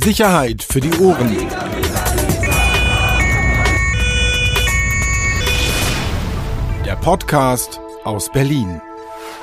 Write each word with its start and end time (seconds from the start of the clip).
Sicherheit 0.00 0.62
für 0.62 0.80
die 0.80 0.92
Ohren. 1.00 1.36
Der 6.84 6.94
Podcast 6.96 7.80
aus 8.04 8.30
Berlin. 8.30 8.80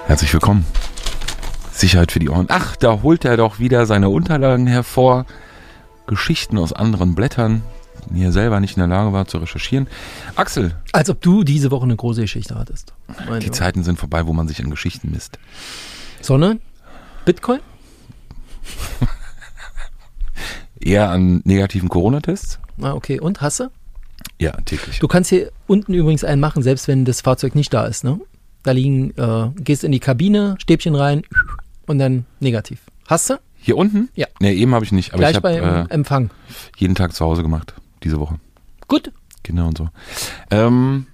Herzlich 0.08 0.32
willkommen. 0.32 0.66
Sicherheit 1.72 2.12
für 2.14 2.20
die 2.20 2.30
Ohren. 2.30 2.46
Ach, 2.50 2.78
da 2.78 3.02
holt 3.02 3.26
er 3.26 3.36
doch 3.36 3.60
wieder 3.60 3.86
seine 3.86 4.10
Unterlagen 4.10 4.66
hervor. 4.66 5.26
Geschichten 6.08 6.58
aus 6.58 6.72
anderen 6.72 7.16
Blättern, 7.16 7.62
die 8.10 8.24
er 8.24 8.32
selber 8.32 8.60
nicht 8.62 8.78
in 8.78 8.80
der 8.80 8.88
Lage 8.88 9.12
war 9.12 9.28
zu 9.28 9.40
recherchieren. 9.40 9.88
Axel, 10.36 10.76
Als 10.94 11.10
ob 11.10 11.22
du 11.22 11.44
diese 11.44 11.70
Woche 11.70 11.84
eine 11.84 11.98
große 11.98 12.22
Geschichte 12.22 12.56
hattest. 12.56 12.94
Meine 13.28 13.40
die 13.40 13.52
Zeiten 13.52 13.84
sind 13.84 14.00
vorbei, 14.00 14.26
wo 14.26 14.32
man 14.34 14.48
sich 14.48 14.64
an 14.64 14.70
Geschichten 14.70 15.12
misst. 15.12 15.38
Sonne? 16.22 16.60
Bitcoin? 17.26 17.60
Eher 20.86 21.10
an 21.10 21.42
negativen 21.46 21.90
Corona-Tests? 21.90 22.60
Ah, 22.82 22.94
okay. 22.94 23.20
Und 23.20 23.42
hasse? 23.42 23.72
Ja, 24.40 24.52
täglich. 24.66 25.00
Du 25.00 25.08
kannst 25.08 25.30
hier 25.30 25.52
unten 25.68 25.94
übrigens 25.94 26.24
einen 26.24 26.40
machen, 26.40 26.64
selbst 26.64 26.88
wenn 26.88 27.06
das 27.06 27.22
Fahrzeug 27.22 27.56
nicht 27.56 27.74
da 27.74 27.86
ist. 27.86 28.04
Ne? 28.04 28.20
Da 28.64 28.72
liegen, 28.72 29.12
äh, 29.18 29.50
gehst 29.62 29.84
in 29.84 29.92
die 29.92 30.00
Kabine, 30.00 30.56
Stäbchen 30.60 30.96
rein 30.96 31.24
und 31.88 32.00
dann 32.00 32.26
negativ. 32.40 32.80
Hast 33.08 33.30
du? 33.30 33.36
Hier 33.58 33.78
unten? 33.78 34.10
Ja. 34.16 34.28
Nee, 34.40 34.54
eben 34.54 34.74
habe 34.76 34.86
ich 34.86 34.92
nicht. 34.92 35.10
Aber 35.14 35.20
Gleich 35.20 35.32
ich 35.32 35.36
habe 35.38 35.50
beim 35.62 35.86
äh, 35.88 35.94
Empfang. 35.94 36.30
jeden 36.78 36.96
Tag 36.96 37.14
zu 37.14 37.26
Hause 37.26 37.42
gemacht, 37.42 37.74
diese 38.04 38.20
Woche. 38.20 38.36
Gut. 38.88 39.12
Kinder 39.44 39.68
und 39.68 39.78
so. 39.78 39.90
Ähm, 40.52 41.08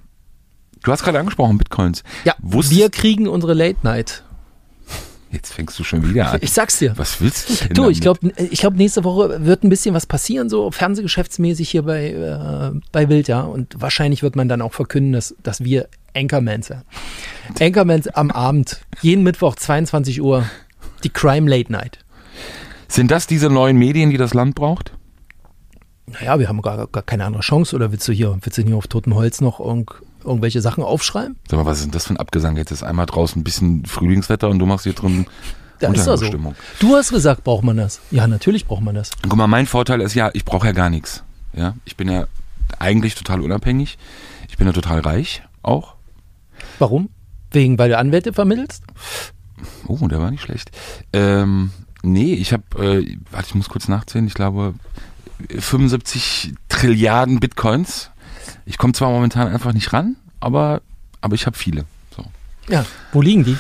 du 0.84 0.92
hast 0.92 1.04
gerade 1.04 1.20
angesprochen, 1.20 1.58
Bitcoins. 1.58 2.04
Ja, 2.26 2.34
Wusstest- 2.42 2.78
wir 2.78 2.90
kriegen 2.90 3.28
unsere 3.28 3.54
Late 3.54 3.80
Night. 3.84 4.24
Jetzt 5.32 5.54
fängst 5.54 5.80
du 5.80 5.84
schon 5.84 6.08
wieder 6.10 6.32
an. 6.32 6.40
Ich 6.42 6.52
sag's 6.52 6.80
dir. 6.80 6.94
Was 6.98 7.22
willst 7.22 7.50
du 7.50 7.54
denn 7.66 7.74
Du, 7.74 7.90
ich 7.90 8.02
glaube, 8.02 8.32
ich 8.38 8.60
glaub, 8.60 8.76
nächste 8.76 9.04
Woche 9.04 9.46
wird 9.46 9.64
ein 9.64 9.70
bisschen 9.70 9.96
was 9.96 10.06
passieren, 10.06 10.50
so 10.50 10.72
fernsehgeschäftsmäßig 10.72 11.70
hier 11.70 11.84
bei, 11.84 12.10
äh, 12.10 12.80
bei 12.92 13.06
Bild, 13.06 13.28
ja. 13.30 13.42
Und 13.42 13.80
wahrscheinlich 13.80 14.24
wird 14.24 14.36
man 14.36 14.50
dann 14.50 14.62
auch 14.62 14.74
verkünden, 14.74 15.14
dass, 15.14 15.34
dass 15.42 15.64
wir 15.64 15.88
Anchormans 16.14 16.68
sind. 16.68 16.84
Anchormans 17.60 18.08
am 18.10 18.30
Abend, 18.32 18.82
jeden 19.02 19.24
Mittwoch, 19.24 19.56
22 19.56 20.22
Uhr, 20.22 20.50
die 21.04 21.10
Crime 21.10 21.50
Late 21.50 21.72
Night. 21.72 22.00
Sind 22.90 23.10
das 23.10 23.26
diese 23.26 23.50
neuen 23.50 23.78
Medien, 23.78 24.10
die 24.10 24.18
das 24.18 24.34
Land 24.34 24.56
braucht? 24.56 24.92
Naja, 26.08 26.40
wir 26.40 26.50
haben 26.50 26.62
gar, 26.62 26.88
gar 26.88 27.04
keine 27.04 27.24
andere 27.24 27.42
Chance. 27.42 27.74
Oder 27.74 27.94
willst 27.94 28.06
du 28.08 28.12
hier, 28.12 28.38
willst 28.42 28.58
du 28.58 28.64
hier 28.64 28.76
auf 28.76 28.88
totem 28.88 29.16
Holz 29.16 29.40
noch 29.40 29.62
irgend, 29.62 29.92
irgendwelche 30.24 30.62
Sachen 30.62 30.84
aufschreiben? 30.84 31.38
Sag 31.50 31.58
mal, 31.60 31.66
was 31.66 31.80
ist 31.80 31.86
denn 31.86 31.92
das 31.92 32.08
für 32.08 32.14
ein 32.14 32.18
Abgesang? 32.18 32.58
Jetzt 32.58 32.72
ist 32.72 32.84
einmal 32.84 33.06
draußen 33.06 33.40
ein 33.40 33.44
bisschen 33.44 33.86
Frühlingswetter 33.86 34.50
und 34.50 34.60
du 34.60 34.66
machst 34.66 34.84
hier 34.84 34.94
drin 34.94 35.26
Da 35.80 35.92
ist 35.92 36.08
doch 36.08 36.18
so. 36.18 36.54
Du 36.80 36.96
hast 36.96 37.12
gesagt, 37.12 37.44
braucht 37.44 37.64
man 37.64 37.78
das. 37.78 38.02
Ja, 38.12 38.28
natürlich 38.28 38.66
braucht 38.66 38.82
man 38.84 38.96
das. 38.96 39.12
Guck 39.24 39.36
mal, 39.36 39.48
mein 39.48 39.66
Vorteil 39.66 40.02
ist 40.02 40.14
ja, 40.14 40.30
ich 40.34 40.46
brauche 40.46 40.68
ja 40.68 40.74
gar 40.74 40.90
nichts. 40.90 41.24
Ja, 41.54 41.76
ich 41.86 41.98
bin 41.98 42.10
ja 42.10 42.28
eigentlich 42.80 43.16
total 43.16 43.42
unabhängig. 43.42 43.98
Ich 44.50 44.58
bin 44.58 44.68
ja 44.68 44.74
total 44.74 45.00
reich 45.00 45.44
auch. 45.64 45.96
Warum? 46.80 47.10
Wegen, 47.52 47.78
weil 47.78 47.90
du 47.90 47.98
Anwälte 47.98 48.34
vermittelst? 48.34 48.84
Oh, 49.88 50.08
der 50.08 50.20
war 50.20 50.32
nicht 50.32 50.42
schlecht. 50.44 50.72
Ähm, 51.14 51.72
nee, 52.02 52.34
ich 52.34 52.54
habe, 52.54 52.64
äh, 52.78 53.18
warte, 53.30 53.48
ich 53.50 53.56
muss 53.56 53.70
kurz 53.70 53.88
nachzählen. 53.88 54.28
Ich 54.28 54.34
glaube 54.34 54.74
75 55.50 56.54
Trilliarden 56.70 57.40
Bitcoins. 57.40 58.11
Ich 58.72 58.78
komme 58.78 58.94
zwar 58.94 59.10
momentan 59.10 59.50
einfach 59.50 59.74
nicht 59.74 59.92
ran, 59.92 60.16
aber 60.40 60.82
aber 61.20 61.36
ich 61.36 61.46
habe 61.46 61.58
viele. 61.58 61.84
So. 62.16 62.24
Ja. 62.70 62.86
Wo 63.12 63.22
liegen 63.22 63.44
die? 63.44 63.58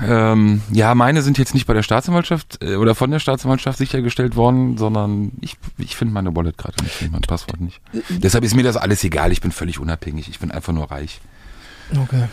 Ähm, 0.00 0.62
ja, 0.70 0.94
meine 0.94 1.20
sind 1.22 1.36
jetzt 1.36 1.52
nicht 1.52 1.66
bei 1.66 1.74
der 1.74 1.82
Staatsanwaltschaft 1.82 2.62
äh, 2.62 2.76
oder 2.76 2.94
von 2.94 3.10
der 3.10 3.18
Staatsanwaltschaft 3.18 3.76
sichergestellt 3.76 4.36
worden, 4.36 4.78
sondern 4.78 5.32
ich, 5.40 5.56
ich 5.78 5.96
finde 5.96 6.14
meine 6.14 6.36
Wallet 6.36 6.56
gerade 6.56 6.80
nicht, 6.84 6.94
finde 6.94 7.14
mein 7.14 7.22
Passwort 7.22 7.60
nicht. 7.60 7.80
Deshalb 8.08 8.44
ist 8.44 8.54
mir 8.54 8.62
das 8.62 8.76
alles 8.76 9.02
egal, 9.02 9.32
ich 9.32 9.40
bin 9.40 9.50
völlig 9.50 9.80
unabhängig, 9.80 10.28
ich 10.28 10.38
bin 10.38 10.52
einfach 10.52 10.72
nur 10.72 10.92
reich. 10.92 11.20
Okay. 11.90 12.28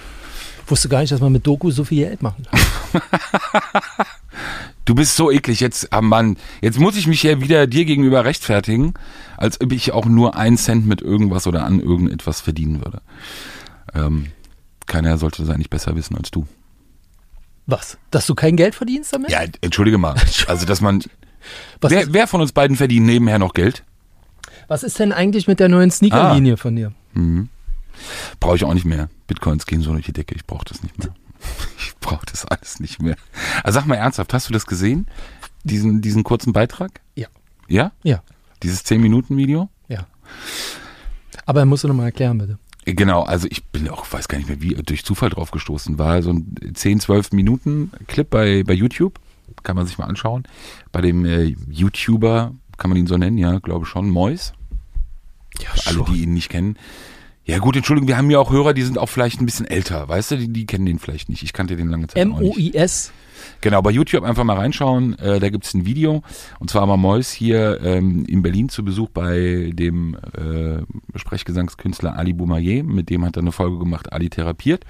Wusste 0.67 0.87
gar 0.87 0.99
nicht, 0.99 1.11
dass 1.11 1.19
man 1.19 1.31
mit 1.31 1.47
Doku 1.47 1.71
so 1.71 1.83
viel 1.83 2.05
Geld 2.05 2.21
machen 2.21 2.45
kann. 2.51 3.01
Du 4.85 4.95
bist 4.95 5.15
so 5.15 5.31
eklig, 5.31 5.61
jetzt, 5.61 5.93
ah 5.93 6.01
Mann, 6.01 6.35
jetzt 6.61 6.77
muss 6.77 6.97
ich 6.97 7.07
mich 7.07 7.21
hier 7.21 7.39
wieder 7.39 7.67
dir 7.67 7.85
gegenüber 7.85 8.25
rechtfertigen, 8.25 8.93
als 9.43 9.59
ob 9.59 9.73
ich 9.73 9.91
auch 9.91 10.05
nur 10.05 10.37
einen 10.37 10.57
Cent 10.57 10.87
mit 10.87 11.01
irgendwas 11.01 11.47
oder 11.47 11.65
an 11.65 11.81
irgendetwas 11.81 12.39
verdienen 12.39 12.83
würde. 12.83 13.01
Ähm, 13.93 14.27
keiner 14.85 15.17
sollte 15.17 15.43
das 15.43 15.53
eigentlich 15.53 15.69
besser 15.69 15.97
wissen 15.97 16.15
als 16.15 16.31
du. 16.31 16.47
Was? 17.65 17.97
Dass 18.09 18.25
du 18.25 18.35
kein 18.35 18.55
Geld 18.55 18.73
verdienst 18.73 19.11
damit? 19.13 19.31
Ja, 19.31 19.41
entschuldige 19.59 19.97
mal. 19.97 20.15
Also, 20.47 20.65
dass 20.65 20.79
man, 20.79 21.03
wer, 21.81 22.13
wer 22.13 22.27
von 22.27 22.39
uns 22.39 22.53
beiden 22.53 22.77
verdient 22.77 23.05
nebenher 23.05 23.37
noch 23.37 23.53
Geld? 23.53 23.83
was 24.69 24.83
ist 24.83 24.97
denn 24.97 25.11
eigentlich 25.11 25.45
mit 25.45 25.59
der 25.59 25.67
neuen 25.67 25.91
Sneakerlinie 25.91 26.55
von 26.55 26.75
dir? 26.77 26.93
Mhm. 27.13 27.49
Brauche 28.39 28.55
ich 28.55 28.63
auch 28.63 28.73
nicht 28.73 28.85
mehr. 28.85 29.09
Bitcoins 29.27 29.65
gehen 29.65 29.81
so 29.81 29.91
durch 29.91 30.05
die 30.05 30.13
Decke. 30.13 30.35
Ich 30.35 30.45
brauche 30.45 30.65
das 30.65 30.81
nicht 30.83 30.97
mehr. 30.97 31.13
Ich 31.77 31.93
brauche 31.99 32.25
das 32.25 32.45
alles 32.45 32.79
nicht 32.79 33.01
mehr. 33.01 33.15
Also 33.63 33.79
sag 33.79 33.85
mal 33.87 33.95
ernsthaft, 33.95 34.33
hast 34.33 34.47
du 34.47 34.53
das 34.53 34.65
gesehen? 34.65 35.07
Diesen, 35.63 36.01
diesen 36.01 36.23
kurzen 36.23 36.53
Beitrag? 36.53 37.01
Ja. 37.15 37.27
Ja? 37.67 37.91
Ja, 38.03 38.23
Dieses 38.63 38.85
10-Minuten-Video? 38.85 39.69
ja. 39.89 40.07
Aber 41.45 41.65
musst 41.65 41.83
du 41.83 41.89
nochmal 41.89 42.05
erklären, 42.05 42.37
bitte. 42.37 42.57
Genau, 42.85 43.23
also 43.23 43.47
ich 43.49 43.63
bin 43.65 43.89
auch, 43.89 44.05
weiß 44.11 44.27
gar 44.27 44.37
nicht 44.37 44.49
mehr 44.49 44.61
wie, 44.61 44.75
durch 44.75 45.05
Zufall 45.05 45.29
drauf 45.29 45.51
gestoßen. 45.51 45.97
War 45.97 46.21
so 46.21 46.31
ein 46.31 46.55
10, 46.73 46.99
12 46.99 47.31
Minuten 47.31 47.91
Clip 48.07 48.29
bei, 48.29 48.63
bei 48.63 48.73
YouTube. 48.73 49.19
Kann 49.63 49.75
man 49.75 49.85
sich 49.85 49.97
mal 49.97 50.05
anschauen. 50.05 50.43
Bei 50.91 51.01
dem 51.01 51.25
äh, 51.25 51.55
YouTuber, 51.69 52.53
kann 52.77 52.89
man 52.89 52.97
ihn 52.97 53.07
so 53.07 53.17
nennen, 53.17 53.37
ja, 53.37 53.59
glaube 53.59 53.85
schon, 53.85 54.09
Mois. 54.09 54.53
Ja, 55.59 55.69
Für 55.69 55.89
alle, 55.89 56.05
die 56.11 56.23
ihn 56.23 56.33
nicht 56.33 56.49
kennen. 56.49 56.77
Ja 57.45 57.59
gut, 57.59 57.75
Entschuldigung, 57.75 58.07
wir 58.07 58.17
haben 58.17 58.31
ja 58.31 58.39
auch 58.39 58.51
Hörer, 58.51 58.73
die 58.73 58.83
sind 58.83 58.97
auch 58.97 59.09
vielleicht 59.09 59.41
ein 59.41 59.45
bisschen 59.45 59.67
älter, 59.67 60.07
weißt 60.07 60.31
du, 60.31 60.37
die, 60.37 60.47
die 60.47 60.65
kennen 60.65 60.85
den 60.85 60.97
vielleicht 60.97 61.29
nicht. 61.29 61.43
Ich 61.43 61.53
kannte 61.53 61.75
den 61.75 61.89
lange 61.89 62.07
Zeit 62.07 62.25
auch 62.25 62.39
nicht. 62.39 62.57
M-O-I-S. 62.57 63.11
Genau, 63.61 63.81
bei 63.81 63.91
YouTube 63.91 64.23
einfach 64.23 64.43
mal 64.43 64.57
reinschauen, 64.57 65.17
äh, 65.19 65.39
da 65.39 65.49
gibt's 65.49 65.73
ein 65.73 65.85
Video. 65.85 66.23
Und 66.59 66.69
zwar 66.69 66.87
war 66.87 66.97
Mois 66.97 67.31
hier 67.31 67.81
ähm, 67.81 68.25
in 68.25 68.41
Berlin 68.41 68.69
zu 68.69 68.83
Besuch 68.83 69.09
bei 69.09 69.71
dem 69.73 70.15
äh, 70.15 71.17
Sprechgesangskünstler 71.17 72.17
Ali 72.17 72.33
Boumaier. 72.33 72.83
Mit 72.83 73.09
dem 73.09 73.25
hat 73.25 73.37
er 73.37 73.41
eine 73.41 73.51
Folge 73.51 73.79
gemacht, 73.79 74.11
Ali 74.11 74.29
therapiert. 74.29 74.85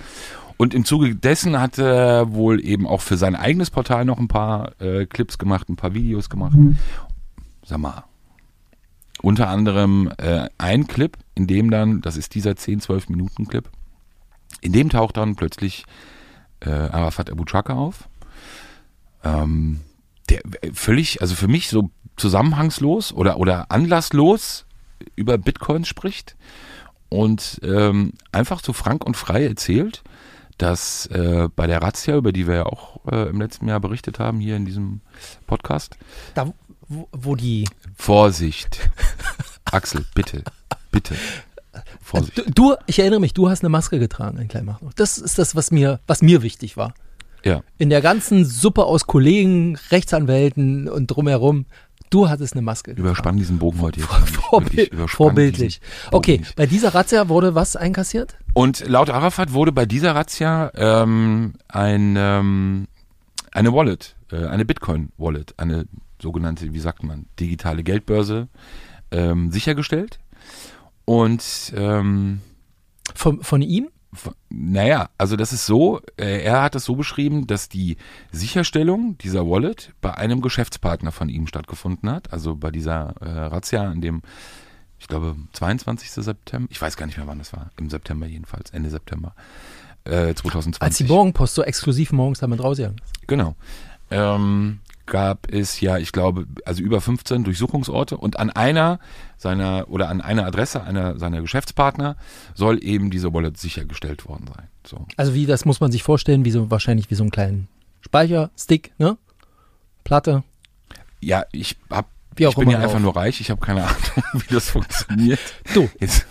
Und 0.58 0.74
im 0.74 0.86
Zuge 0.86 1.16
dessen 1.16 1.60
hat 1.60 1.78
er 1.78 2.34
wohl 2.34 2.64
eben 2.64 2.88
auch 2.88 3.02
für 3.02 3.18
sein 3.18 3.36
eigenes 3.36 3.70
Portal 3.72 4.06
noch 4.06 4.20
ein 4.20 4.28
paar 4.28 4.80
äh, 4.82 5.06
Clips 5.06 5.38
gemacht, 5.38 5.70
ein 5.70 5.76
paar 5.76 5.94
Videos 5.94 6.30
gemacht. 6.30 6.56
Sag 7.66 7.80
mal, 7.80 8.04
unter 9.22 9.48
anderem 9.48 10.12
äh, 10.18 10.50
ein 10.58 10.86
Clip, 10.88 11.18
in 11.34 11.48
dem 11.48 11.72
dann, 11.72 12.02
das 12.02 12.18
ist 12.18 12.36
dieser 12.36 12.56
10, 12.56 12.82
12 12.82 13.10
Minuten 13.10 13.48
Clip, 13.48 13.70
in 14.62 14.74
dem 14.74 14.90
taucht 14.90 15.18
dann 15.18 15.36
plötzlich 15.36 15.86
äh, 16.60 16.70
Arafat 16.70 17.32
Abu 17.32 17.46
Chaka 17.46 17.74
auf. 17.74 18.10
Ähm, 19.24 19.82
der 20.30 20.42
völlig, 20.74 21.22
also 21.22 21.36
für 21.36 21.48
mich 21.48 21.70
so 21.70 21.90
zusammenhangslos 22.18 23.14
oder, 23.14 23.38
oder 23.38 23.72
anlasslos 23.72 24.66
über 25.16 25.38
Bitcoins 25.38 25.88
spricht 25.88 26.36
und 27.10 27.60
ähm, 27.64 28.14
einfach 28.32 28.64
so 28.64 28.74
frank 28.74 29.06
und 29.06 29.18
frei 29.18 29.46
erzählt, 29.46 30.04
dass 30.58 31.08
äh, 31.08 31.50
bei 31.56 31.68
der 31.68 31.82
Razzia, 31.82 32.16
über 32.16 32.32
die 32.32 32.48
wir 32.48 32.56
ja 32.56 32.66
auch 32.66 33.06
äh, 33.12 33.30
im 33.30 33.42
letzten 33.42 33.68
Jahr 33.68 33.80
berichtet 33.80 34.20
haben, 34.20 34.40
hier 34.40 34.56
in 34.56 34.66
diesem 34.66 35.02
Podcast, 35.48 35.98
Da, 36.36 36.54
wo, 36.88 37.08
wo 37.12 37.36
die. 37.36 37.68
Vorsicht. 37.96 38.90
Axel, 39.66 40.06
bitte, 40.14 40.44
bitte. 40.92 41.16
Vorsicht. 42.02 42.38
Du, 42.38 42.52
du, 42.52 42.76
ich 42.86 43.00
erinnere 43.00 43.20
mich, 43.20 43.34
du 43.34 43.50
hast 43.50 43.64
eine 43.64 43.70
Maske 43.70 44.00
getragen, 44.00 44.38
ein 44.38 44.48
kleiner 44.48 44.80
noch. 44.82 44.94
Das 44.94 45.18
ist 45.18 45.40
das, 45.40 45.56
was 45.56 45.72
mir, 45.72 46.00
was 46.06 46.22
mir 46.22 46.42
wichtig 46.42 46.78
war. 46.78 46.94
Ja. 47.46 47.64
In 47.78 47.90
der 47.90 48.02
ganzen 48.02 48.46
Suppe 48.46 48.86
aus 48.86 49.06
Kollegen, 49.06 49.78
Rechtsanwälten 49.92 50.88
und 50.88 51.08
drumherum, 51.08 51.66
du 52.10 52.30
hattest 52.30 52.54
eine 52.54 52.62
Maske. 52.62 52.92
getragen. 52.92 53.08
Überspann 53.08 53.38
diesen 53.38 53.60
Bogen 53.60 53.82
heute 53.82 54.00
jetzt. 54.00 54.10
Vorbild, 54.10 54.92
vorbildlich. 55.10 55.82
Okay, 56.12 56.38
nicht. 56.40 56.56
bei 56.56 56.66
dieser 56.66 56.94
Razzia 56.94 57.28
wurde 57.28 57.56
was 57.56 57.76
einkassiert? 57.76 58.38
Und 58.54 58.88
laut 58.88 59.10
Arafat 59.10 59.52
wurde 59.54 59.72
bei 59.72 59.86
dieser 59.86 60.16
Razzia 60.16 60.72
ähm, 60.76 61.54
ein, 61.68 62.16
ähm, 62.18 62.88
eine 63.52 63.74
Wallet, 63.74 64.16
äh, 64.32 64.46
eine 64.46 64.64
Bitcoin-Wallet, 64.64 65.56
eine 65.58 65.86
sogenannte, 66.22 66.74
wie 66.74 66.80
sagt 66.80 67.04
man, 67.04 67.26
digitale 67.40 67.84
Geldbörse 67.84 68.48
ähm, 69.12 69.52
sichergestellt. 69.52 70.20
Und 71.06 71.74
ähm, 71.76 72.40
Von, 73.16 73.44
von 73.44 73.62
ihm? 73.62 73.90
Naja, 74.50 75.10
also 75.18 75.36
das 75.36 75.54
ist 75.54 75.66
so, 75.66 76.02
äh, 76.18 76.44
er 76.44 76.62
hat 76.62 76.76
es 76.76 76.86
so 76.86 76.96
beschrieben, 76.96 77.48
dass 77.48 77.70
die 77.70 77.98
Sicherstellung 78.32 79.18
dieser 79.18 79.48
Wallet 79.50 79.94
bei 80.02 80.14
einem 80.14 80.42
Geschäftspartner 80.42 81.12
von 81.12 81.30
ihm 81.30 81.48
stattgefunden 81.48 82.10
hat, 82.10 82.32
also 82.32 82.56
bei 82.56 82.72
dieser 82.72 83.16
äh, 83.22 83.30
Razzia 83.30 83.84
an 83.84 84.02
dem, 84.02 84.22
ich 85.00 85.08
glaube, 85.08 85.36
22. 85.54 86.12
September, 86.12 86.68
ich 86.72 86.82
weiß 86.82 86.98
gar 86.98 87.06
nicht 87.06 87.18
mehr 87.18 87.28
wann 87.28 87.40
das 87.40 87.54
war, 87.54 87.72
im 87.78 87.90
September 87.90 88.28
jedenfalls, 88.28 88.70
Ende 88.72 88.90
September 88.90 89.34
äh, 90.06 90.34
2020. 90.34 90.82
Als 90.82 90.98
die 90.98 91.06
Morgenpost 91.06 91.56
so 91.56 91.64
exklusiv 91.64 92.12
morgens 92.12 92.40
damit 92.40 92.62
rausgegangen 92.62 93.00
ist. 93.04 93.28
Genau. 93.28 93.56
Ähm, 94.12 94.80
gab 95.06 95.52
es 95.52 95.82
ja, 95.82 95.98
ich 95.98 96.12
glaube, 96.12 96.48
also 96.66 96.82
über 96.82 97.02
15 97.02 97.44
Durchsuchungsorte 97.44 98.18
und 98.18 98.40
an 98.40 98.50
einer 98.50 99.00
seiner 99.38 99.90
oder 99.90 100.10
an 100.10 100.22
einer 100.22 100.46
Adresse 100.46 100.84
einer 100.84 101.20
seiner 101.20 101.42
Geschäftspartner 101.42 102.16
soll 102.54 102.84
eben 102.84 103.12
diese 103.12 103.34
Wallet 103.34 103.58
sichergestellt 103.58 104.28
worden 104.28 104.46
sein. 104.48 104.68
So. 104.86 105.06
Also 105.18 105.34
wie, 105.34 105.46
das 105.46 105.66
muss 105.66 105.80
man 105.80 105.92
sich 105.92 106.04
vorstellen, 106.04 106.46
wie 106.46 106.52
so, 106.52 106.72
wahrscheinlich 106.72 107.10
wie 107.10 107.16
so 107.16 107.24
einen 107.24 107.32
kleinen 107.32 107.68
Speicherstick, 108.02 108.94
ne? 108.98 109.18
Platte. 110.04 110.44
Ja, 111.22 111.46
ich 111.52 111.78
hab, 111.90 112.10
Wie 112.36 112.48
auch 112.48 112.52
ich 112.52 112.58
bin 112.58 112.70
ja 112.70 112.80
einfach 112.80 113.00
nur 113.00 113.16
reich, 113.16 113.40
ich 113.40 113.50
habe 113.50 113.62
keine 113.62 113.84
Ahnung, 113.84 113.98
wie 114.34 114.54
das 114.54 114.70
funktioniert. 114.70 115.40
Du, 115.74 115.90
Jetzt, 116.00 116.26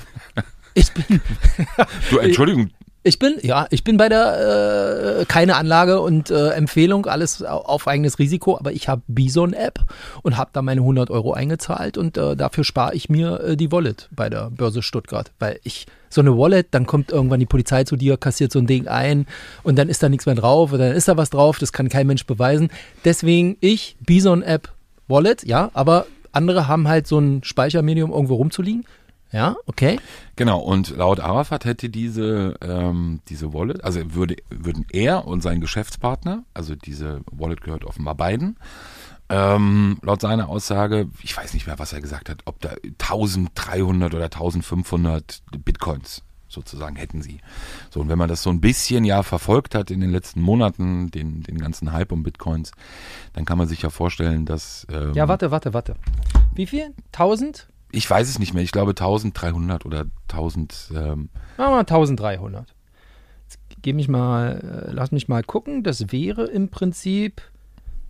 ich 0.75 0.93
bin, 0.93 1.21
du, 2.11 2.19
Entschuldigung, 2.19 2.71
ich 3.05 3.19
bin, 3.19 3.35
ja, 3.43 3.67
ich 3.71 3.83
bin 3.85 3.97
bei 3.97 4.09
der, 4.09 5.21
äh, 5.21 5.25
keine 5.25 5.57
Anlage 5.57 6.01
und 6.01 6.31
äh, 6.31 6.51
Empfehlung, 6.51 7.07
alles 7.07 7.43
au- 7.45 7.59
auf 7.65 7.89
eigenes 7.89 8.19
Risiko, 8.19 8.57
aber 8.59 8.73
ich 8.73 8.89
habe 8.89 9.03
Bison-App 9.09 9.81
und 10.23 10.37
habe 10.37 10.51
da 10.53 10.63
meine 10.63 10.81
100 10.83 11.11
Euro 11.11 11.33
eingezahlt 11.33 11.99
und 11.99 12.17
äh, 12.17 12.37
dafür 12.37 12.65
spare 12.65 12.95
ich 12.95 13.09
mir 13.09 13.41
äh, 13.41 13.57
die 13.57 13.73
Wallet 13.73 14.09
bei 14.13 14.31
der 14.31 14.51
Börse 14.51 14.83
Stuttgart, 14.83 15.33
weil 15.39 15.59
ich 15.65 15.87
so 16.11 16.21
eine 16.21 16.37
Wallet, 16.37 16.69
dann 16.73 16.87
kommt 16.87 17.11
irgendwann 17.11 17.41
die 17.41 17.47
Polizei 17.47 17.85
zu 17.85 17.97
dir, 17.97 18.17
kassiert 18.19 18.53
so 18.53 18.59
ein 18.59 18.67
Ding 18.67 18.87
ein 18.87 19.27
und 19.63 19.77
dann 19.79 19.89
ist 19.89 20.03
da 20.03 20.09
nichts 20.09 20.27
mehr 20.27 20.35
drauf 20.35 20.73
oder 20.73 20.89
dann 20.89 20.97
ist 20.97 21.09
da 21.09 21.17
was 21.17 21.31
drauf, 21.31 21.59
das 21.59 21.73
kann 21.73 21.89
kein 21.89 22.07
Mensch 22.07 22.27
beweisen. 22.27 22.71
Deswegen 23.05 23.57
ich, 23.61 23.97
Bison-App, 24.07 24.69
Wallet, 25.09 25.45
ja, 25.45 25.71
aber 25.75 26.07
andere 26.31 26.69
haben 26.69 26.87
halt 26.89 27.07
so 27.07 27.19
ein 27.19 27.43
Speichermedium 27.45 28.11
irgendwo 28.13 28.37
rumzuliegen. 28.37 28.85
Ja, 29.33 29.57
okay. 29.67 29.99
Genau, 30.37 30.61
und 30.61 30.91
laut 30.97 31.21
Arafat 31.21 31.65
hätte 31.65 31.89
diese, 31.89 32.55
ähm, 32.61 33.21
diese 33.29 33.55
Wallet, 33.55 33.83
also 33.83 34.15
würde, 34.15 34.37
würden 34.51 34.87
er 34.93 35.27
und 35.27 35.43
sein 35.43 35.61
Geschäftspartner, 35.61 36.45
also 36.53 36.75
diese 36.75 37.23
Wallet 37.31 37.63
gehört 37.63 37.85
offenbar 37.85 38.15
beiden, 38.15 38.57
ähm, 39.31 39.99
laut 40.03 40.21
seiner 40.21 40.51
Aussage, 40.51 41.09
ich 41.23 41.35
weiß 41.35 41.55
nicht 41.55 41.67
mehr, 41.67 41.79
was 41.79 41.95
er 41.95 42.03
gesagt 42.03 42.29
hat, 42.29 42.43
ob 42.45 42.61
da 42.61 42.75
1300 42.99 44.15
oder 44.15 44.25
1500 44.25 45.43
Bitcoins 45.65 46.23
sozusagen 46.49 46.97
hätten 46.97 47.23
sie. 47.23 47.41
So, 47.89 48.01
und 48.01 48.11
wenn 48.11 48.19
man 48.19 48.29
das 48.29 48.43
so 48.43 48.51
ein 48.51 48.61
bisschen 48.61 49.05
ja 49.05 49.23
verfolgt 49.23 49.75
hat 49.75 49.91
in 49.91 50.01
den 50.01 50.11
letzten 50.11 50.43
Monaten, 50.43 51.11
den, 51.11 51.43
den 51.43 51.57
ganzen 51.57 51.93
Hype 51.93 52.13
um 52.13 52.23
Bitcoins, 52.23 52.73
dann 53.33 53.47
kann 53.47 53.57
man 53.57 53.69
sich 53.69 53.81
ja 53.81 53.89
vorstellen, 53.89 54.45
dass. 54.45 54.87
Ähm, 54.91 55.15
Ja, 55.15 55.29
warte, 55.29 55.51
warte, 55.51 55.73
warte. 55.73 55.97
Wie 56.55 56.67
viel? 56.67 56.93
1000? 57.13 57.69
Ich 57.93 58.09
weiß 58.09 58.29
es 58.29 58.39
nicht 58.39 58.55
mehr, 58.55 58.63
ich 58.63 58.73
glaube 58.73 58.91
1300 58.91 59.85
oder 59.87 60.07
1000. 60.29 60.93
Ähm, 60.95 60.97
Machen 60.97 61.29
wir 61.57 61.71
mal 61.71 61.79
1300. 61.81 62.75
Jetzt 63.45 63.59
gebe 63.83 64.01
ich 64.01 64.09
mal, 64.09 64.87
äh, 64.89 64.93
lass 64.93 65.13
mich 65.13 65.29
mal 65.29 65.43
gucken. 65.43 65.83
Das 65.83 66.11
wäre 66.11 66.47
im 66.47 66.71
Prinzip, 66.71 67.43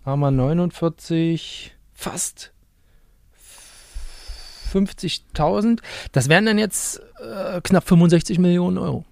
haben 0.05 0.21
wir 0.21 0.31
49, 0.31 1.75
fast 1.93 2.53
50.000. 4.73 5.81
Das 6.11 6.29
wären 6.29 6.45
dann 6.45 6.57
jetzt 6.57 7.01
äh, 7.19 7.61
knapp 7.61 7.87
65 7.87 8.39
Millionen 8.39 8.77
Euro. 8.77 9.05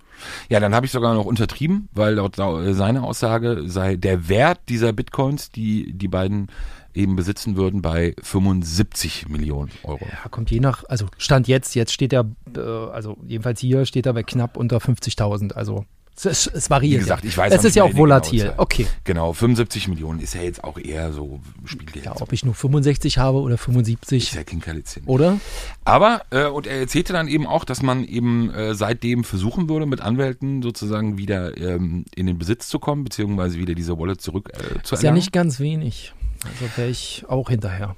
Ja, 0.50 0.60
dann 0.60 0.74
habe 0.76 0.86
ich 0.86 0.92
sogar 0.92 1.14
noch 1.14 1.26
untertrieben, 1.26 1.90
weil 1.94 2.16
laut 2.16 2.36
sau- 2.36 2.74
seiner 2.74 3.04
Aussage 3.04 3.64
sei 3.66 3.96
der 3.96 4.28
Wert 4.30 4.60
dieser 4.70 4.94
Bitcoins, 4.94 5.50
die 5.52 5.94
die 5.94 6.08
beiden 6.08 6.48
eben 6.94 7.16
besitzen 7.16 7.56
würden, 7.56 7.82
bei 7.82 8.14
75 8.22 9.30
Millionen 9.30 9.72
Euro. 9.84 10.06
Ja, 10.06 10.30
kommt 10.30 10.52
je 10.52 10.60
nach, 10.60 10.84
also 10.90 11.06
Stand 11.18 11.48
jetzt, 11.48 11.74
jetzt 11.76 11.94
steht 11.94 12.12
er, 12.12 12.26
äh, 12.56 12.60
also 12.60 13.18
jedenfalls 13.26 13.62
hier 13.62 13.86
steht 13.86 14.06
er 14.06 14.14
bei 14.14 14.24
knapp 14.24 14.58
unter 14.58 14.78
50.000. 14.82 15.54
Also 15.54 15.86
es, 16.26 16.48
es, 16.48 16.70
variiert. 16.70 17.00
Wie 17.00 17.04
gesagt, 17.04 17.26
ich 17.26 17.38
weiß 17.38 17.54
Es 17.54 17.64
ist 17.64 17.76
ja 17.76 17.84
auch 17.84 17.96
volatil. 17.96 18.42
Zahl. 18.42 18.54
Okay. 18.58 18.88
Genau, 19.04 19.34
75 19.34 19.88
Millionen 19.88 20.20
ist 20.20 20.36
ja 20.36 20.42
jetzt 20.42 20.64
auch 20.64 20.78
eher 20.78 21.14
so 21.14 21.40
Spielgeld. 21.66 22.06
Ja, 22.06 22.16
ob 22.20 22.32
ich 22.34 22.46
nur 22.46 22.54
65 22.54 23.18
habe 23.18 23.40
oder 23.40 23.56
ist 23.56 23.62
75, 23.62 24.34
ja 24.34 24.44
Kinkerlitzchen. 24.44 25.04
oder? 25.06 25.40
Aber, 25.86 26.22
äh, 26.32 26.46
und 26.46 26.68
er 26.68 26.80
erzählte 26.80 27.14
dann 27.14 27.28
eben 27.28 27.48
auch, 27.48 27.64
dass 27.64 27.82
man 27.82 28.04
eben 28.06 28.52
äh, 28.52 28.76
seitdem 28.76 29.24
versuchen 29.24 29.70
würde, 29.70 29.86
mit 29.86 30.02
Anwälten 30.02 30.62
sozusagen 30.62 31.18
wieder 31.18 31.58
ähm, 31.58 32.06
in 32.16 32.28
den 32.28 32.38
Besitz 32.38 32.68
zu 32.68 32.80
kommen, 32.80 33.04
beziehungsweise 33.04 33.58
wieder 33.58 33.76
diese 33.76 33.98
Wallet 33.98 34.22
zurück 34.22 34.50
äh, 34.54 34.82
zu 34.84 34.96
Ist 34.96 35.02
ja 35.04 35.08
erlangen. 35.08 35.16
nicht 35.16 35.32
ganz 35.32 35.60
wenig. 35.60 36.14
Also 36.44 36.78
wäre 36.78 36.90
ich 36.90 37.24
auch 37.28 37.50
hinterher. 37.50 37.96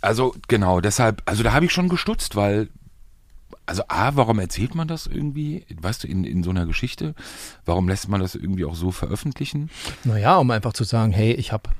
Also 0.00 0.34
genau, 0.48 0.80
deshalb, 0.80 1.22
also 1.24 1.42
da 1.42 1.52
habe 1.52 1.64
ich 1.64 1.72
schon 1.72 1.88
gestutzt, 1.88 2.36
weil, 2.36 2.68
also 3.66 3.82
A, 3.88 4.12
warum 4.14 4.38
erzählt 4.38 4.74
man 4.74 4.88
das 4.88 5.06
irgendwie, 5.06 5.66
weißt 5.80 6.04
du, 6.04 6.08
in, 6.08 6.24
in 6.24 6.42
so 6.42 6.50
einer 6.50 6.66
Geschichte? 6.66 7.14
Warum 7.64 7.88
lässt 7.88 8.08
man 8.08 8.20
das 8.20 8.34
irgendwie 8.34 8.64
auch 8.64 8.74
so 8.76 8.92
veröffentlichen? 8.92 9.70
Naja, 10.04 10.36
um 10.38 10.50
einfach 10.50 10.72
zu 10.72 10.84
sagen, 10.84 11.12
hey, 11.12 11.32
ich 11.32 11.52
habe 11.52 11.70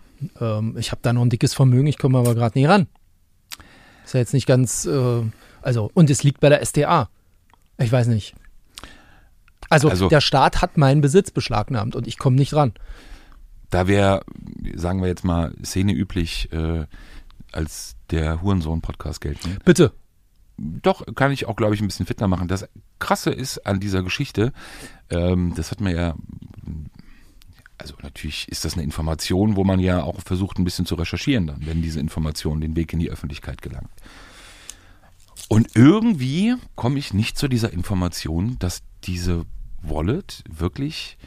ähm, 0.40 0.76
ich 0.78 0.92
hab 0.92 1.02
da 1.02 1.12
noch 1.12 1.22
ein 1.22 1.30
dickes 1.30 1.54
Vermögen, 1.54 1.86
ich 1.86 1.98
komme 1.98 2.18
aber 2.18 2.34
gerade 2.34 2.58
nie 2.58 2.64
ran. 2.66 2.86
Ist 4.04 4.14
ja 4.14 4.20
jetzt 4.20 4.34
nicht 4.34 4.46
ganz, 4.46 4.84
äh, 4.86 5.22
also, 5.62 5.90
und 5.94 6.10
es 6.10 6.22
liegt 6.22 6.40
bei 6.40 6.48
der 6.48 6.60
SDA. 6.64 7.08
Ich 7.78 7.92
weiß 7.92 8.06
nicht. 8.08 8.34
Also, 9.68 9.88
Also- 9.88 10.08
der 10.08 10.20
Staat 10.20 10.62
hat 10.62 10.76
meinen 10.76 11.00
Besitz 11.00 11.30
beschlagnahmt 11.30 11.94
und 11.96 12.06
ich 12.06 12.18
komme 12.18 12.36
nicht 12.36 12.54
ran. 12.54 12.72
Da 13.70 13.88
wäre, 13.88 14.22
sagen 14.74 15.00
wir 15.02 15.08
jetzt 15.08 15.24
mal, 15.24 15.52
Szene 15.64 15.92
üblich, 15.92 16.52
äh, 16.52 16.86
als 17.52 17.96
der 18.10 18.42
Hurensohn-Podcast 18.42 19.20
gelten. 19.20 19.58
Bitte. 19.64 19.92
Doch, 20.58 21.04
kann 21.14 21.32
ich 21.32 21.46
auch, 21.46 21.56
glaube 21.56 21.74
ich, 21.74 21.80
ein 21.80 21.86
bisschen 21.86 22.06
fitner 22.06 22.28
machen. 22.28 22.48
Das 22.48 22.68
Krasse 22.98 23.30
ist 23.30 23.66
an 23.66 23.78
dieser 23.78 24.02
Geschichte, 24.02 24.52
ähm, 25.10 25.52
das 25.54 25.70
hat 25.70 25.80
man 25.80 25.94
ja, 25.94 26.14
also 27.78 27.94
natürlich 28.02 28.48
ist 28.48 28.64
das 28.64 28.74
eine 28.74 28.82
Information, 28.82 29.56
wo 29.56 29.64
man 29.64 29.80
ja 29.80 30.02
auch 30.02 30.20
versucht, 30.22 30.58
ein 30.58 30.64
bisschen 30.64 30.86
zu 30.86 30.94
recherchieren 30.94 31.46
dann, 31.46 31.66
wenn 31.66 31.82
diese 31.82 32.00
Information 32.00 32.60
den 32.60 32.74
Weg 32.74 32.92
in 32.92 33.00
die 33.00 33.10
Öffentlichkeit 33.10 33.60
gelangt. 33.60 33.90
Und 35.48 35.76
irgendwie 35.76 36.56
komme 36.74 36.98
ich 36.98 37.12
nicht 37.12 37.38
zu 37.38 37.48
dieser 37.48 37.72
Information, 37.72 38.58
dass 38.58 38.82
diese 39.04 39.44
Wallet 39.82 40.42
wirklich 40.48 41.18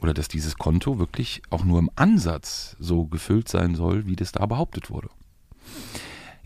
oder 0.00 0.12
dass 0.14 0.28
dieses 0.28 0.56
Konto 0.56 0.98
wirklich 0.98 1.42
auch 1.50 1.64
nur 1.64 1.78
im 1.78 1.90
Ansatz 1.96 2.76
so 2.78 3.06
gefüllt 3.06 3.48
sein 3.48 3.74
soll, 3.74 4.06
wie 4.06 4.16
das 4.16 4.32
da 4.32 4.44
behauptet 4.46 4.90
wurde. 4.90 5.08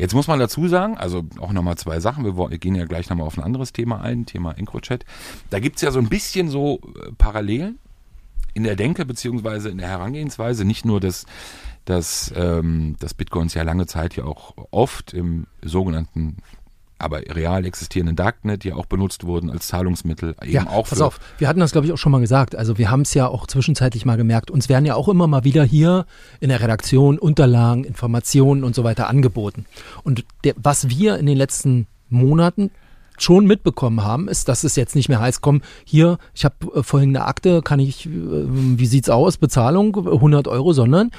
Jetzt 0.01 0.15
muss 0.15 0.29
man 0.29 0.39
dazu 0.39 0.67
sagen, 0.67 0.97
also 0.97 1.25
auch 1.41 1.53
nochmal 1.53 1.77
zwei 1.77 2.01
Sachen, 2.01 2.25
wir, 2.25 2.59
gehen 2.59 2.75
ja 2.75 2.87
gleich 2.87 3.11
nochmal 3.11 3.27
auf 3.27 3.37
ein 3.37 3.45
anderes 3.45 3.75
Thema 3.75 4.01
ein, 4.01 4.25
Thema 4.25 4.53
EncroChat. 4.53 5.05
Da 5.51 5.61
gibt's 5.61 5.83
ja 5.83 5.91
so 5.91 5.99
ein 5.99 6.09
bisschen 6.09 6.49
so 6.49 6.81
äh, 7.05 7.13
Parallelen 7.19 7.79
in 8.55 8.65
der 8.65 8.77
Denke 8.77 9.05
beziehungsweise 9.05 9.69
in 9.69 9.77
der 9.77 9.89
Herangehensweise. 9.89 10.65
Nicht 10.65 10.87
nur, 10.87 11.01
dass, 11.01 11.27
dass, 11.85 12.33
ähm, 12.35 12.97
dass 12.99 13.13
Bitcoins 13.13 13.53
ja 13.53 13.63
lange 13.63 13.85
Zeit 13.87 14.17
ja 14.17 14.25
auch 14.25 14.55
oft 14.71 15.13
im 15.13 15.47
sogenannten 15.63 16.39
aber 17.01 17.21
real 17.21 17.65
existierenden 17.65 18.17
Darknet 18.17 18.65
ja 18.65 18.75
auch 18.77 18.87
benutzt 18.87 19.25
wurden 19.25 19.51
als 19.51 19.69
Zahlungsmittel. 19.69 20.35
Eben 20.43 20.53
Ja, 20.53 20.67
auch 20.69 20.89
pass 20.89 21.01
auf, 21.01 21.19
wir 21.39 21.49
hatten 21.49 21.61
das, 21.61 21.73
glaube 21.73 21.87
ich, 21.87 21.93
auch 21.93 21.99
schon 21.99 22.13
mal 22.13 22.21
gesagt. 22.21 22.57
Also 22.57 22.79
wir 22.79 22.91
haben 22.91 23.03
es 23.03 23.15
ja 23.15 23.27
auch 23.27 23.47
zwischenzeitlich 23.47 24.05
mal 24.05 24.17
gemerkt. 24.17 24.51
Uns 24.51 24.69
werden 24.69 24.85
ja 24.85 24.95
auch 24.95 25.09
immer 25.09 25.27
mal 25.27 25.45
wieder 25.45 25.65
hier 25.65 26.07
in 26.41 26.49
der 26.49 26.61
Redaktion 26.61 27.19
Unterlagen, 27.19 27.85
Informationen 27.85 28.65
und 28.65 28.75
so 28.75 28.85
weiter 28.85 29.09
angeboten. 29.09 29.67
Und 30.03 30.25
der, 30.45 30.55
was 30.57 30.89
wir 30.89 31.19
in 31.19 31.27
den 31.27 31.37
letzten 31.37 31.87
Monaten 32.09 32.71
schon 33.19 33.47
mitbekommen 33.47 34.03
haben, 34.03 34.29
ist, 34.29 34.49
dass 34.49 34.65
es 34.65 34.77
jetzt 34.77 34.95
nicht 34.95 35.09
mehr 35.09 35.21
heißt, 35.21 35.41
komm, 35.41 35.63
hier, 35.85 36.19
ich 36.35 36.45
habe 36.45 36.55
äh, 36.75 36.83
folgende 36.83 37.25
Akte, 37.25 37.63
kann 37.63 37.79
ich, 37.79 38.07
äh, 38.07 38.11
wie 38.11 38.87
sieht's 38.87 39.11
aus, 39.11 39.37
Bezahlung 39.37 39.97
100 39.97 40.49
Euro, 40.49 40.73
sondern 40.73 41.11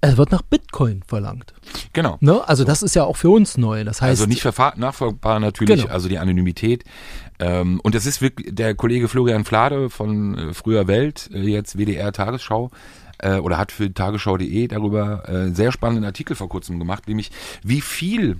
es 0.00 0.16
wird 0.16 0.30
nach 0.30 0.42
Bitcoin 0.42 1.02
verlangt. 1.06 1.54
Genau. 1.92 2.18
Ne? 2.20 2.46
Also 2.48 2.64
das 2.64 2.82
ist 2.82 2.94
ja 2.94 3.04
auch 3.04 3.16
für 3.16 3.30
uns 3.30 3.56
neu. 3.56 3.84
Das 3.84 4.00
heißt, 4.00 4.20
Also 4.20 4.26
nicht 4.26 4.44
nachvollziehbar 4.76 5.40
natürlich, 5.40 5.82
Genau. 5.82 5.92
also 5.92 6.08
die 6.08 6.18
Anonymität. 6.18 6.84
Ähm, 7.40 7.80
und 7.82 7.94
das 7.94 8.06
ist 8.06 8.20
wirklich 8.20 8.54
der 8.54 8.74
Kollege 8.74 9.08
Florian 9.08 9.44
Flade 9.44 9.90
von 9.90 10.36
äh, 10.38 10.54
Früher 10.54 10.86
Welt, 10.86 11.30
äh, 11.32 11.40
jetzt 11.40 11.78
WDR 11.78 12.12
Tagesschau, 12.12 12.70
äh, 13.18 13.38
oder 13.38 13.58
hat 13.58 13.72
für 13.72 13.92
tagesschau.de 13.92 14.68
darüber 14.68 15.28
äh, 15.28 15.50
sehr 15.52 15.72
spannenden 15.72 16.04
Artikel 16.04 16.36
vor 16.36 16.48
kurzem 16.48 16.78
gemacht, 16.78 17.08
nämlich 17.08 17.30
wie 17.62 17.80
viel 17.80 18.38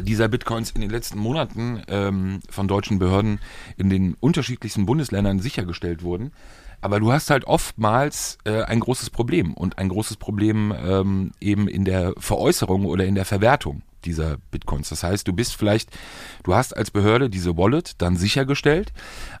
dieser 0.00 0.28
Bitcoins 0.28 0.72
in 0.72 0.82
den 0.82 0.90
letzten 0.90 1.18
Monaten 1.18 1.82
ähm, 1.88 2.40
von 2.50 2.68
deutschen 2.68 2.98
Behörden 2.98 3.40
in 3.78 3.88
den 3.88 4.14
unterschiedlichsten 4.20 4.84
Bundesländern 4.84 5.40
sichergestellt 5.40 6.02
wurden. 6.02 6.32
Aber 6.80 7.00
du 7.00 7.12
hast 7.12 7.30
halt 7.30 7.44
oftmals 7.44 8.38
äh, 8.44 8.62
ein 8.62 8.80
großes 8.80 9.10
Problem 9.10 9.54
und 9.54 9.78
ein 9.78 9.88
großes 9.88 10.16
Problem 10.16 10.72
ähm, 10.78 11.32
eben 11.40 11.68
in 11.68 11.84
der 11.84 12.14
Veräußerung 12.18 12.84
oder 12.86 13.04
in 13.04 13.14
der 13.14 13.24
Verwertung 13.24 13.82
dieser 14.04 14.38
Bitcoins. 14.50 14.88
Das 14.88 15.02
heißt, 15.02 15.26
du 15.26 15.32
bist 15.32 15.56
vielleicht, 15.56 15.90
du 16.44 16.54
hast 16.54 16.76
als 16.76 16.90
Behörde 16.90 17.28
diese 17.28 17.56
Wallet 17.56 18.00
dann 18.00 18.16
sichergestellt, 18.16 18.92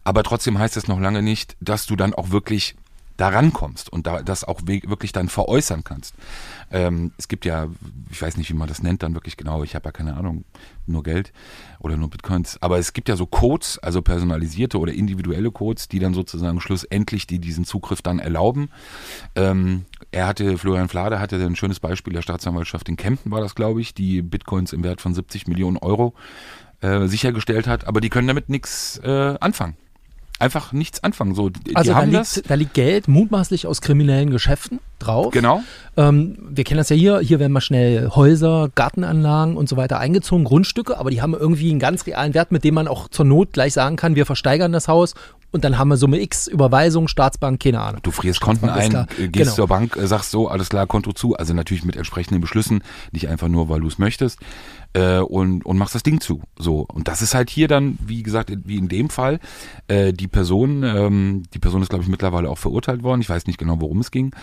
aber 0.04 0.24
trotzdem 0.24 0.58
heißt 0.58 0.76
das 0.76 0.88
noch 0.88 1.00
lange 1.00 1.22
nicht, 1.22 1.56
dass 1.60 1.86
du 1.86 1.94
dann 1.94 2.12
auch 2.12 2.30
wirklich 2.30 2.74
da 3.18 3.28
rankommst 3.28 3.92
und 3.92 4.06
da 4.06 4.22
das 4.22 4.44
auch 4.44 4.62
wirklich 4.64 5.12
dann 5.12 5.28
veräußern 5.28 5.84
kannst. 5.84 6.14
Ähm, 6.70 7.12
es 7.18 7.28
gibt 7.28 7.44
ja, 7.44 7.66
ich 8.10 8.22
weiß 8.22 8.36
nicht, 8.36 8.48
wie 8.48 8.54
man 8.54 8.68
das 8.68 8.82
nennt 8.82 9.02
dann 9.02 9.14
wirklich 9.14 9.36
genau, 9.36 9.64
ich 9.64 9.74
habe 9.74 9.86
ja 9.86 9.92
keine 9.92 10.16
Ahnung, 10.16 10.44
nur 10.86 11.02
Geld 11.02 11.32
oder 11.80 11.96
nur 11.96 12.08
Bitcoins, 12.08 12.62
aber 12.62 12.78
es 12.78 12.92
gibt 12.92 13.08
ja 13.08 13.16
so 13.16 13.26
Codes, 13.26 13.78
also 13.80 14.02
personalisierte 14.02 14.78
oder 14.78 14.92
individuelle 14.92 15.50
Codes, 15.50 15.88
die 15.88 15.98
dann 15.98 16.14
sozusagen 16.14 16.60
schlussendlich 16.60 17.26
die 17.26 17.40
diesen 17.40 17.64
Zugriff 17.64 18.02
dann 18.02 18.20
erlauben. 18.20 18.70
Ähm, 19.34 19.84
er 20.12 20.28
hatte, 20.28 20.56
Florian 20.56 20.88
Flade 20.88 21.18
hatte 21.18 21.36
ein 21.44 21.56
schönes 21.56 21.80
Beispiel 21.80 22.12
der 22.12 22.22
Staatsanwaltschaft 22.22 22.88
in 22.88 22.96
Kempten 22.96 23.32
war 23.32 23.40
das, 23.40 23.56
glaube 23.56 23.80
ich, 23.80 23.94
die 23.94 24.22
Bitcoins 24.22 24.72
im 24.72 24.84
Wert 24.84 25.00
von 25.00 25.12
70 25.12 25.48
Millionen 25.48 25.76
Euro 25.76 26.14
äh, 26.80 27.08
sichergestellt 27.08 27.66
hat, 27.66 27.88
aber 27.88 28.00
die 28.00 28.10
können 28.10 28.28
damit 28.28 28.48
nichts 28.48 28.98
äh, 29.02 29.34
anfangen. 29.40 29.76
Einfach 30.40 30.72
nichts 30.72 31.02
anfangen. 31.02 31.34
So, 31.34 31.48
die, 31.48 31.74
Also 31.74 31.92
die 31.92 31.98
da 31.98 32.04
liegt, 32.04 32.50
da 32.50 32.54
liegt 32.54 32.74
Geld 32.74 33.08
mutmaßlich 33.08 33.66
aus 33.66 33.80
kriminellen 33.80 34.30
Geschäften 34.30 34.78
drauf. 35.00 35.32
Genau. 35.32 35.62
Ähm, 35.96 36.38
wir 36.50 36.62
kennen 36.62 36.78
das 36.78 36.90
ja 36.90 36.96
hier. 36.96 37.18
Hier 37.18 37.40
werden 37.40 37.52
mal 37.52 37.60
schnell 37.60 38.10
Häuser, 38.10 38.70
Gartenanlagen 38.74 39.56
und 39.56 39.68
so 39.68 39.76
weiter 39.76 39.98
eingezogen, 39.98 40.44
Grundstücke, 40.44 40.96
aber 40.96 41.10
die 41.10 41.22
haben 41.22 41.34
irgendwie 41.34 41.70
einen 41.70 41.80
ganz 41.80 42.06
realen 42.06 42.34
Wert, 42.34 42.52
mit 42.52 42.62
dem 42.62 42.74
man 42.74 42.86
auch 42.86 43.08
zur 43.08 43.24
Not 43.24 43.52
gleich 43.52 43.72
sagen 43.72 43.96
kann, 43.96 44.14
wir 44.14 44.26
versteigern 44.26 44.72
das 44.72 44.86
Haus 44.86 45.14
und 45.50 45.64
dann 45.64 45.78
haben 45.78 45.88
wir 45.88 45.96
Summe 45.96 46.20
X, 46.20 46.46
Überweisung, 46.46 47.08
Staatsbank, 47.08 47.60
keine 47.62 47.80
Ahnung. 47.80 48.00
Du 48.02 48.10
frierst 48.10 48.40
Konten 48.40 48.68
ein, 48.68 48.94
äh, 48.94 49.06
gehst 49.28 49.32
Genau. 49.32 49.52
zur 49.52 49.68
Bank, 49.68 49.96
äh, 49.96 50.06
sagst 50.06 50.30
so, 50.30 50.48
alles 50.48 50.68
klar, 50.68 50.86
Konto 50.86 51.12
zu. 51.12 51.34
Also 51.36 51.54
natürlich 51.54 51.84
mit 51.84 51.96
entsprechenden 51.96 52.40
Beschlüssen, 52.40 52.82
nicht 53.12 53.28
einfach 53.28 53.48
nur, 53.48 53.68
weil 53.68 53.80
du 53.80 53.86
es 53.86 53.98
möchtest. 53.98 54.38
Äh, 54.94 55.18
und, 55.18 55.64
und 55.66 55.76
machst 55.76 55.94
das 55.94 56.02
Ding 56.02 56.20
zu. 56.20 56.40
So. 56.58 56.80
Und 56.92 57.08
das 57.08 57.20
ist 57.22 57.34
halt 57.34 57.50
hier 57.50 57.68
dann, 57.68 57.98
wie 58.06 58.22
gesagt, 58.22 58.50
wie 58.64 58.76
in 58.78 58.88
dem 58.88 59.10
Fall, 59.10 59.38
äh, 59.86 60.12
die 60.14 60.28
Person, 60.28 60.82
ähm, 60.82 61.42
die 61.52 61.58
Person 61.58 61.82
ist, 61.82 61.90
glaube 61.90 62.04
ich, 62.04 62.10
mittlerweile 62.10 62.48
auch 62.48 62.56
verurteilt 62.58 63.02
worden. 63.02 63.20
Ich 63.20 63.28
weiß 63.28 63.46
nicht 63.46 63.58
genau, 63.58 63.80
worum 63.80 64.00
es 64.00 64.10
ging, 64.10 64.34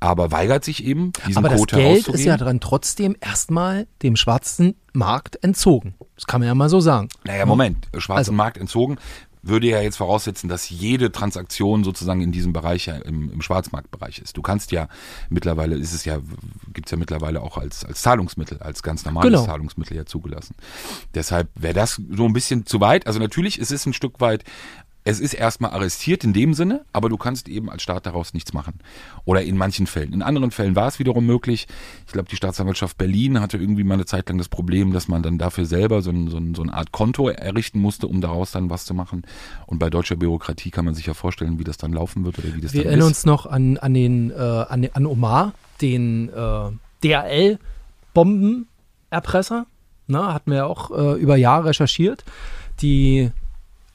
aber 0.00 0.30
weigert 0.30 0.62
sich 0.64 0.84
eben, 0.84 1.12
diesen 1.26 1.38
Aber 1.38 1.48
das 1.48 1.58
Code 1.58 1.76
Geld 1.76 1.86
herauszugeben. 1.88 2.20
ist 2.20 2.26
ja 2.26 2.36
dann 2.36 2.60
trotzdem 2.60 3.16
erstmal 3.20 3.86
dem 4.02 4.16
schwarzen 4.16 4.74
Markt 4.92 5.42
entzogen. 5.42 5.94
Das 6.16 6.26
kann 6.26 6.40
man 6.40 6.48
ja 6.48 6.54
mal 6.54 6.68
so 6.68 6.80
sagen. 6.80 7.08
Naja, 7.24 7.46
Moment, 7.46 7.88
schwarzen 7.96 8.18
Also- 8.18 8.32
Markt 8.32 8.58
entzogen 8.58 8.96
würde 9.46 9.68
ja 9.68 9.80
jetzt 9.80 9.96
voraussetzen, 9.96 10.48
dass 10.48 10.68
jede 10.70 11.12
Transaktion 11.12 11.84
sozusagen 11.84 12.20
in 12.20 12.32
diesem 12.32 12.52
Bereich 12.52 12.86
ja 12.86 12.96
im, 12.96 13.30
im 13.30 13.42
Schwarzmarktbereich 13.42 14.18
ist. 14.18 14.36
Du 14.36 14.42
kannst 14.42 14.72
ja 14.72 14.88
mittlerweile 15.28 15.76
ist 15.76 15.92
es 15.92 16.04
ja 16.04 16.18
gibt's 16.72 16.90
ja 16.90 16.96
mittlerweile 16.96 17.42
auch 17.42 17.58
als 17.58 17.84
als 17.84 18.02
Zahlungsmittel, 18.02 18.58
als 18.58 18.82
ganz 18.82 19.04
normales 19.04 19.30
Genau. 19.30 19.44
Zahlungsmittel 19.44 19.96
ja 19.96 20.06
zugelassen. 20.06 20.54
Deshalb 21.14 21.48
wäre 21.54 21.74
das 21.74 22.00
so 22.10 22.24
ein 22.24 22.32
bisschen 22.32 22.66
zu 22.66 22.80
weit. 22.80 23.06
Also 23.06 23.18
natürlich 23.18 23.58
ist 23.58 23.70
es 23.70 23.86
ein 23.86 23.92
Stück 23.92 24.20
weit 24.20 24.44
es 25.06 25.20
ist 25.20 25.34
erstmal 25.34 25.72
arrestiert 25.72 26.24
in 26.24 26.32
dem 26.32 26.54
Sinne, 26.54 26.86
aber 26.94 27.10
du 27.10 27.18
kannst 27.18 27.46
eben 27.48 27.68
als 27.68 27.82
Staat 27.82 28.06
daraus 28.06 28.32
nichts 28.32 28.54
machen. 28.54 28.78
Oder 29.26 29.42
in 29.42 29.58
manchen 29.58 29.86
Fällen. 29.86 30.14
In 30.14 30.22
anderen 30.22 30.50
Fällen 30.50 30.76
war 30.76 30.88
es 30.88 30.98
wiederum 30.98 31.26
möglich. 31.26 31.66
Ich 32.06 32.14
glaube, 32.14 32.30
die 32.30 32.36
Staatsanwaltschaft 32.36 32.96
Berlin 32.96 33.38
hatte 33.38 33.58
irgendwie 33.58 33.84
mal 33.84 33.94
eine 33.94 34.06
Zeit 34.06 34.30
lang 34.30 34.38
das 34.38 34.48
Problem, 34.48 34.94
dass 34.94 35.06
man 35.06 35.22
dann 35.22 35.36
dafür 35.36 35.66
selber 35.66 36.00
so, 36.00 36.10
ein, 36.10 36.28
so, 36.28 36.38
ein, 36.38 36.54
so 36.54 36.62
eine 36.62 36.72
Art 36.72 36.90
Konto 36.90 37.28
errichten 37.28 37.80
musste, 37.80 38.06
um 38.06 38.22
daraus 38.22 38.52
dann 38.52 38.70
was 38.70 38.86
zu 38.86 38.94
machen. 38.94 39.24
Und 39.66 39.78
bei 39.78 39.90
deutscher 39.90 40.16
Bürokratie 40.16 40.70
kann 40.70 40.86
man 40.86 40.94
sich 40.94 41.04
ja 41.04 41.12
vorstellen, 41.12 41.58
wie 41.58 41.64
das 41.64 41.76
dann 41.76 41.92
laufen 41.92 42.24
wird 42.24 42.38
oder 42.38 42.54
wie 42.54 42.62
das 42.62 42.72
Wir 42.72 42.84
dann 42.84 42.92
erinnern 42.92 43.10
ist. 43.10 43.18
uns 43.18 43.26
noch 43.26 43.44
an, 43.44 43.76
an, 43.76 43.92
den, 43.92 44.30
äh, 44.30 44.36
an, 44.36 44.88
an 44.90 45.04
Omar, 45.04 45.52
den 45.82 46.30
äh, 46.30 46.70
DHL-Bombenerpresser. 47.04 49.66
Na, 50.06 50.32
hatten 50.32 50.50
wir 50.50 50.58
ja 50.58 50.64
auch 50.64 50.90
äh, 50.90 51.20
über 51.20 51.36
Jahre 51.36 51.68
recherchiert, 51.68 52.24
die 52.80 53.30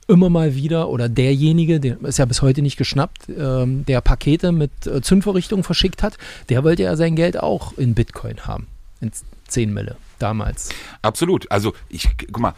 immer 0.10 0.30
mal 0.30 0.56
wieder 0.56 0.90
oder 0.90 1.08
derjenige, 1.08 1.80
der 1.80 2.02
ist 2.04 2.18
ja 2.18 2.26
bis 2.26 2.42
heute 2.42 2.62
nicht 2.62 2.78
geschnappt, 2.78 3.30
ähm, 3.30 3.86
der 3.86 4.02
Pakete 4.02 4.52
mit 4.52 4.88
äh, 4.88 5.02
Zündvorrichtungen 5.02 5.64
verschickt 5.64 6.04
hat, 6.04 6.18
der 6.50 6.64
wollte 6.64 6.84
ja 6.84 6.96
sein 6.96 7.16
Geld 7.16 7.40
auch 7.40 7.78
in 7.78 7.94
Bitcoin 7.94 8.48
haben. 8.48 8.68
In 9.02 9.12
10 9.48 9.74
Mille 9.74 9.96
damals. 10.18 10.70
Absolut. 11.02 11.50
Also 11.52 11.74
ich, 11.88 12.10
guck 12.18 12.40
mal, 12.40 12.54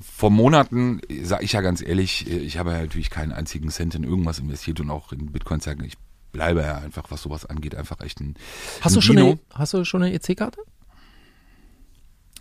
vor 0.00 0.30
Monaten 0.30 1.00
sage 1.22 1.44
ich 1.44 1.52
ja 1.52 1.60
ganz 1.60 1.80
ehrlich, 1.80 2.28
ich 2.28 2.58
habe 2.58 2.72
ja 2.72 2.80
natürlich 2.80 3.10
keinen 3.10 3.32
einzigen 3.32 3.70
Cent 3.70 3.94
in 3.94 4.04
irgendwas 4.04 4.38
investiert 4.38 4.80
und 4.80 4.90
auch 4.90 5.12
in 5.12 5.32
Bitcoins. 5.32 5.64
ja, 5.64 5.74
Ich 5.84 5.96
bleibe 6.32 6.60
ja 6.60 6.78
einfach, 6.78 7.10
was 7.10 7.22
sowas 7.22 7.46
angeht, 7.46 7.74
einfach 7.74 8.00
echt 8.00 8.20
ein. 8.20 8.34
Hast 8.80 8.92
ein 8.92 8.94
du 8.96 9.00
schon 9.00 9.18
eine, 9.18 9.38
hast 9.54 9.74
du 9.74 9.84
schon 9.84 10.02
eine 10.02 10.12
EC-Karte? 10.14 10.60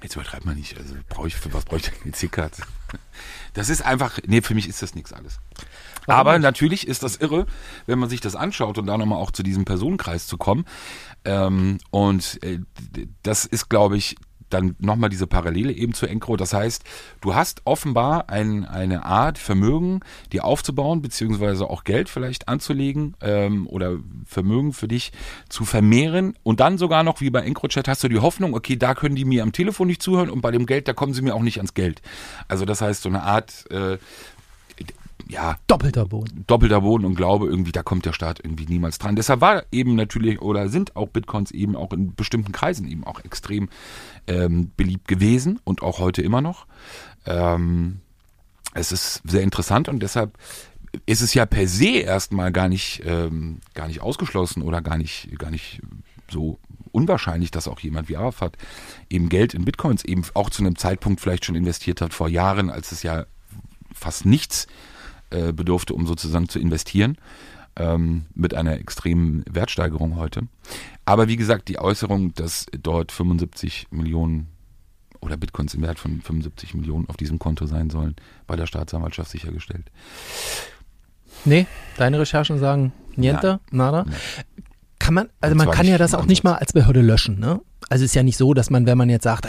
Jetzt 0.01 0.15
übertreibt 0.15 0.45
man 0.45 0.55
nicht. 0.55 0.77
Also 0.77 0.95
brauche 1.09 1.27
ich 1.27 1.35
für 1.35 1.51
was 1.53 1.65
brauche 1.65 1.77
ich 1.77 1.83
denn 1.83 1.93
eine 2.03 2.11
EC-Karte? 2.11 2.61
Das 3.53 3.69
ist 3.69 3.81
einfach, 3.81 4.19
nee, 4.27 4.41
für 4.41 4.53
mich 4.53 4.69
ist 4.69 4.81
das 4.81 4.93
nichts 4.93 5.11
alles. 5.11 5.39
Warum 6.05 6.19
Aber 6.19 6.33
nicht? 6.33 6.43
natürlich 6.43 6.87
ist 6.87 7.03
das 7.03 7.17
irre, 7.17 7.47
wenn 7.85 7.99
man 7.99 8.09
sich 8.09 8.21
das 8.21 8.35
anschaut 8.35 8.77
und 8.77 8.85
da 8.85 8.97
nochmal 8.97 9.17
auch 9.17 9.31
zu 9.31 9.43
diesem 9.43 9.65
Personenkreis 9.65 10.27
zu 10.27 10.37
kommen. 10.37 10.65
Ähm, 11.25 11.79
und 11.89 12.41
äh, 12.43 12.59
das 13.23 13.45
ist, 13.45 13.69
glaube 13.69 13.97
ich, 13.97 14.15
dann 14.49 14.75
nochmal 14.79 15.09
diese 15.09 15.27
Parallele 15.27 15.73
eben 15.73 15.93
zu 15.93 16.05
Encro. 16.05 16.37
Das 16.37 16.53
heißt, 16.53 16.83
du 17.21 17.35
hast 17.35 17.61
offenbar 17.65 18.29
ein, 18.29 18.65
eine 18.65 19.05
Art 19.05 19.37
Vermögen, 19.37 20.01
dir 20.31 20.45
aufzubauen, 20.45 21.01
beziehungsweise 21.01 21.69
auch 21.69 21.83
Geld 21.83 22.09
vielleicht 22.09 22.47
anzulegen 22.47 23.15
ähm, 23.21 23.67
oder 23.67 23.97
Vermögen 24.25 24.73
für 24.73 24.87
dich 24.87 25.11
zu 25.49 25.65
vermehren. 25.65 26.35
Und 26.43 26.59
dann 26.59 26.77
sogar 26.77 27.03
noch, 27.03 27.21
wie 27.21 27.29
bei 27.29 27.41
EncroChat, 27.41 27.87
hast 27.87 28.03
du 28.03 28.09
die 28.09 28.19
Hoffnung, 28.19 28.53
okay, 28.53 28.75
da 28.75 28.95
können 28.95 29.15
die 29.15 29.25
mir 29.25 29.43
am 29.43 29.51
Telefon 29.51 29.87
nicht 29.87 30.01
zuhören 30.01 30.29
und 30.29 30.41
bei 30.41 30.51
dem 30.51 30.65
Geld, 30.65 30.87
da 30.87 30.93
kommen 30.93 31.13
sie 31.13 31.21
mir 31.21 31.35
auch 31.35 31.41
nicht 31.41 31.57
ans 31.57 31.73
Geld. 31.73 32.01
Also 32.47 32.65
das 32.65 32.81
heißt, 32.81 33.01
so 33.01 33.09
eine 33.09 33.23
Art, 33.23 33.69
äh, 33.71 33.97
ja, 35.29 35.57
Doppelter 35.67 36.05
Boden. 36.05 36.45
doppelter 36.47 36.81
Boden 36.81 37.05
und 37.05 37.15
Glaube, 37.15 37.47
irgendwie, 37.47 37.71
da 37.71 37.83
kommt 37.83 38.05
der 38.05 38.13
Staat 38.13 38.39
irgendwie 38.41 38.65
niemals 38.65 38.97
dran. 38.97 39.15
Deshalb 39.15 39.41
war 39.41 39.63
eben 39.71 39.95
natürlich 39.95 40.41
oder 40.41 40.69
sind 40.69 40.95
auch 40.95 41.09
Bitcoins 41.09 41.51
eben 41.51 41.75
auch 41.75 41.91
in 41.91 42.15
bestimmten 42.15 42.51
Kreisen 42.51 42.87
eben 42.87 43.03
auch 43.03 43.23
extrem 43.23 43.69
ähm, 44.27 44.71
beliebt 44.77 45.07
gewesen 45.07 45.59
und 45.63 45.81
auch 45.81 45.99
heute 45.99 46.21
immer 46.21 46.41
noch. 46.41 46.67
Ähm, 47.25 48.01
es 48.73 48.91
ist 48.91 49.21
sehr 49.25 49.41
interessant 49.41 49.89
und 49.89 50.01
deshalb 50.01 50.37
ist 51.05 51.21
es 51.21 51.33
ja 51.33 51.45
per 51.45 51.67
se 51.67 51.99
erstmal 51.99 52.51
gar 52.51 52.69
nicht, 52.69 53.01
ähm, 53.05 53.59
gar 53.73 53.87
nicht 53.87 54.01
ausgeschlossen 54.01 54.61
oder 54.61 54.81
gar 54.81 54.97
nicht, 54.97 55.37
gar 55.37 55.51
nicht 55.51 55.81
so 56.29 56.59
unwahrscheinlich, 56.91 57.51
dass 57.51 57.67
auch 57.67 57.79
jemand 57.79 58.09
wie 58.09 58.17
Arafat 58.17 58.57
eben 59.09 59.29
Geld 59.29 59.53
in 59.53 59.65
Bitcoins 59.65 60.03
eben 60.03 60.23
auch 60.33 60.49
zu 60.49 60.63
einem 60.63 60.75
Zeitpunkt 60.75 61.21
vielleicht 61.21 61.45
schon 61.45 61.55
investiert 61.55 62.01
hat 62.01 62.13
vor 62.13 62.29
Jahren, 62.29 62.69
als 62.69 62.91
es 62.91 63.03
ja 63.03 63.25
fast 63.93 64.25
nichts 64.25 64.67
äh, 65.29 65.53
bedurfte, 65.53 65.93
um 65.93 66.07
sozusagen 66.07 66.49
zu 66.49 66.59
investieren, 66.59 67.17
ähm, 67.77 68.25
mit 68.33 68.53
einer 68.53 68.73
extremen 68.79 69.43
Wertsteigerung 69.49 70.17
heute. 70.17 70.41
Aber 71.05 71.27
wie 71.27 71.37
gesagt, 71.37 71.67
die 71.67 71.79
Äußerung, 71.79 72.33
dass 72.33 72.65
dort 72.81 73.11
75 73.11 73.87
Millionen 73.91 74.47
oder 75.21 75.37
Bitcoins 75.37 75.73
im 75.73 75.81
Wert 75.81 75.99
von 75.99 76.21
75 76.21 76.73
Millionen 76.73 77.09
auf 77.09 77.17
diesem 77.17 77.39
Konto 77.39 77.65
sein 77.65 77.89
sollen, 77.89 78.15
bei 78.45 78.55
der 78.55 78.67
Staatsanwaltschaft 78.67 79.31
sichergestellt. 79.31 79.89
Nee, 81.45 81.67
deine 81.97 82.19
Recherchen 82.19 82.59
sagen 82.59 82.93
niente, 83.15 83.59
nada. 83.71 84.03
Nein. 84.03 84.15
Kann 84.99 85.13
man, 85.13 85.29
also 85.39 85.55
man 85.55 85.71
kann 85.71 85.87
ja 85.87 85.97
das 85.97 86.13
auch 86.13 86.25
nicht 86.25 86.43
mal 86.43 86.55
als 86.55 86.73
Behörde 86.73 87.01
löschen, 87.01 87.39
ne? 87.39 87.61
Also 87.89 88.03
ist 88.03 88.15
ja 88.15 88.23
nicht 88.23 88.37
so, 88.37 88.53
dass 88.53 88.69
man, 88.69 88.85
wenn 88.85 88.97
man 88.97 89.09
jetzt 89.09 89.23
sagt, 89.23 89.47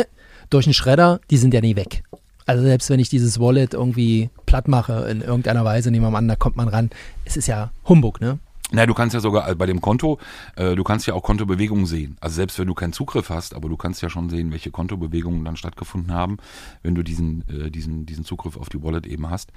durch 0.50 0.66
einen 0.66 0.74
Schredder, 0.74 1.20
die 1.30 1.38
sind 1.38 1.54
ja 1.54 1.60
nie 1.60 1.76
weg. 1.76 2.02
Also 2.48 2.62
selbst 2.62 2.88
wenn 2.88 2.98
ich 2.98 3.10
dieses 3.10 3.38
Wallet 3.38 3.74
irgendwie 3.74 4.30
platt 4.46 4.68
mache 4.68 5.06
in 5.10 5.20
irgendeiner 5.20 5.66
Weise, 5.66 5.90
nehmen 5.90 6.06
wir 6.06 6.10
mal 6.10 6.16
an, 6.16 6.28
da 6.28 6.34
kommt 6.34 6.56
man 6.56 6.68
ran. 6.68 6.88
Es 7.26 7.36
ist 7.36 7.46
ja 7.46 7.70
Humbug, 7.86 8.22
ne? 8.22 8.38
Na, 8.70 8.86
du 8.86 8.94
kannst 8.94 9.12
ja 9.12 9.20
sogar 9.20 9.50
äh, 9.50 9.54
bei 9.54 9.66
dem 9.66 9.82
Konto, 9.82 10.18
äh, 10.56 10.74
du 10.74 10.82
kannst 10.82 11.06
ja 11.06 11.12
auch 11.12 11.22
Kontobewegungen 11.22 11.84
sehen. 11.84 12.16
Also 12.20 12.36
selbst 12.36 12.58
wenn 12.58 12.66
du 12.66 12.72
keinen 12.72 12.94
Zugriff 12.94 13.28
hast, 13.28 13.54
aber 13.54 13.68
du 13.68 13.76
kannst 13.76 14.00
ja 14.00 14.08
schon 14.08 14.30
sehen, 14.30 14.50
welche 14.50 14.70
Kontobewegungen 14.70 15.44
dann 15.44 15.56
stattgefunden 15.56 16.14
haben, 16.14 16.38
wenn 16.82 16.94
du 16.94 17.02
diesen, 17.02 17.44
äh, 17.50 17.70
diesen, 17.70 18.06
diesen 18.06 18.24
Zugriff 18.24 18.56
auf 18.56 18.70
die 18.70 18.82
Wallet 18.82 19.06
eben 19.06 19.28
hast. 19.28 19.52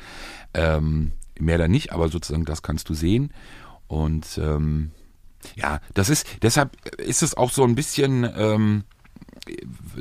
Ähm, 0.54 1.14
mehr 1.40 1.58
dann 1.58 1.72
nicht, 1.72 1.94
aber 1.94 2.10
sozusagen 2.10 2.44
das 2.44 2.62
kannst 2.62 2.90
du 2.90 2.94
sehen. 2.94 3.32
Und 3.88 4.38
ähm, 4.38 4.92
ja, 5.56 5.80
das 5.94 6.10
ist, 6.10 6.28
deshalb 6.42 6.76
ist 7.00 7.24
es 7.24 7.38
auch 7.38 7.52
so 7.52 7.64
ein 7.64 7.76
bisschen, 7.76 8.30
ähm, 8.36 8.84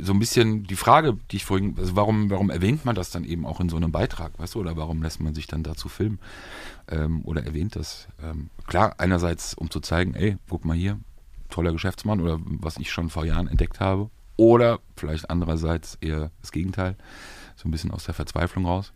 so 0.00 0.12
ein 0.12 0.18
bisschen 0.18 0.64
die 0.64 0.76
Frage, 0.76 1.16
die 1.30 1.36
ich 1.36 1.44
vorhin, 1.44 1.74
also 1.78 1.96
warum, 1.96 2.30
warum 2.30 2.50
erwähnt 2.50 2.84
man 2.84 2.94
das 2.94 3.10
dann 3.10 3.24
eben 3.24 3.46
auch 3.46 3.60
in 3.60 3.68
so 3.68 3.76
einem 3.76 3.90
Beitrag, 3.90 4.38
weißt 4.38 4.54
du, 4.54 4.60
oder 4.60 4.76
warum 4.76 5.02
lässt 5.02 5.20
man 5.20 5.34
sich 5.34 5.46
dann 5.46 5.62
dazu 5.62 5.88
filmen 5.88 6.18
ähm, 6.88 7.22
oder 7.24 7.44
erwähnt 7.44 7.74
das? 7.76 8.08
Ähm, 8.22 8.50
klar, 8.66 8.94
einerseits, 8.98 9.54
um 9.54 9.70
zu 9.70 9.80
zeigen, 9.80 10.14
ey, 10.14 10.36
guck 10.48 10.64
mal 10.64 10.76
hier, 10.76 10.98
toller 11.48 11.72
Geschäftsmann 11.72 12.20
oder 12.20 12.38
was 12.44 12.76
ich 12.76 12.90
schon 12.90 13.08
vor 13.08 13.24
Jahren 13.24 13.48
entdeckt 13.48 13.80
habe, 13.80 14.10
oder 14.36 14.80
vielleicht 14.96 15.28
andererseits 15.28 15.96
eher 16.00 16.30
das 16.40 16.52
Gegenteil, 16.52 16.96
so 17.56 17.68
ein 17.68 17.70
bisschen 17.70 17.90
aus 17.90 18.04
der 18.04 18.14
Verzweiflung 18.14 18.66
raus. 18.66 18.92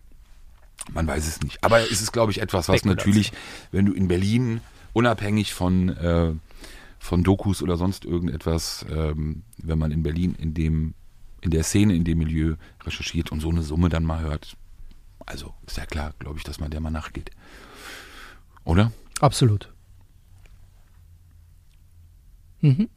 Man 0.93 1.07
weiß 1.07 1.27
es 1.27 1.41
nicht. 1.43 1.63
Aber 1.63 1.81
es 1.81 2.01
ist, 2.01 2.13
glaube 2.13 2.33
ich, 2.33 2.41
etwas, 2.41 2.69
was 2.69 2.85
natürlich, 2.85 3.33
wenn 3.71 3.87
du 3.87 3.93
in 3.93 4.09
Berlin 4.09 4.61
unabhängig 4.93 5.53
von, 5.53 5.91
äh, 5.91 6.33
von 7.05 7.23
Dokus 7.23 7.63
oder 7.63 7.77
sonst 7.77 8.07
irgendetwas, 8.07 8.87
ähm, 8.89 9.43
wenn 9.59 9.79
man 9.79 9.91
in 9.91 10.03
Berlin 10.03 10.35
in 10.35 10.55
dem, 10.55 10.95
in 11.43 11.51
der 11.51 11.63
Szene, 11.63 11.95
in 11.95 12.05
dem 12.05 12.17
Milieu 12.17 12.57
recherchiert 12.83 13.31
und 13.31 13.41
so 13.41 13.51
eine 13.51 13.63
Summe 13.63 13.91
dann 13.91 14.05
mal 14.05 14.23
hört. 14.23 14.57
Also 15.27 15.53
ist 15.67 15.77
ja 15.77 15.85
klar, 15.85 16.15
glaube 16.19 16.39
ich, 16.39 16.45
dass 16.45 16.61
man 16.61 16.71
der 16.71 16.81
mal 16.81 16.91
nachgeht. 16.91 17.31
Oder? 18.65 18.91
Absolut. 19.21 19.71
Mhm. 22.63 22.89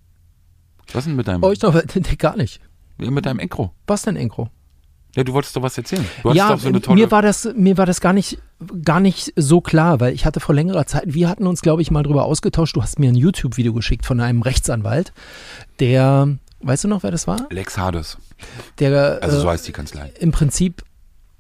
Was 0.94 1.04
denn 1.04 1.18
mit 1.18 1.28
deinem? 1.28 1.44
Oh, 1.44 1.52
ich 1.52 1.60
glaube, 1.60 1.84
gar 2.18 2.38
nicht. 2.38 2.62
Mit 2.98 3.26
deinem 3.26 3.40
Enkro. 3.40 3.74
Was 3.88 4.04
denn 4.04 4.16
Enkro? 4.16 4.50
Ja, 5.18 5.24
du 5.24 5.34
wolltest 5.34 5.56
doch 5.56 5.64
was 5.64 5.76
erzählen. 5.76 6.06
Du 6.22 6.32
ja, 6.32 6.50
doch 6.50 6.60
so 6.60 6.68
eine 6.68 6.80
tolle. 6.80 7.02
mir 7.02 7.10
war 7.10 7.24
das, 7.24 7.50
mir 7.56 7.76
war 7.80 7.88
das 7.88 8.02
gar 8.02 8.14
nicht, 8.14 8.38
gar 8.86 9.00
nicht 9.00 9.34
so 9.36 9.62
klar, 9.62 10.00
weil 10.00 10.14
ich 10.14 10.28
hatte 10.28 10.40
vor 10.40 10.54
längerer 10.54 10.86
Zeit, 10.86 11.06
wir 11.08 11.28
hatten 11.28 11.48
uns, 11.48 11.64
glaube 11.64 11.82
ich, 11.82 11.90
mal 11.90 12.04
drüber 12.04 12.26
ausgetauscht. 12.26 12.76
Du 12.76 12.84
hast 12.84 13.00
mir 13.00 13.10
ein 13.10 13.16
YouTube-Video 13.16 13.74
geschickt 13.74 14.06
von 14.06 14.20
einem 14.20 14.44
Rechtsanwalt, 14.44 15.14
der, 15.80 16.38
weißt 16.62 16.84
du 16.84 16.88
noch, 16.88 17.02
wer 17.02 17.10
das 17.10 17.26
war? 17.26 17.48
Lex 17.50 17.80
Hades. 17.80 18.20
Der 18.78 19.18
Also 19.24 19.38
äh, 19.38 19.42
so 19.42 19.50
heißt 19.50 19.68
die 19.68 19.72
Kanzlei. 19.72 20.14
im 20.20 20.32
Prinzip, 20.32 20.84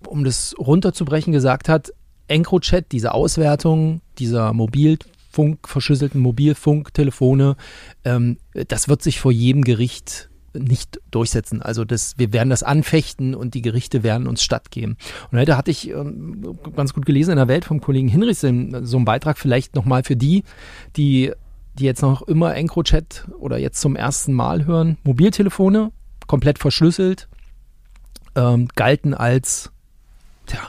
um 0.07 0.23
das 0.23 0.55
runterzubrechen, 0.57 1.31
gesagt 1.31 1.69
hat, 1.69 1.93
EncroChat, 2.27 2.91
diese 2.91 3.13
Auswertung 3.13 4.01
dieser 4.17 4.53
Mobilfunk, 4.53 5.67
verschlüsselten 5.67 6.19
Mobilfunktelefone, 6.19 7.55
ähm, 8.03 8.37
das 8.67 8.89
wird 8.89 9.03
sich 9.03 9.19
vor 9.19 9.31
jedem 9.31 9.63
Gericht 9.63 10.26
nicht 10.59 10.99
durchsetzen. 11.11 11.61
Also 11.61 11.85
das, 11.85 12.17
wir 12.17 12.33
werden 12.33 12.49
das 12.49 12.63
anfechten 12.63 13.35
und 13.35 13.53
die 13.53 13.61
Gerichte 13.61 14.03
werden 14.03 14.27
uns 14.27 14.43
stattgeben. 14.43 14.97
Und 15.31 15.39
heute 15.39 15.57
hatte 15.57 15.71
ich 15.71 15.89
ähm, 15.89 16.57
ganz 16.75 16.93
gut 16.93 17.05
gelesen 17.05 17.31
in 17.31 17.37
der 17.37 17.47
Welt 17.47 17.65
vom 17.65 17.81
Kollegen 17.81 18.07
Hinrichs 18.07 18.43
in- 18.43 18.85
so 18.85 18.97
einen 18.97 19.05
Beitrag 19.05 19.37
vielleicht 19.37 19.75
nochmal 19.75 20.03
für 20.03 20.15
die, 20.15 20.43
die, 20.95 21.31
die 21.79 21.85
jetzt 21.85 22.01
noch 22.01 22.21
immer 22.23 22.55
EncroChat 22.55 23.27
oder 23.39 23.57
jetzt 23.57 23.79
zum 23.81 23.95
ersten 23.95 24.33
Mal 24.33 24.65
hören. 24.65 24.97
Mobiltelefone, 25.03 25.91
komplett 26.27 26.59
verschlüsselt, 26.59 27.27
ähm, 28.35 28.67
galten 28.75 29.13
als 29.13 29.71
tja, 30.45 30.59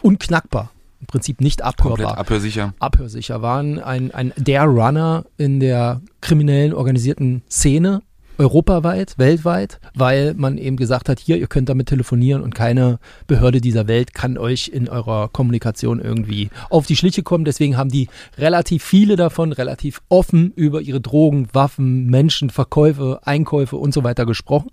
unknackbar. 0.00 0.70
Im 1.00 1.06
Prinzip 1.08 1.40
nicht 1.40 1.62
Komplett 1.62 1.80
abhörbar. 2.06 2.18
abhörsicher. 2.18 2.74
abhörsicher, 2.78 3.42
waren 3.42 3.80
ein, 3.80 4.12
ein 4.14 4.32
der 4.36 4.62
Runner 4.64 5.24
in 5.36 5.58
der 5.58 6.00
kriminellen 6.20 6.72
organisierten 6.72 7.42
Szene, 7.50 8.02
europaweit, 8.42 9.14
weltweit, 9.18 9.80
weil 9.94 10.34
man 10.34 10.58
eben 10.58 10.76
gesagt 10.76 11.08
hat, 11.08 11.18
hier, 11.20 11.38
ihr 11.38 11.46
könnt 11.46 11.68
damit 11.68 11.88
telefonieren 11.88 12.42
und 12.42 12.54
keine 12.54 12.98
Behörde 13.26 13.60
dieser 13.60 13.86
Welt 13.88 14.14
kann 14.14 14.36
euch 14.36 14.68
in 14.68 14.88
eurer 14.88 15.28
Kommunikation 15.28 16.00
irgendwie 16.00 16.50
auf 16.70 16.86
die 16.86 16.96
Schliche 16.96 17.22
kommen. 17.22 17.44
Deswegen 17.44 17.76
haben 17.76 17.90
die 17.90 18.08
relativ 18.36 18.82
viele 18.82 19.16
davon 19.16 19.52
relativ 19.52 20.02
offen 20.08 20.52
über 20.56 20.80
ihre 20.80 21.00
Drogen, 21.00 21.48
Waffen, 21.52 22.06
Menschen, 22.06 22.50
Verkäufe, 22.50 23.20
Einkäufe 23.24 23.76
und 23.76 23.94
so 23.94 24.02
weiter 24.04 24.26
gesprochen. 24.26 24.70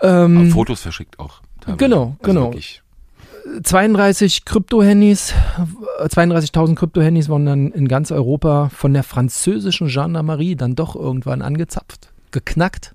Ähm, 0.00 0.50
Fotos 0.50 0.80
verschickt 0.80 1.18
auch. 1.18 1.40
teilweise. 1.60 1.78
Genau, 1.78 2.02
Also 2.02 2.16
genau. 2.22 2.44
wirklich. 2.46 2.82
32 3.62 4.44
Krypto-Handys, 4.44 5.34
äh, 6.00 6.06
32.000 6.08 6.76
Krypto-Handys 6.76 7.28
wurden 7.28 7.46
dann 7.46 7.72
in 7.72 7.88
ganz 7.88 8.12
Europa 8.12 8.68
von 8.68 8.92
der 8.94 9.02
französischen 9.02 9.88
Gendarmerie 9.88 10.54
dann 10.54 10.76
doch 10.76 10.94
irgendwann 10.94 11.42
angezapft, 11.42 12.11
geknackt. 12.32 12.94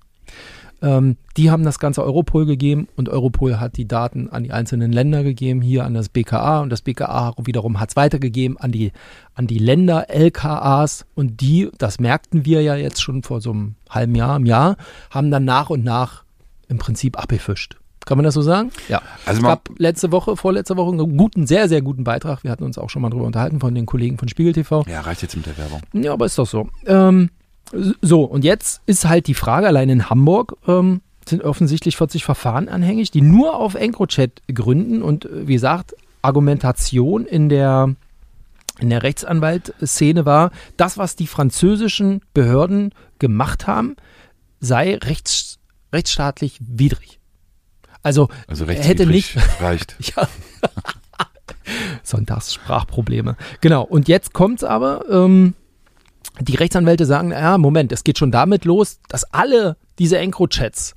Ähm, 0.81 1.17
die 1.37 1.49
haben 1.49 1.63
das 1.63 1.79
Ganze 1.79 2.03
Europol 2.03 2.45
gegeben 2.45 2.87
und 2.95 3.09
Europol 3.09 3.59
hat 3.59 3.77
die 3.77 3.87
Daten 3.87 4.29
an 4.29 4.43
die 4.43 4.51
einzelnen 4.51 4.91
Länder 4.91 5.23
gegeben, 5.23 5.61
hier 5.61 5.85
an 5.85 5.95
das 5.95 6.09
BKA 6.09 6.61
und 6.61 6.69
das 6.69 6.81
BKA 6.81 7.33
wiederum 7.43 7.79
hat 7.79 7.89
es 7.89 7.95
weitergegeben 7.95 8.57
an 8.57 8.71
die, 8.71 8.91
an 9.33 9.47
die 9.47 9.57
Länder 9.57 10.09
LKAs 10.09 11.05
und 11.15 11.41
die, 11.41 11.69
das 11.79 11.99
merkten 11.99 12.45
wir 12.45 12.61
ja 12.61 12.75
jetzt 12.75 13.01
schon 13.01 13.23
vor 13.23 13.41
so 13.41 13.51
einem 13.51 13.75
halben 13.89 14.13
Jahr, 14.13 14.37
im 14.37 14.45
Jahr, 14.45 14.77
haben 15.09 15.31
dann 15.31 15.45
nach 15.45 15.71
und 15.71 15.83
nach 15.83 16.23
im 16.67 16.77
Prinzip 16.77 17.17
abgefischt. 17.17 17.77
Kann 18.05 18.17
man 18.17 18.23
das 18.23 18.35
so 18.35 18.41
sagen? 18.41 18.71
Ja. 18.87 19.01
Also 19.25 19.41
Es 19.41 19.43
gab 19.45 19.69
letzte 19.79 20.13
Woche, 20.13 20.37
vorletzte 20.37 20.77
Woche 20.77 20.93
einen 20.93 21.17
guten, 21.17 21.45
sehr, 21.45 21.67
sehr 21.67 21.81
guten 21.81 22.05
Beitrag. 22.05 22.43
Wir 22.45 22.51
hatten 22.51 22.63
uns 22.63 22.77
auch 22.77 22.89
schon 22.89 23.01
mal 23.01 23.09
drüber 23.09 23.25
unterhalten 23.25 23.59
von 23.59 23.75
den 23.75 23.85
Kollegen 23.85 24.17
von 24.17 24.29
Spiegel 24.29 24.53
TV. 24.53 24.85
ja, 24.87 25.01
reicht 25.01 25.23
jetzt 25.23 25.35
mit 25.35 25.45
der 25.45 25.57
Werbung. 25.57 25.81
Ja, 25.91 26.13
aber 26.13 26.25
ist 26.25 26.37
doch 26.37 26.47
so. 26.47 26.69
Ähm, 26.85 27.31
so, 28.01 28.23
und 28.23 28.43
jetzt 28.43 28.81
ist 28.85 29.05
halt 29.05 29.27
die 29.27 29.33
Frage, 29.33 29.67
allein 29.67 29.89
in 29.89 30.09
Hamburg 30.09 30.55
ähm, 30.67 31.01
sind 31.25 31.43
offensichtlich 31.43 31.97
40 31.97 32.23
Verfahren 32.23 32.69
anhängig, 32.69 33.11
die 33.11 33.21
nur 33.21 33.55
auf 33.55 33.75
EncroChat 33.75 34.41
gründen 34.53 35.01
und 35.01 35.25
äh, 35.25 35.47
wie 35.47 35.53
gesagt, 35.53 35.95
Argumentation 36.21 37.25
in 37.25 37.49
der, 37.49 37.95
in 38.79 38.89
der 38.89 39.03
Rechtsanwaltszene 39.03 40.25
war, 40.25 40.51
das, 40.77 40.97
was 40.97 41.15
die 41.15 41.27
französischen 41.27 42.21
Behörden 42.33 42.93
gemacht 43.19 43.67
haben, 43.67 43.95
sei 44.59 44.95
rechts, 44.95 45.59
rechtsstaatlich 45.93 46.59
widrig. 46.59 47.19
Also, 48.03 48.29
Also 48.47 48.65
hätte 48.67 49.05
nicht, 49.05 49.37
reicht. 49.61 49.95
ja. 50.15 50.27
Sonntagssprachprobleme. 52.03 53.35
Genau. 53.61 53.83
Und 53.83 54.07
jetzt 54.07 54.33
kommt's 54.33 54.63
aber. 54.63 55.05
Ähm, 55.09 55.53
die 56.41 56.55
Rechtsanwälte 56.55 57.05
sagen, 57.05 57.31
ja, 57.31 57.57
Moment, 57.57 57.91
es 57.91 58.03
geht 58.03 58.17
schon 58.17 58.31
damit 58.31 58.65
los, 58.65 58.99
dass 59.09 59.23
alle 59.33 59.77
diese 59.99 60.17
EncroChats 60.17 60.95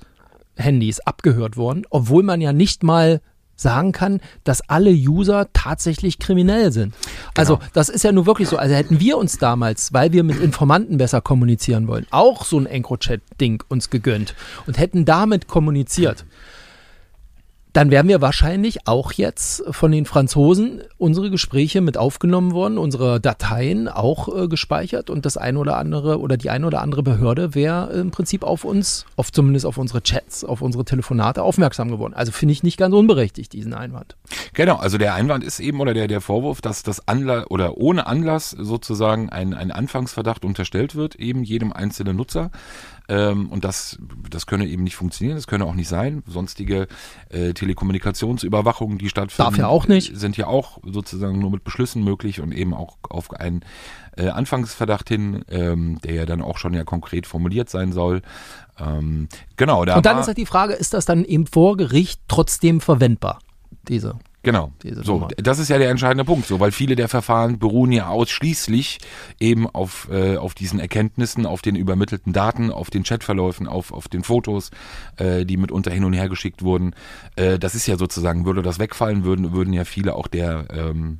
Handys 0.55 0.99
abgehört 0.99 1.57
wurden, 1.57 1.83
obwohl 1.89 2.23
man 2.23 2.41
ja 2.41 2.53
nicht 2.53 2.83
mal 2.83 3.21
sagen 3.55 3.91
kann, 3.91 4.21
dass 4.43 4.67
alle 4.69 4.91
User 4.91 5.47
tatsächlich 5.53 6.19
kriminell 6.19 6.71
sind. 6.71 6.93
Also 7.35 7.59
das 7.73 7.89
ist 7.89 8.03
ja 8.03 8.11
nur 8.11 8.25
wirklich 8.25 8.49
so. 8.49 8.57
Also 8.57 8.75
hätten 8.75 8.99
wir 8.99 9.17
uns 9.17 9.37
damals, 9.37 9.93
weil 9.93 10.11
wir 10.11 10.23
mit 10.23 10.39
Informanten 10.39 10.97
besser 10.97 11.21
kommunizieren 11.21 11.87
wollen, 11.87 12.07
auch 12.09 12.43
so 12.43 12.57
ein 12.57 12.65
EncroChat-Ding 12.65 13.63
uns 13.69 13.89
gegönnt 13.89 14.35
und 14.65 14.79
hätten 14.79 15.05
damit 15.05 15.47
kommuniziert, 15.47 16.25
dann 17.73 17.89
wären 17.91 18.07
wir 18.07 18.21
wahrscheinlich 18.21 18.87
auch 18.87 19.13
jetzt 19.13 19.63
von 19.71 19.91
den 19.91 20.05
Franzosen 20.05 20.81
unsere 20.97 21.29
Gespräche 21.29 21.81
mit 21.81 21.97
aufgenommen 21.97 22.51
worden, 22.51 22.77
unsere 22.77 23.21
Dateien 23.21 23.87
auch 23.87 24.27
äh, 24.35 24.47
gespeichert 24.47 25.09
und 25.09 25.25
das 25.25 25.37
ein 25.37 25.57
oder 25.57 25.77
andere 25.77 26.19
oder 26.19 26.37
die 26.37 26.49
ein 26.49 26.65
oder 26.65 26.81
andere 26.81 27.03
Behörde 27.03 27.55
wäre 27.55 27.91
im 27.93 28.11
Prinzip 28.11 28.43
auf 28.43 28.65
uns, 28.65 29.05
auf 29.15 29.31
zumindest 29.31 29.65
auf 29.65 29.77
unsere 29.77 30.01
Chats, 30.01 30.43
auf 30.43 30.61
unsere 30.61 30.83
Telefonate 30.83 31.43
aufmerksam 31.43 31.89
geworden. 31.89 32.13
Also 32.13 32.31
finde 32.31 32.53
ich 32.53 32.63
nicht 32.63 32.77
ganz 32.77 32.93
unberechtigt 32.93 33.53
diesen 33.53 33.73
Einwand. 33.73 34.15
Genau, 34.53 34.75
also 34.75 34.97
der 34.97 35.13
Einwand 35.13 35.43
ist 35.43 35.59
eben 35.59 35.79
oder 35.79 35.93
der, 35.93 36.07
der 36.07 36.21
Vorwurf, 36.21 36.61
dass 36.61 36.83
das 36.83 37.07
Anlass 37.07 37.49
oder 37.49 37.77
ohne 37.77 38.05
Anlass 38.05 38.51
sozusagen 38.51 39.29
ein, 39.29 39.53
ein 39.53 39.71
Anfangsverdacht 39.71 40.43
unterstellt 40.43 40.95
wird, 40.95 41.15
eben 41.15 41.43
jedem 41.43 41.71
einzelnen 41.71 42.17
Nutzer. 42.17 42.51
Ähm, 43.09 43.49
und 43.49 43.65
das, 43.65 43.97
das 44.29 44.45
könne 44.45 44.65
eben 44.67 44.83
nicht 44.83 44.95
funktionieren, 44.95 45.35
das 45.35 45.47
könne 45.47 45.65
auch 45.65 45.73
nicht 45.73 45.87
sein. 45.87 46.23
Sonstige 46.27 46.87
äh, 47.29 47.53
Telekommunikationsüberwachungen, 47.53 48.97
die 48.97 49.09
stattfinden, 49.09 49.49
Darf 49.49 49.57
ja 49.57 49.67
auch 49.67 49.87
nicht. 49.87 50.15
sind 50.15 50.37
ja 50.37 50.47
auch 50.47 50.79
sozusagen 50.83 51.39
nur 51.39 51.51
mit 51.51 51.63
Beschlüssen 51.63 52.03
möglich 52.03 52.39
und 52.41 52.51
eben 52.51 52.73
auch 52.73 52.97
auf 53.09 53.31
einen 53.31 53.65
äh, 54.17 54.27
Anfangsverdacht 54.27 55.09
hin, 55.09 55.43
ähm, 55.49 55.99
der 56.03 56.13
ja 56.13 56.25
dann 56.25 56.41
auch 56.41 56.57
schon 56.57 56.73
ja 56.73 56.83
konkret 56.83 57.27
formuliert 57.27 57.69
sein 57.69 57.91
soll. 57.91 58.21
Ähm, 58.79 59.27
genau, 59.57 59.85
da 59.85 59.97
Und 59.97 60.05
dann 60.05 60.19
ist 60.19 60.27
halt 60.27 60.37
die 60.37 60.45
Frage, 60.45 60.73
ist 60.73 60.93
das 60.93 61.05
dann 61.05 61.25
eben 61.25 61.47
vor 61.47 61.77
Gericht 61.77 62.21
trotzdem 62.27 62.81
verwendbar? 62.81 63.39
Diese. 63.87 64.19
Genau. 64.43 64.71
So, 64.83 65.13
Nummer. 65.13 65.27
das 65.37 65.59
ist 65.59 65.69
ja 65.69 65.77
der 65.77 65.89
entscheidende 65.91 66.25
Punkt, 66.25 66.47
so, 66.47 66.59
weil 66.59 66.71
viele 66.71 66.95
der 66.95 67.07
Verfahren 67.07 67.59
beruhen 67.59 67.91
ja 67.91 68.07
ausschließlich 68.07 68.97
eben 69.39 69.67
auf, 69.67 70.07
äh, 70.11 70.37
auf 70.37 70.55
diesen 70.55 70.79
Erkenntnissen, 70.79 71.45
auf 71.45 71.61
den 71.61 71.75
übermittelten 71.75 72.33
Daten, 72.33 72.71
auf 72.71 72.89
den 72.89 73.03
Chatverläufen, 73.03 73.67
auf, 73.67 73.91
auf 73.93 74.07
den 74.07 74.23
Fotos, 74.23 74.71
äh, 75.17 75.45
die 75.45 75.57
mitunter 75.57 75.91
hin 75.91 76.05
und 76.05 76.13
her 76.13 76.27
geschickt 76.27 76.63
wurden. 76.63 76.95
Äh, 77.35 77.59
das 77.59 77.75
ist 77.75 77.85
ja 77.85 77.97
sozusagen, 77.97 78.45
würde 78.45 78.63
das 78.63 78.79
wegfallen, 78.79 79.23
würden, 79.23 79.53
würden 79.53 79.73
ja 79.73 79.85
viele 79.85 80.15
auch 80.15 80.27
der 80.27 80.65
ähm, 80.71 81.19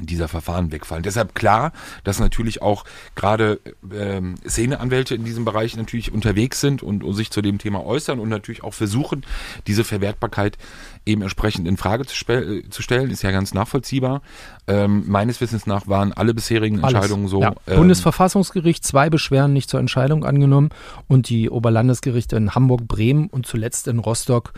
dieser 0.00 0.28
Verfahren 0.28 0.72
wegfallen. 0.72 1.02
Deshalb 1.02 1.34
klar, 1.34 1.72
dass 2.02 2.18
natürlich 2.18 2.62
auch 2.62 2.84
gerade 3.14 3.60
ähm, 3.92 4.34
Szeneanwälte 4.48 5.14
in 5.14 5.24
diesem 5.24 5.44
Bereich 5.44 5.76
natürlich 5.76 6.12
unterwegs 6.12 6.60
sind 6.60 6.82
und, 6.82 7.04
und 7.04 7.14
sich 7.14 7.30
zu 7.30 7.42
dem 7.42 7.58
Thema 7.58 7.84
äußern 7.84 8.18
und 8.18 8.28
natürlich 8.28 8.64
auch 8.64 8.74
versuchen, 8.74 9.24
diese 9.66 9.84
Verwertbarkeit 9.84 10.58
eben 11.06 11.22
entsprechend 11.22 11.68
in 11.68 11.76
Frage 11.76 12.06
zu, 12.06 12.16
spe- 12.16 12.58
äh, 12.58 12.70
zu 12.70 12.82
stellen, 12.82 13.10
ist 13.10 13.22
ja 13.22 13.30
ganz 13.30 13.54
nachvollziehbar. 13.54 14.22
Ähm, 14.66 15.04
meines 15.06 15.40
Wissens 15.40 15.66
nach 15.66 15.86
waren 15.86 16.12
alle 16.12 16.34
bisherigen 16.34 16.82
Alles. 16.82 16.94
Entscheidungen 16.94 17.28
so. 17.28 17.42
Ja. 17.42 17.54
ähm, 17.66 17.76
Bundesverfassungsgericht, 17.76 18.84
zwei 18.84 19.10
Beschwerden 19.10 19.52
nicht 19.52 19.70
zur 19.70 19.80
Entscheidung 19.80 20.24
angenommen 20.24 20.70
und 21.06 21.28
die 21.28 21.50
Oberlandesgerichte 21.50 22.36
in 22.36 22.54
Hamburg, 22.54 22.88
Bremen 22.88 23.28
und 23.28 23.46
zuletzt 23.46 23.86
in 23.86 23.98
Rostock 24.00 24.54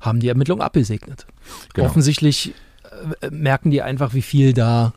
haben 0.00 0.20
die 0.20 0.28
Ermittlung 0.28 0.62
abgesegnet. 0.62 1.26
Genau. 1.74 1.88
Offensichtlich 1.88 2.54
merken 3.30 3.70
die 3.70 3.82
einfach, 3.82 4.14
wie 4.14 4.22
viel 4.22 4.52
da 4.52 4.92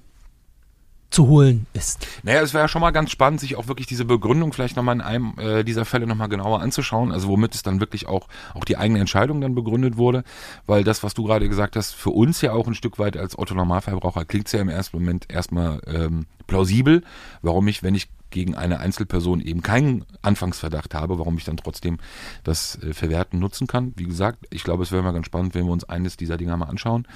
zu 1.13 1.27
holen 1.27 1.67
ist. 1.73 2.07
Naja, 2.23 2.41
es 2.41 2.53
wäre 2.53 2.63
ja 2.63 2.67
schon 2.67 2.81
mal 2.81 2.91
ganz 2.91 3.11
spannend, 3.11 3.39
sich 3.39 3.55
auch 3.55 3.67
wirklich 3.67 3.85
diese 3.87 4.03
Begründung 4.03 4.51
vielleicht 4.51 4.75
nochmal 4.75 4.95
in 4.95 5.01
einem 5.01 5.35
äh, 5.37 5.63
dieser 5.63 5.85
Fälle 5.85 6.07
nochmal 6.07 6.27
genauer 6.27 6.61
anzuschauen, 6.61 7.11
also 7.11 7.27
womit 7.27 7.53
es 7.53 7.61
dann 7.61 7.79
wirklich 7.79 8.07
auch, 8.07 8.27
auch 8.55 8.65
die 8.65 8.77
eigene 8.77 8.99
Entscheidung 8.99 9.39
dann 9.39 9.53
begründet 9.53 9.95
wurde, 9.95 10.23
weil 10.65 10.83
das, 10.83 11.03
was 11.03 11.13
du 11.13 11.23
gerade 11.23 11.47
gesagt 11.47 11.75
hast, 11.75 11.93
für 11.93 12.09
uns 12.09 12.41
ja 12.41 12.53
auch 12.53 12.67
ein 12.67 12.73
Stück 12.73 12.97
weit 12.97 13.15
als 13.15 13.37
Otto-Normalverbraucher 13.37 14.25
klingt 14.25 14.47
es 14.47 14.53
ja 14.53 14.61
im 14.61 14.69
ersten 14.69 14.97
Moment 14.97 15.31
erstmal 15.31 15.81
ähm, 15.85 16.25
plausibel, 16.47 17.03
warum 17.43 17.67
ich, 17.67 17.83
wenn 17.83 17.93
ich 17.95 18.09
gegen 18.34 18.56
eine 18.56 18.80
Einzelperson 18.80 19.39
eben 19.39 19.62
keinen 19.62 20.06
Anfangsverdacht 20.22 20.93
habe, 20.93 21.19
warum 21.19 21.38
ich 21.38 21.46
dann 21.46 21.56
trotzdem 21.58 22.00
das 22.43 22.82
äh, 22.84 22.93
Verwerten 22.93 23.39
nutzen 23.39 23.67
kann. 23.67 23.93
Wie 23.96 24.06
gesagt, 24.06 24.46
ich 24.50 24.63
glaube, 24.63 24.84
es 24.84 24.91
wäre 24.91 25.04
mal 25.04 25.13
ganz 25.13 25.28
spannend, 25.28 25.56
wenn 25.56 25.65
wir 25.65 25.72
uns 25.72 25.86
eines 25.86 26.17
dieser 26.17 26.36
Dinger 26.36 26.58
mal 26.58 26.65
anschauen 26.65 27.08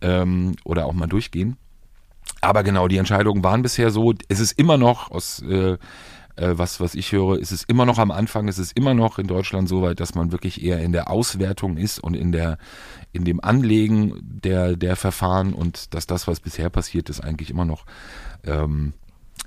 ähm, 0.00 0.54
oder 0.64 0.86
auch 0.86 0.92
mal 0.92 1.06
durchgehen. 1.06 1.56
Aber 2.40 2.62
genau, 2.62 2.86
die 2.86 2.98
Entscheidungen 2.98 3.42
waren 3.42 3.62
bisher 3.62 3.90
so. 3.90 4.14
Es 4.28 4.38
ist 4.38 4.52
immer 4.58 4.76
noch 4.76 5.10
aus, 5.10 5.42
äh, 5.42 5.78
äh, 6.38 6.56
was, 6.56 6.78
was 6.80 6.94
ich 6.94 7.12
höre, 7.12 7.38
ist 7.38 7.50
es 7.50 7.64
immer 7.64 7.84
noch 7.84 7.98
am 7.98 8.10
Anfang, 8.10 8.46
ist 8.46 8.58
es 8.58 8.70
immer 8.72 8.94
noch 8.94 9.18
in 9.18 9.26
Deutschland 9.26 9.68
so 9.68 9.82
weit, 9.82 9.98
dass 10.00 10.14
man 10.14 10.30
wirklich 10.30 10.62
eher 10.62 10.80
in 10.80 10.92
der 10.92 11.10
Auswertung 11.10 11.76
ist 11.76 11.98
und 11.98 12.14
in 12.14 12.30
der, 12.30 12.58
in 13.12 13.24
dem 13.24 13.42
Anlegen 13.42 14.20
der, 14.22 14.76
der 14.76 14.96
Verfahren 14.96 15.52
und 15.52 15.94
dass 15.94 16.06
das, 16.06 16.28
was 16.28 16.40
bisher 16.40 16.70
passiert 16.70 17.10
ist, 17.10 17.20
eigentlich 17.20 17.50
immer 17.50 17.64
noch, 17.64 17.86
ähm, 18.44 18.92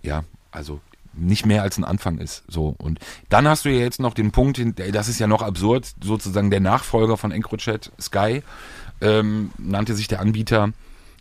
ja, 0.02 0.24
also 0.52 0.82
nicht 1.14 1.46
mehr 1.46 1.62
als 1.62 1.78
ein 1.78 1.84
Anfang 1.84 2.18
ist. 2.18 2.44
So. 2.48 2.76
Und 2.78 3.00
dann 3.30 3.48
hast 3.48 3.66
du 3.66 3.70
ja 3.70 3.80
jetzt 3.80 4.00
noch 4.00 4.14
den 4.14 4.32
Punkt, 4.32 4.62
das 4.94 5.08
ist 5.08 5.20
ja 5.20 5.28
noch 5.28 5.42
absurd, 5.42 5.94
sozusagen 6.04 6.50
der 6.50 6.60
Nachfolger 6.60 7.18
von 7.18 7.32
EncroChat, 7.32 7.92
Sky, 8.00 8.44
ähm, 9.02 9.52
nannte 9.58 9.96
sich 9.96 10.08
der 10.08 10.22
Anbieter, 10.22 10.72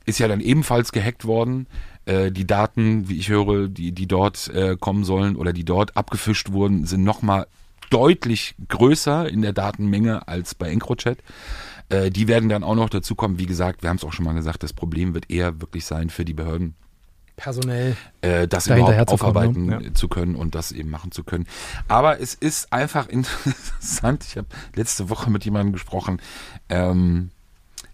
ist 0.07 0.19
ja 0.19 0.29
dann 0.29 0.41
ebenfalls 0.41 0.93
gehackt 0.93 1.25
worden. 1.25 1.67
Äh, 2.07 2.31
die 2.31 2.47
Daten, 2.47 3.09
wie 3.09 3.19
ich 3.19 3.29
höre, 3.29 3.69
die, 3.69 3.93
die 3.93 4.07
dort 4.07 4.49
äh, 4.49 4.77
kommen 4.79 5.05
sollen 5.05 5.37
oder 5.37 5.53
die 5.53 5.65
dort 5.65 5.97
abgefischt 5.97 6.53
wurden, 6.53 6.87
sind 6.87 7.05
nochmal 7.05 7.47
deutlich 7.91 8.55
größer 8.69 9.29
in 9.29 9.43
der 9.43 9.53
Datenmenge 9.53 10.27
als 10.29 10.55
bei 10.55 10.71
EncroChat. 10.71 11.19
Äh, 11.89 12.11
die 12.11 12.29
werden 12.29 12.49
dann 12.49 12.65
auch 12.65 12.77
noch 12.77 12.89
dazu 12.89 13.15
kommen. 13.15 13.39
Wie 13.39 13.47
gesagt, 13.47 13.83
wir 13.83 13.91
haben 13.91 13.97
es 13.97 14.05
auch 14.05 14.13
schon 14.13 14.25
mal 14.25 14.35
gesagt, 14.35 14.63
das 14.63 14.73
Problem 14.73 15.13
wird 15.15 15.31
eher 15.31 15.61
wirklich 15.61 15.85
sein 15.85 16.09
für 16.09 16.25
die 16.25 16.35
Behörden, 16.35 16.75
Personell. 17.41 17.97
äh, 18.21 18.47
das 18.47 18.67
überhaupt 18.67 18.93
herzukommen, 18.93 19.37
aufarbeiten 19.37 19.67
ne? 19.67 19.85
Ja. 19.87 19.95
zu 19.95 20.09
können 20.09 20.35
und 20.35 20.55
das 20.55 20.73
eben 20.73 20.91
machen 20.91 21.11
zu 21.11 21.25
können. 21.25 21.47
Aber 21.89 22.21
es 22.21 22.35
ist 22.35 22.73
einfach 22.73 23.09
interessant. 23.09 24.25
Ich 24.25 24.37
habe 24.37 24.49
letzte 24.75 25.09
Woche 25.09 25.31
mit 25.31 25.45
jemandem 25.45 25.73
gesprochen, 25.73 26.21
ähm, 26.69 27.31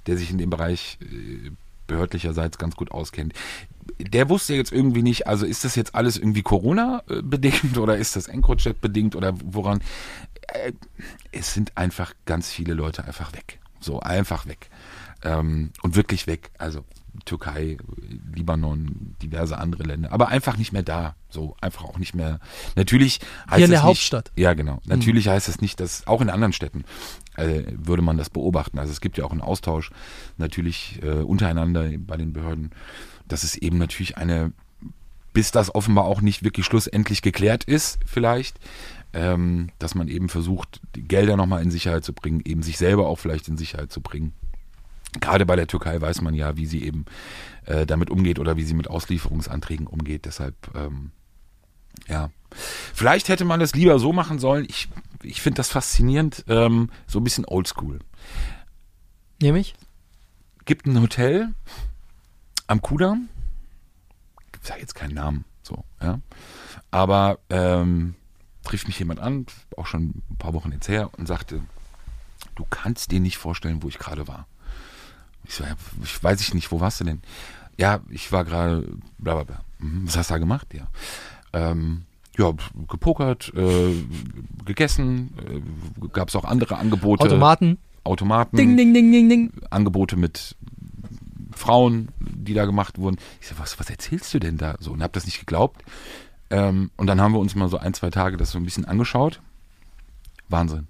der 0.06 0.16
sich 0.18 0.30
in 0.30 0.38
dem 0.38 0.50
Bereich 0.50 0.98
äh, 1.00 1.50
behördlicherseits 1.86 2.58
ganz 2.58 2.74
gut 2.74 2.90
auskennt. 2.90 3.34
Der 4.00 4.28
wusste 4.28 4.54
jetzt 4.54 4.72
irgendwie 4.72 5.02
nicht, 5.02 5.28
also 5.28 5.46
ist 5.46 5.64
das 5.64 5.76
jetzt 5.76 5.94
alles 5.94 6.16
irgendwie 6.16 6.42
Corona-bedingt 6.42 7.78
oder 7.78 7.96
ist 7.96 8.16
das 8.16 8.26
EncroChat 8.26 8.80
bedingt 8.80 9.14
oder 9.14 9.34
woran? 9.44 9.80
Äh, 10.48 10.72
es 11.30 11.54
sind 11.54 11.76
einfach 11.76 12.14
ganz 12.24 12.50
viele 12.50 12.74
Leute 12.74 13.04
einfach 13.04 13.32
weg. 13.32 13.60
So, 13.78 14.00
einfach 14.00 14.46
weg. 14.46 14.70
Ähm, 15.22 15.70
und 15.82 15.94
wirklich 15.94 16.26
weg. 16.26 16.50
Also 16.58 16.84
Türkei, 17.24 17.78
Libanon, 18.34 19.14
diverse 19.22 19.58
andere 19.58 19.84
Länder, 19.84 20.12
aber 20.12 20.28
einfach 20.28 20.56
nicht 20.56 20.72
mehr 20.72 20.82
da. 20.82 21.16
So, 21.28 21.56
einfach 21.60 21.84
auch 21.84 21.98
nicht 21.98 22.14
mehr. 22.14 22.40
Natürlich 22.76 23.20
heißt 23.50 23.56
Hier 23.56 23.64
in 23.64 23.70
das 23.70 23.70
der 23.70 23.78
nicht, 23.80 23.82
Hauptstadt. 23.82 24.32
Ja, 24.36 24.54
genau. 24.54 24.80
Natürlich 24.86 25.28
heißt 25.28 25.48
das 25.48 25.60
nicht, 25.60 25.80
dass 25.80 26.06
auch 26.06 26.20
in 26.20 26.30
anderen 26.30 26.52
Städten 26.52 26.84
äh, 27.36 27.62
würde 27.72 28.02
man 28.02 28.16
das 28.16 28.30
beobachten. 28.30 28.78
Also 28.78 28.92
es 28.92 29.00
gibt 29.00 29.18
ja 29.18 29.24
auch 29.24 29.32
einen 29.32 29.40
Austausch 29.40 29.90
natürlich 30.38 31.00
äh, 31.02 31.10
untereinander 31.10 31.90
bei 31.98 32.16
den 32.16 32.32
Behörden. 32.32 32.70
Das 33.28 33.44
ist 33.44 33.56
eben 33.56 33.78
natürlich 33.78 34.16
eine, 34.16 34.52
bis 35.32 35.50
das 35.50 35.74
offenbar 35.74 36.04
auch 36.04 36.20
nicht 36.20 36.44
wirklich 36.44 36.66
schlussendlich 36.66 37.22
geklärt 37.22 37.64
ist, 37.64 37.98
vielleicht, 38.06 38.58
ähm, 39.12 39.70
dass 39.78 39.94
man 39.94 40.08
eben 40.08 40.28
versucht, 40.28 40.80
die 40.94 41.02
Gelder 41.02 41.36
nochmal 41.36 41.62
in 41.62 41.70
Sicherheit 41.70 42.04
zu 42.04 42.12
bringen, 42.12 42.42
eben 42.44 42.62
sich 42.62 42.78
selber 42.78 43.06
auch 43.06 43.18
vielleicht 43.18 43.48
in 43.48 43.56
Sicherheit 43.56 43.92
zu 43.92 44.00
bringen. 44.00 44.32
Gerade 45.26 45.44
bei 45.44 45.56
der 45.56 45.66
Türkei 45.66 46.00
weiß 46.00 46.20
man 46.20 46.34
ja, 46.34 46.56
wie 46.56 46.66
sie 46.66 46.84
eben 46.84 47.04
äh, 47.64 47.84
damit 47.84 48.10
umgeht 48.10 48.38
oder 48.38 48.56
wie 48.56 48.62
sie 48.62 48.74
mit 48.74 48.88
Auslieferungsanträgen 48.88 49.88
umgeht. 49.88 50.24
Deshalb, 50.24 50.54
ähm, 50.76 51.10
ja. 52.06 52.30
Vielleicht 52.94 53.28
hätte 53.28 53.44
man 53.44 53.58
das 53.58 53.74
lieber 53.74 53.98
so 53.98 54.12
machen 54.12 54.38
sollen. 54.38 54.66
Ich, 54.68 54.88
ich 55.24 55.42
finde 55.42 55.56
das 55.56 55.68
faszinierend, 55.68 56.44
ähm, 56.46 56.90
so 57.08 57.18
ein 57.18 57.24
bisschen 57.24 57.44
oldschool. 57.44 57.98
Nämlich? 59.42 59.74
Gibt 60.64 60.86
ein 60.86 61.00
Hotel 61.00 61.52
am 62.68 62.80
Kudamm. 62.80 63.28
Ich 64.62 64.68
sage 64.68 64.80
jetzt 64.80 64.94
keinen 64.94 65.14
Namen, 65.14 65.44
so, 65.64 65.84
ja. 66.00 66.20
Aber 66.92 67.40
ähm, 67.50 68.14
trifft 68.62 68.86
mich 68.86 69.00
jemand 69.00 69.18
an, 69.18 69.46
auch 69.76 69.86
schon 69.86 70.22
ein 70.30 70.36
paar 70.38 70.54
Wochen 70.54 70.70
jetzt 70.70 70.86
her, 70.86 71.10
und 71.18 71.26
sagte, 71.26 71.62
du 72.54 72.64
kannst 72.70 73.10
dir 73.10 73.18
nicht 73.18 73.38
vorstellen, 73.38 73.82
wo 73.82 73.88
ich 73.88 73.98
gerade 73.98 74.28
war. 74.28 74.46
Ich 75.46 75.54
so, 75.54 75.64
ja, 75.64 75.74
ich 76.02 76.22
weiß 76.22 76.40
ich 76.40 76.54
nicht, 76.54 76.70
wo 76.72 76.80
warst 76.80 77.00
du 77.00 77.04
denn? 77.04 77.22
Ja, 77.78 78.00
ich 78.10 78.32
war 78.32 78.44
gerade, 78.44 78.86
bla 79.18 79.34
bla 79.34 79.44
bla. 79.44 79.60
Mhm, 79.78 80.06
Was 80.06 80.16
hast 80.16 80.30
du 80.30 80.34
da 80.34 80.38
gemacht? 80.38 80.68
Ja. 80.74 80.86
Ähm, 81.52 82.02
ja, 82.38 82.52
gepokert, 82.88 83.52
äh, 83.54 83.94
gegessen, 84.64 85.32
äh, 85.48 86.08
gab 86.08 86.28
es 86.28 86.36
auch 86.36 86.44
andere 86.44 86.76
Angebote. 86.76 87.24
Automaten. 87.24 87.78
Automaten. 88.04 88.56
Ding, 88.56 88.76
ding, 88.76 88.92
ding, 88.94 89.10
ding, 89.10 89.28
ding. 89.28 89.52
Angebote 89.70 90.16
mit 90.16 90.56
Frauen, 91.52 92.08
die 92.20 92.54
da 92.54 92.66
gemacht 92.66 92.98
wurden. 92.98 93.16
Ich 93.40 93.48
so, 93.48 93.58
was, 93.58 93.78
was 93.80 93.90
erzählst 93.90 94.32
du 94.34 94.38
denn 94.38 94.58
da? 94.58 94.76
So, 94.80 94.92
und 94.92 95.02
hab 95.02 95.12
das 95.12 95.24
nicht 95.24 95.40
geglaubt. 95.40 95.82
Ähm, 96.50 96.90
und 96.96 97.06
dann 97.06 97.20
haben 97.20 97.32
wir 97.32 97.40
uns 97.40 97.54
mal 97.54 97.68
so 97.68 97.78
ein, 97.78 97.94
zwei 97.94 98.10
Tage 98.10 98.36
das 98.36 98.50
so 98.52 98.58
ein 98.58 98.64
bisschen 98.64 98.84
angeschaut. 98.84 99.40
Wahnsinn. 100.48 100.86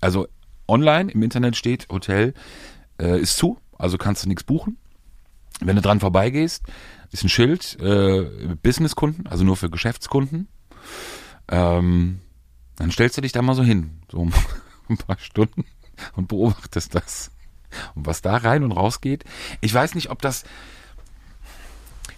Also 0.00 0.26
online 0.66 1.12
im 1.12 1.22
Internet 1.22 1.56
steht, 1.56 1.88
Hotel 1.90 2.34
äh, 3.00 3.20
ist 3.20 3.36
zu, 3.36 3.58
also 3.82 3.98
kannst 3.98 4.24
du 4.24 4.28
nichts 4.28 4.44
buchen. 4.44 4.78
Wenn 5.60 5.74
du 5.74 5.82
dran 5.82 5.98
vorbeigehst, 5.98 6.62
ist 7.10 7.24
ein 7.24 7.28
Schild, 7.28 7.78
äh, 7.80 8.54
Businesskunden, 8.62 9.26
also 9.26 9.44
nur 9.44 9.56
für 9.56 9.70
Geschäftskunden. 9.70 10.48
Ähm, 11.48 12.20
dann 12.76 12.90
stellst 12.92 13.16
du 13.16 13.20
dich 13.20 13.32
da 13.32 13.42
mal 13.42 13.54
so 13.54 13.64
hin, 13.64 13.98
so 14.10 14.24
ein 14.88 14.96
paar 14.96 15.18
Stunden 15.18 15.64
und 16.14 16.28
beobachtest 16.28 16.94
das. 16.94 17.32
Und 17.96 18.06
was 18.06 18.22
da 18.22 18.36
rein 18.36 18.62
und 18.62 18.72
raus 18.72 19.00
geht. 19.00 19.24
Ich 19.60 19.74
weiß 19.74 19.96
nicht, 19.96 20.10
ob 20.10 20.22
das. 20.22 20.44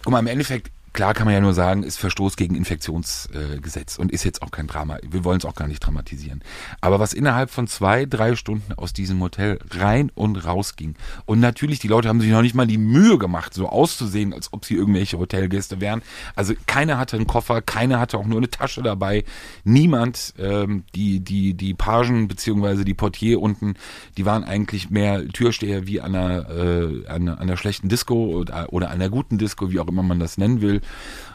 Guck 0.03 0.11
mal, 0.11 0.19
im 0.19 0.27
Endeffekt, 0.27 0.71
klar 0.95 1.13
kann 1.13 1.25
man 1.25 1.33
ja 1.33 1.41
nur 1.41 1.53
sagen, 1.53 1.83
ist 1.83 1.97
Verstoß 1.97 2.37
gegen 2.37 2.55
Infektionsgesetz 2.55 3.97
äh, 3.97 4.01
und 4.01 4.11
ist 4.11 4.23
jetzt 4.23 4.41
auch 4.41 4.49
kein 4.49 4.67
Drama. 4.67 4.97
Wir 5.07 5.23
wollen 5.25 5.39
es 5.39 5.45
auch 5.45 5.53
gar 5.53 5.67
nicht 5.67 5.81
dramatisieren. 5.81 6.41
Aber 6.79 6.99
was 6.99 7.13
innerhalb 7.13 7.49
von 7.49 7.67
zwei, 7.67 8.05
drei 8.05 8.35
Stunden 8.35 8.73
aus 8.73 8.93
diesem 8.93 9.19
Hotel 9.21 9.59
rein 9.71 10.09
und 10.15 10.37
raus 10.37 10.77
ging. 10.77 10.95
Und 11.25 11.41
natürlich, 11.41 11.79
die 11.79 11.89
Leute 11.89 12.07
haben 12.07 12.21
sich 12.21 12.31
noch 12.31 12.41
nicht 12.41 12.55
mal 12.55 12.65
die 12.65 12.77
Mühe 12.77 13.17
gemacht, 13.17 13.53
so 13.53 13.67
auszusehen, 13.67 14.33
als 14.33 14.53
ob 14.53 14.63
sie 14.63 14.75
irgendwelche 14.75 15.19
Hotelgäste 15.19 15.81
wären. 15.81 16.01
Also 16.33 16.53
keiner 16.65 16.97
hatte 16.97 17.17
einen 17.17 17.27
Koffer, 17.27 17.61
keiner 17.61 17.99
hatte 17.99 18.17
auch 18.17 18.25
nur 18.25 18.37
eine 18.37 18.49
Tasche 18.49 18.81
dabei. 18.81 19.25
Niemand, 19.65 20.33
ähm, 20.39 20.85
die, 20.95 21.19
die, 21.19 21.53
die 21.55 21.73
Pagen 21.73 22.27
beziehungsweise 22.29 22.85
die 22.85 22.93
Portier 22.93 23.41
unten, 23.41 23.73
die 24.17 24.25
waren 24.25 24.45
eigentlich 24.45 24.89
mehr 24.89 25.27
Türsteher 25.27 25.87
wie 25.87 25.99
an 25.99 26.15
einer, 26.15 26.49
äh, 26.49 27.07
an 27.07 27.25
an 27.27 27.39
einer 27.39 27.57
schlechten 27.57 27.89
Disco 27.89 28.37
oder, 28.37 28.71
oder 28.71 28.89
einer 28.89 29.09
guten 29.09 29.37
Disco, 29.37 29.71
wie 29.71 29.79
auch 29.79 29.87
immer 29.87 30.03
man 30.03 30.19
das 30.19 30.37
nennen 30.37 30.61
will. 30.61 30.81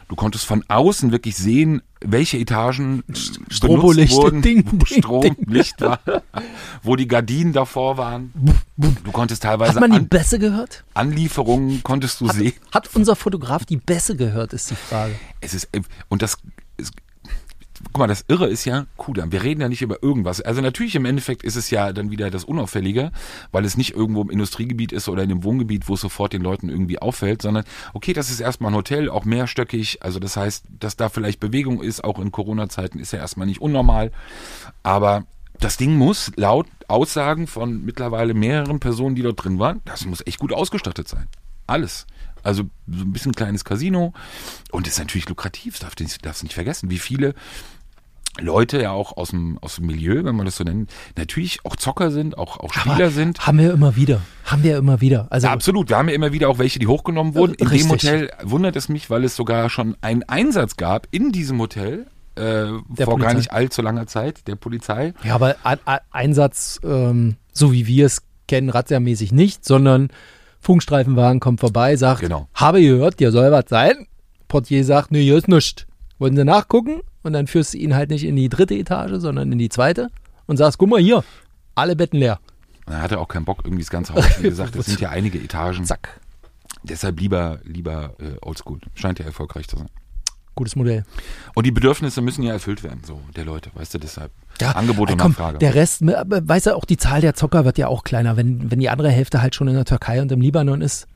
Du 0.07 0.17
konntest 0.17 0.43
von 0.45 0.65
außen 0.67 1.13
wirklich 1.13 1.37
sehen, 1.37 1.81
welche 2.01 2.37
Etagen 2.37 3.01
Strobolicht, 3.49 4.11
wurden, 4.13 4.41
ding, 4.41 4.65
wo 4.69 4.77
ding, 4.83 4.97
Strom, 4.97 5.21
ding. 5.21 5.35
Licht 5.47 5.79
war, 5.79 5.99
wo 6.83 6.97
die 6.97 7.07
Gardinen 7.07 7.53
davor 7.53 7.95
waren. 7.97 8.33
Du 8.75 9.11
konntest 9.13 9.43
teilweise 9.43 9.75
Hat 9.75 9.79
man 9.79 9.91
die 9.91 9.97
an, 9.99 10.09
Bässe 10.09 10.37
gehört? 10.37 10.83
Anlieferungen 10.95 11.81
konntest 11.83 12.19
du 12.19 12.27
sehen. 12.27 12.51
Hat 12.73 12.89
unser 12.93 13.15
Fotograf 13.15 13.63
die 13.63 13.77
Bässe 13.77 14.17
gehört, 14.17 14.51
ist 14.51 14.69
die 14.71 14.75
Frage. 14.75 15.15
Es 15.39 15.53
ist, 15.53 15.69
und 16.09 16.21
das, 16.21 16.37
guck 17.85 17.97
mal, 17.97 18.07
das 18.07 18.25
Irre 18.27 18.47
ist 18.47 18.65
ja, 18.65 18.85
Kudamm, 18.97 19.31
wir 19.31 19.43
reden 19.43 19.61
ja 19.61 19.69
nicht 19.69 19.81
über 19.81 20.01
irgendwas. 20.01 20.41
Also 20.41 20.61
natürlich 20.61 20.95
im 20.95 21.05
Endeffekt 21.05 21.43
ist 21.43 21.55
es 21.55 21.69
ja 21.69 21.93
dann 21.93 22.11
wieder 22.11 22.29
das 22.29 22.43
Unauffällige, 22.43 23.11
weil 23.51 23.65
es 23.65 23.77
nicht 23.77 23.95
irgendwo 23.95 24.21
im 24.21 24.29
Industriegebiet 24.29 24.91
ist 24.91 25.09
oder 25.09 25.23
in 25.23 25.29
dem 25.29 25.43
Wohngebiet, 25.43 25.87
wo 25.87 25.95
es 25.95 26.01
sofort 26.01 26.33
den 26.33 26.41
Leuten 26.41 26.69
irgendwie 26.69 26.99
auffällt, 26.99 27.41
sondern 27.41 27.63
okay, 27.93 28.13
das 28.13 28.29
ist 28.29 28.39
erstmal 28.39 28.71
ein 28.71 28.75
Hotel, 28.75 29.09
auch 29.09 29.25
mehrstöckig, 29.25 30.03
also 30.03 30.19
das 30.19 30.37
heißt, 30.37 30.65
dass 30.79 30.95
da 30.95 31.09
vielleicht 31.09 31.39
Bewegung 31.39 31.81
ist, 31.81 32.03
auch 32.03 32.19
in 32.19 32.31
Corona-Zeiten 32.31 32.99
ist 32.99 33.13
ja 33.13 33.19
erstmal 33.19 33.47
nicht 33.47 33.61
unnormal, 33.61 34.11
aber 34.83 35.25
das 35.59 35.77
Ding 35.77 35.95
muss 35.95 36.31
laut 36.35 36.67
Aussagen 36.87 37.47
von 37.47 37.85
mittlerweile 37.85 38.33
mehreren 38.33 38.79
Personen, 38.79 39.15
die 39.15 39.21
dort 39.21 39.43
drin 39.43 39.59
waren, 39.59 39.81
das 39.85 40.05
muss 40.05 40.25
echt 40.25 40.39
gut 40.39 40.53
ausgestattet 40.53 41.07
sein. 41.07 41.27
Alles. 41.67 42.07
Also 42.43 42.63
so 42.87 43.03
ein 43.03 43.13
bisschen 43.13 43.33
kleines 43.33 43.65
Casino 43.65 44.13
und 44.71 44.87
ist 44.87 44.99
natürlich 44.99 45.29
lukrativ, 45.29 45.79
darf 45.79 45.95
darfst 45.95 46.25
darfst 46.25 46.43
nicht 46.43 46.53
vergessen, 46.53 46.89
wie 46.89 46.99
viele 46.99 47.33
Leute 48.39 48.81
ja 48.81 48.91
auch 48.91 49.17
aus 49.17 49.31
dem, 49.31 49.57
aus 49.59 49.75
dem 49.75 49.87
Milieu, 49.87 50.23
wenn 50.23 50.35
man 50.35 50.45
das 50.45 50.55
so 50.55 50.63
nennt, 50.63 50.89
natürlich 51.17 51.65
auch 51.65 51.75
Zocker 51.75 52.11
sind, 52.11 52.37
auch, 52.37 52.59
auch 52.61 52.71
Spieler 52.73 53.11
sind. 53.11 53.45
Haben 53.45 53.57
wir 53.57 53.73
immer 53.73 53.97
wieder. 53.97 54.21
Haben 54.45 54.63
wir 54.63 54.77
immer 54.77 55.01
wieder. 55.01 55.27
Also 55.29 55.47
Ja, 55.47 55.53
absolut. 55.53 55.89
Wir 55.89 55.97
haben 55.97 56.07
ja 56.07 56.15
immer 56.15 56.31
wieder 56.31 56.47
auch 56.47 56.57
welche, 56.57 56.79
die 56.79 56.87
hochgenommen 56.87 57.35
wurden. 57.35 57.55
In 57.55 57.67
Richtig. 57.67 57.87
dem 57.87 57.91
Hotel 57.91 58.31
wundert 58.43 58.77
es 58.77 58.87
mich, 58.87 59.09
weil 59.09 59.25
es 59.25 59.35
sogar 59.35 59.69
schon 59.69 59.97
einen 59.99 60.23
Einsatz 60.23 60.77
gab 60.77 61.07
in 61.11 61.33
diesem 61.33 61.59
Hotel 61.59 62.07
äh, 62.35 62.41
vor 62.41 62.83
gar 62.95 63.05
Polizei. 63.05 63.33
nicht 63.33 63.51
allzu 63.51 63.81
langer 63.81 64.07
Zeit, 64.07 64.47
der 64.47 64.55
Polizei. 64.55 65.13
Ja, 65.23 65.35
aber 65.35 65.57
ein, 65.63 65.79
ein 65.83 65.99
Einsatz, 66.11 66.79
ähm, 66.85 67.35
so 67.51 67.73
wie 67.73 67.85
wir 67.85 68.05
es 68.05 68.23
kennen, 68.47 68.69
razzia-mäßig 68.69 69.33
nicht, 69.33 69.65
sondern 69.65 70.09
Funkstreifenwagen 70.61 71.39
kommt 71.39 71.59
vorbei, 71.59 71.95
sagt, 71.95 72.21
Genau. 72.21 72.47
habe 72.53 72.81
gehört, 72.81 73.19
dir 73.19 73.31
soll 73.31 73.51
was 73.51 73.65
sein. 73.67 74.07
Portier 74.47 74.85
sagt, 74.85 75.11
nee, 75.11 75.23
hier 75.23 75.37
ist 75.37 75.47
nichts. 75.47 75.85
Wollen 76.19 76.35
Sie 76.35 76.45
nachgucken? 76.45 77.01
Und 77.23 77.33
dann 77.33 77.47
führst 77.47 77.73
du 77.73 77.77
ihn 77.77 77.95
halt 77.95 78.09
nicht 78.09 78.23
in 78.23 78.35
die 78.35 78.47
dritte 78.49 78.75
Etage, 78.75 79.13
sondern 79.19 79.51
in 79.51 79.57
die 79.57 79.69
zweite 79.69 80.09
und 80.45 80.57
sagst, 80.57 80.77
guck 80.77 80.89
mal 80.89 80.99
hier, 80.99 81.23
alle 81.75 81.95
Betten 81.95 82.19
leer. 82.19 82.39
Und 82.85 82.93
er 82.93 83.01
hatte 83.01 83.19
auch 83.19 83.27
keinen 83.27 83.45
Bock, 83.45 83.61
irgendwie 83.63 83.83
das 83.83 83.89
ganze 83.89 84.13
Haus. 84.13 84.25
Wie 84.39 84.49
gesagt, 84.49 84.75
es 84.75 84.85
sind 84.87 85.01
ja 85.01 85.09
einige 85.09 85.39
Etagen. 85.39 85.83
Zack. 85.85 86.19
Deshalb 86.83 87.19
lieber, 87.19 87.59
lieber 87.63 88.15
äh, 88.19 88.37
oldschool. 88.41 88.79
Scheint 88.95 89.19
ja 89.19 89.25
erfolgreich 89.25 89.67
zu 89.67 89.77
sein. 89.77 89.89
Gutes 90.55 90.75
Modell. 90.75 91.05
Und 91.55 91.65
die 91.65 91.71
Bedürfnisse 91.71 92.21
müssen 92.21 92.43
ja 92.43 92.53
erfüllt 92.53 92.83
werden, 92.83 93.01
so 93.05 93.21
der 93.35 93.45
Leute, 93.45 93.71
weißt 93.73 93.93
du, 93.93 93.99
deshalb. 93.99 94.31
Ja, 94.59 94.71
Angebot 94.71 95.11
und 95.11 95.17
komm, 95.17 95.31
Nachfrage. 95.31 95.59
Der 95.59 95.75
Rest, 95.75 96.01
weißt 96.01 96.67
du, 96.67 96.75
auch 96.75 96.85
die 96.85 96.97
Zahl 96.97 97.21
der 97.21 97.33
Zocker 97.35 97.63
wird 97.63 97.77
ja 97.77 97.87
auch 97.87 98.03
kleiner. 98.03 98.35
Wenn, 98.35 98.69
wenn 98.69 98.79
die 98.79 98.89
andere 98.89 99.09
Hälfte 99.09 99.41
halt 99.41 99.55
schon 99.55 99.67
in 99.69 99.75
der 99.75 99.85
Türkei 99.85 100.21
und 100.21 100.31
im 100.31 100.41
Libanon 100.41 100.81
ist, 100.81 101.07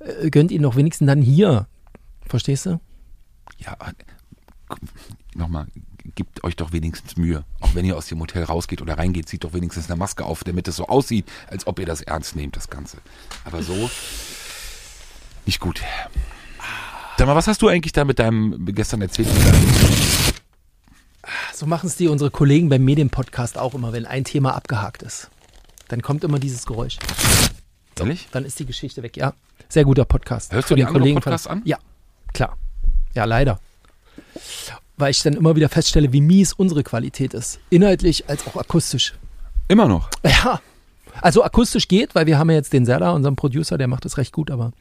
äh, 0.00 0.30
gönnt 0.30 0.50
ihnen 0.50 0.64
doch 0.64 0.76
wenigstens 0.76 1.06
dann 1.06 1.22
hier. 1.22 1.66
Verstehst 2.26 2.66
du? 2.66 2.80
Ja, 3.58 3.76
nochmal, 5.34 5.66
gebt 6.14 6.44
euch 6.44 6.56
doch 6.56 6.72
wenigstens 6.72 7.16
Mühe. 7.16 7.44
Auch 7.60 7.74
wenn 7.74 7.84
ihr 7.84 7.96
aus 7.96 8.06
dem 8.06 8.20
Hotel 8.20 8.44
rausgeht 8.44 8.82
oder 8.82 8.98
reingeht, 8.98 9.28
zieht 9.28 9.44
doch 9.44 9.52
wenigstens 9.52 9.90
eine 9.90 9.96
Maske 9.96 10.24
auf, 10.24 10.44
damit 10.44 10.68
es 10.68 10.76
so 10.76 10.86
aussieht, 10.86 11.26
als 11.48 11.66
ob 11.66 11.78
ihr 11.78 11.86
das 11.86 12.02
ernst 12.02 12.36
nehmt, 12.36 12.56
das 12.56 12.70
Ganze. 12.70 12.98
Aber 13.44 13.62
so 13.62 13.90
nicht 15.46 15.60
gut. 15.60 15.82
Sag 17.20 17.26
mal, 17.26 17.36
was 17.36 17.48
hast 17.48 17.60
du 17.60 17.68
eigentlich 17.68 17.92
da 17.92 18.06
mit 18.06 18.18
deinem, 18.18 18.64
gestern 18.74 19.02
erzählt, 19.02 19.28
deinem, 19.28 19.68
So 21.52 21.66
machen 21.66 21.86
es 21.86 21.96
die 21.96 22.08
unsere 22.08 22.30
Kollegen 22.30 22.70
beim 22.70 22.82
Medienpodcast 22.82 23.58
auch 23.58 23.74
immer, 23.74 23.92
wenn 23.92 24.06
ein 24.06 24.24
Thema 24.24 24.54
abgehakt 24.54 25.02
ist. 25.02 25.28
Dann 25.88 26.00
kommt 26.00 26.24
immer 26.24 26.38
dieses 26.38 26.64
Geräusch. 26.64 26.96
ehrlich? 27.98 28.26
Dann 28.32 28.46
ist 28.46 28.58
die 28.58 28.64
Geschichte 28.64 29.02
weg. 29.02 29.18
Ja, 29.18 29.34
sehr 29.68 29.84
guter 29.84 30.06
Podcast. 30.06 30.54
Hörst 30.54 30.70
du 30.70 30.76
die 30.76 30.84
anderen 30.86 31.12
Podcasts 31.12 31.46
von- 31.46 31.58
an? 31.58 31.62
Ja, 31.66 31.76
klar. 32.32 32.56
Ja, 33.12 33.26
leider. 33.26 33.60
Weil 34.96 35.10
ich 35.10 35.22
dann 35.22 35.34
immer 35.34 35.54
wieder 35.54 35.68
feststelle, 35.68 36.14
wie 36.14 36.22
mies 36.22 36.54
unsere 36.54 36.82
Qualität 36.82 37.34
ist. 37.34 37.60
Inhaltlich 37.68 38.30
als 38.30 38.46
auch 38.46 38.56
akustisch. 38.56 39.12
Immer 39.68 39.88
noch. 39.88 40.08
Ja. 40.24 40.62
Also 41.20 41.44
akustisch 41.44 41.86
geht, 41.86 42.14
weil 42.14 42.24
wir 42.24 42.38
haben 42.38 42.48
ja 42.48 42.56
jetzt 42.56 42.72
den 42.72 42.86
Serda, 42.86 43.10
unseren 43.10 43.36
Producer, 43.36 43.76
der 43.76 43.88
macht 43.88 44.06
das 44.06 44.16
recht 44.16 44.32
gut, 44.32 44.50
aber 44.50 44.72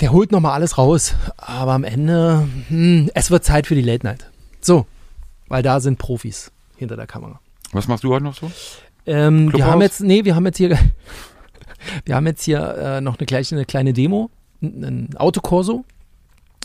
der 0.00 0.12
holt 0.12 0.32
nochmal 0.32 0.52
alles 0.52 0.78
raus. 0.78 1.14
Aber 1.36 1.72
am 1.72 1.84
Ende, 1.84 2.48
hm, 2.68 3.10
es 3.14 3.30
wird 3.30 3.44
Zeit 3.44 3.66
für 3.66 3.74
die 3.74 3.82
Late 3.82 4.06
Night. 4.06 4.30
So, 4.60 4.86
weil 5.48 5.62
da 5.62 5.80
sind 5.80 5.98
Profis 5.98 6.50
hinter 6.76 6.96
der 6.96 7.06
Kamera. 7.06 7.40
Was 7.72 7.88
machst 7.88 8.04
du 8.04 8.12
heute 8.12 8.24
noch 8.24 8.34
so? 8.34 8.50
Ähm, 9.06 9.52
wir 9.52 9.66
haben 9.66 9.80
jetzt, 9.80 10.00
nee, 10.00 10.24
wir 10.24 10.34
haben 10.34 10.46
jetzt 10.46 10.58
hier, 10.58 10.78
wir 12.04 12.14
haben 12.14 12.26
jetzt 12.26 12.42
hier 12.42 12.76
äh, 12.76 13.00
noch 13.00 13.18
eine, 13.18 13.26
gleich 13.26 13.52
eine 13.52 13.64
kleine 13.64 13.92
Demo, 13.92 14.30
ein 14.60 15.10
Autokorso, 15.16 15.84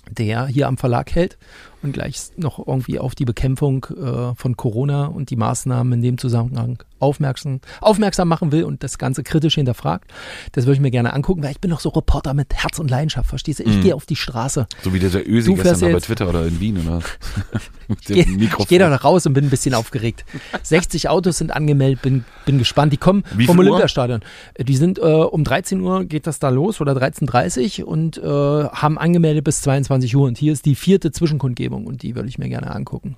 der 0.10 0.48
hier 0.48 0.68
am 0.68 0.78
Verlag 0.78 1.14
hält 1.14 1.38
und 1.84 1.92
gleich 1.94 2.18
noch 2.38 2.66
irgendwie 2.66 2.98
auf 3.00 3.14
die 3.16 3.26
Bekämpfung 3.26 3.86
äh, 3.86 4.34
von 4.36 4.58
Corona 4.58 5.06
und 5.06 5.30
die 5.30 5.36
Maßnahmen 5.36 5.94
in 5.94 6.02
dem 6.02 6.18
Zusammenhang 6.18 6.82
aufmerksam, 7.00 7.60
aufmerksam 7.82 8.30
machen 8.30 8.52
will 8.54 8.64
und 8.64 8.82
das 8.82 8.98
Ganze 8.98 9.24
kritisch 9.24 9.56
hinterfragt. 9.56 10.10
Das 10.54 10.66
würde 10.66 10.76
ich 10.76 10.80
mir 10.82 10.92
gerne 10.92 11.12
angucken, 11.14 11.44
weil 11.44 11.52
ich 11.52 11.60
bin 11.60 11.70
doch 11.72 11.82
so 11.82 11.90
Reporter 11.90 12.34
mit 12.34 12.54
Herz 12.54 12.80
und 12.80 12.90
Leidenschaft, 12.90 13.28
verstehst 13.30 13.60
du? 13.60 13.64
Ich 13.64 13.76
Mhm. 13.76 13.82
gehe 13.82 13.96
auf 13.96 14.06
die 14.06 14.16
Straße. 14.16 14.68
So 14.84 14.94
wie 14.94 15.00
dieser 15.00 15.28
Ösi 15.28 15.54
gestern 15.54 15.92
bei 15.92 16.00
Twitter 16.00 16.30
oder 16.30 16.46
in 16.46 16.60
Wien, 16.62 16.78
oder? 16.88 17.00
Mit 17.90 18.00
Ich 18.00 18.06
dem 18.06 18.16
gehe 18.16 18.38
Mikrofon. 18.38 18.80
da 18.80 18.90
noch 18.90 19.04
raus 19.04 19.26
und 19.26 19.34
bin 19.34 19.44
ein 19.44 19.50
bisschen 19.50 19.74
aufgeregt. 19.76 20.24
60 20.64 21.10
Autos 21.10 21.38
sind 21.38 21.52
angemeldet, 21.54 22.02
bin, 22.02 22.24
bin 22.46 22.58
gespannt. 22.58 22.94
Die 22.94 22.98
kommen 22.98 23.24
Wie 23.36 23.46
vom 23.46 23.58
Uhr? 23.58 23.66
Olympiastadion. 23.66 24.22
Die 24.58 24.76
sind 24.78 24.98
äh, 25.00 25.02
um 25.02 25.44
13 25.44 25.82
Uhr 25.82 26.06
geht 26.06 26.26
das 26.26 26.40
da 26.40 26.48
los 26.50 26.80
oder 26.80 26.94
13.30 26.94 27.82
Uhr 27.82 27.88
und 27.90 28.18
äh, 28.18 28.22
haben 28.24 28.98
angemeldet 28.98 29.44
bis 29.44 29.62
22 29.62 30.16
Uhr. 30.16 30.28
Und 30.28 30.38
hier 30.38 30.54
ist 30.54 30.66
die 30.66 30.76
vierte 30.76 31.12
Zwischenkundgebung 31.12 31.73
und 31.76 32.04
die 32.04 32.16
würde 32.16 32.30
ich 32.30 32.38
mir 32.38 32.50
gerne 32.50 32.74
angucken. 32.74 33.18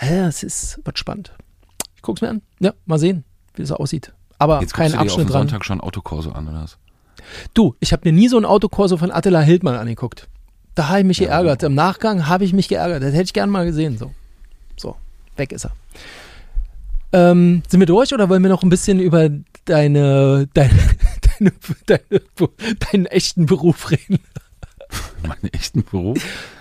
Ja, 0.00 0.26
es 0.28 0.42
ist, 0.42 0.80
wird 0.84 0.98
spannend. 0.98 1.32
Ich 1.96 2.02
guck's 2.02 2.20
mir 2.20 2.30
an. 2.30 2.42
Ja, 2.60 2.72
mal 2.86 2.98
sehen, 2.98 3.24
wie 3.54 3.62
das 3.62 3.72
aussieht. 3.72 4.12
Aber 4.38 4.60
Jetzt 4.60 4.74
kein 4.74 4.94
Abschnitt 4.94 5.28
dran. 5.28 5.48
Sonntag 5.48 5.64
schon 5.64 5.80
Autokorso 5.80 6.30
an, 6.32 6.48
oder 6.48 6.62
was? 6.62 6.78
Du, 7.52 7.76
ich 7.80 7.92
habe 7.92 8.08
mir 8.08 8.12
nie 8.14 8.28
so 8.28 8.38
ein 8.38 8.44
Autokorso 8.46 8.96
von 8.96 9.10
Attila 9.12 9.40
Hildmann 9.40 9.74
angeguckt. 9.74 10.28
Da 10.74 10.88
habe 10.88 11.00
ich 11.00 11.04
mich 11.06 11.18
Ja, 11.18 11.26
geärgert. 11.26 11.62
Im 11.62 11.74
Nachgang 11.74 12.26
habe 12.26 12.44
ich 12.44 12.52
mich 12.52 12.68
geärgert. 12.68 13.02
Das 13.02 13.12
hätte 13.12 13.24
ich 13.24 13.32
gerne 13.34 13.52
mal 13.52 13.66
gesehen. 13.66 13.98
So, 13.98 14.14
so 14.76 14.96
weg 15.36 15.52
ist 15.52 15.66
er. 15.66 15.72
Ähm, 17.12 17.62
sind 17.68 17.80
wir 17.80 17.86
durch 17.86 18.14
oder 18.14 18.28
wollen 18.28 18.42
wir 18.42 18.50
noch 18.50 18.62
ein 18.62 18.70
bisschen 18.70 19.00
über 19.00 19.28
deine, 19.64 20.48
deine, 20.54 20.72
deine, 21.38 21.52
deine, 21.86 22.20
deinen 22.92 23.06
echten 23.06 23.46
Beruf 23.46 23.90
reden? 23.90 24.20
Meinen 25.26 25.52
echten 25.52 25.84
Beruf? 25.84 26.18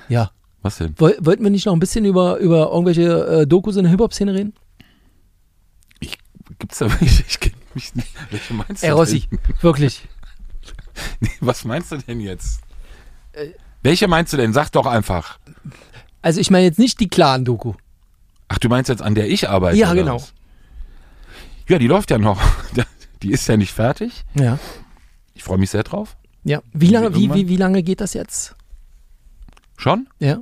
Ja. 0.09 0.31
Was 0.61 0.77
denn? 0.77 0.93
Woll, 0.97 1.17
wollten 1.19 1.43
wir 1.43 1.49
nicht 1.49 1.65
noch 1.65 1.73
ein 1.73 1.79
bisschen 1.79 2.05
über, 2.05 2.37
über 2.37 2.69
irgendwelche 2.71 3.41
äh, 3.41 3.47
Dokus 3.47 3.75
in 3.77 3.83
der 3.83 3.91
Hip-Hop-Szene 3.91 4.33
reden? 4.33 4.53
Gibt's 6.59 6.79
da 6.79 6.89
welche? 6.99 7.23
Ich 7.27 7.39
kenne 7.39 7.55
mich 7.73 7.95
nicht. 7.95 8.07
Welche 8.31 8.53
meinst 8.53 8.83
du? 8.83 8.87
Ey, 8.87 8.91
Rossi, 8.91 9.27
denn? 9.31 9.39
wirklich. 9.61 10.07
Nee, 11.21 11.29
Was 11.39 11.63
meinst 11.63 11.93
du 11.93 11.97
denn 11.97 12.19
jetzt? 12.19 12.59
Äh. 13.31 13.51
Welche 13.81 14.09
meinst 14.09 14.33
du 14.33 14.37
denn? 14.37 14.51
Sag 14.51 14.69
doch 14.71 14.85
einfach. 14.85 15.39
Also 16.21 16.41
ich 16.41 16.51
meine 16.51 16.65
jetzt 16.65 16.77
nicht 16.79 16.99
die 16.99 17.07
Clan-Doku. 17.07 17.73
Ach, 18.49 18.57
du 18.57 18.67
meinst 18.67 18.89
jetzt, 18.89 19.01
an 19.01 19.15
der 19.15 19.29
ich 19.29 19.47
arbeite? 19.47 19.77
Ja, 19.77 19.93
genau. 19.93 20.15
was? 20.15 20.33
Ja, 21.69 21.79
die 21.79 21.87
läuft 21.87 22.11
ja 22.11 22.17
noch. 22.17 22.41
Die 23.21 23.31
ist 23.31 23.45
ja 23.47 23.57
nicht 23.57 23.73
fertig. 23.73 24.23
Ja. 24.33 24.57
Ich 25.33 25.43
freue 25.43 25.57
mich 25.57 25.69
sehr 25.69 25.83
drauf. 25.83 26.15
Ja. 26.45 26.61
Wie 26.71 26.87
lange, 26.87 27.13
wie, 27.15 27.33
wie, 27.33 27.49
wie 27.49 27.57
lange 27.57 27.83
geht 27.83 27.99
das 27.99 28.13
jetzt? 28.13 28.55
Schon? 29.75 30.07
Ja. 30.19 30.39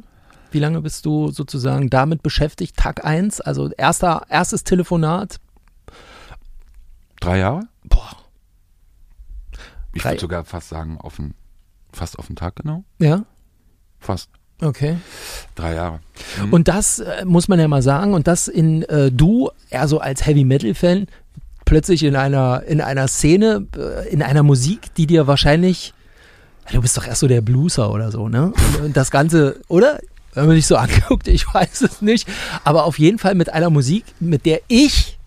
Wie 0.58 0.62
lange 0.62 0.82
bist 0.82 1.06
du 1.06 1.30
sozusagen 1.30 1.92
damit 1.92 2.24
beschäftigt? 2.24 2.76
Tag 2.78 3.06
1, 3.06 3.42
also 3.42 3.70
erster, 3.78 4.24
erstes 4.28 4.64
Telefonat. 4.64 5.40
Drei 7.20 7.38
Jahre? 7.38 7.68
Boah. 7.84 8.10
Ich 9.94 10.04
würde 10.04 10.20
sogar 10.20 10.46
fast 10.46 10.70
sagen, 10.70 10.98
auf 11.00 11.18
den, 11.18 11.36
fast 11.94 12.18
auf 12.18 12.26
den 12.26 12.36
Tag 12.36 12.56
genau. 12.56 12.84
Ja, 12.98 13.26
Fast. 14.00 14.32
okay. 14.60 14.98
Drei 15.54 15.76
Jahre. 15.76 16.00
Mhm. 16.44 16.54
Und 16.54 16.68
das 16.68 16.98
äh, 16.98 17.24
muss 17.24 17.48
man 17.48 17.60
ja 17.60 17.68
mal 17.68 17.84
sagen, 17.84 18.16
und 18.16 18.26
das 18.26 18.48
in 18.48 18.82
äh, 18.82 19.12
du, 19.12 19.52
eher 19.70 19.88
so 19.88 20.00
als 20.00 20.26
Heavy 20.26 20.44
Metal-Fan, 20.44 21.06
plötzlich 21.66 22.02
in 22.02 22.16
einer, 22.16 22.64
in 22.64 22.82
einer 22.82 23.08
Szene, 23.08 23.68
äh, 23.78 24.10
in 24.10 24.24
einer 24.24 24.42
Musik, 24.42 24.92
die 24.96 25.06
dir 25.06 25.28
wahrscheinlich, 25.28 25.94
du 26.72 26.82
bist 26.82 26.98
doch 26.98 27.06
erst 27.06 27.20
so 27.20 27.28
der 27.28 27.42
Blueser 27.42 27.92
oder 27.92 28.10
so, 28.10 28.28
ne? 28.28 28.54
Und, 28.56 28.86
und 28.86 28.98
das 28.98 29.12
Ganze, 29.12 29.62
oder? 29.68 30.00
Wenn 30.38 30.48
man 30.48 30.56
dich 30.56 30.68
so 30.68 30.76
anguckt, 30.78 31.28
ich 31.28 31.52
weiß 31.54 31.82
es 31.82 32.02
nicht, 32.02 32.28
aber 32.64 32.86
auf 32.86 33.00
jeden 33.00 33.18
Fall 33.20 33.36
mit 33.36 33.52
einer 33.52 33.70
Musik, 33.70 34.06
mit 34.20 34.46
der 34.46 34.62
ich 34.68 35.18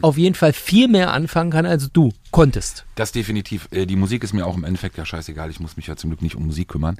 auf 0.00 0.16
jeden 0.16 0.34
Fall 0.34 0.52
viel 0.54 0.88
mehr 0.88 1.12
anfangen 1.12 1.50
kann, 1.50 1.66
als 1.66 1.90
du 1.92 2.12
konntest. 2.30 2.86
Das 2.94 3.12
definitiv. 3.12 3.68
Äh, 3.72 3.84
Die 3.84 3.96
Musik 3.96 4.24
ist 4.24 4.32
mir 4.32 4.46
auch 4.46 4.56
im 4.56 4.64
Endeffekt 4.64 4.96
ja 4.96 5.04
scheißegal. 5.04 5.50
Ich 5.50 5.60
muss 5.60 5.76
mich 5.76 5.86
ja 5.86 5.96
zum 5.96 6.10
Glück 6.10 6.22
nicht 6.22 6.34
um 6.36 6.46
Musik 6.46 6.68
kümmern. 6.68 6.96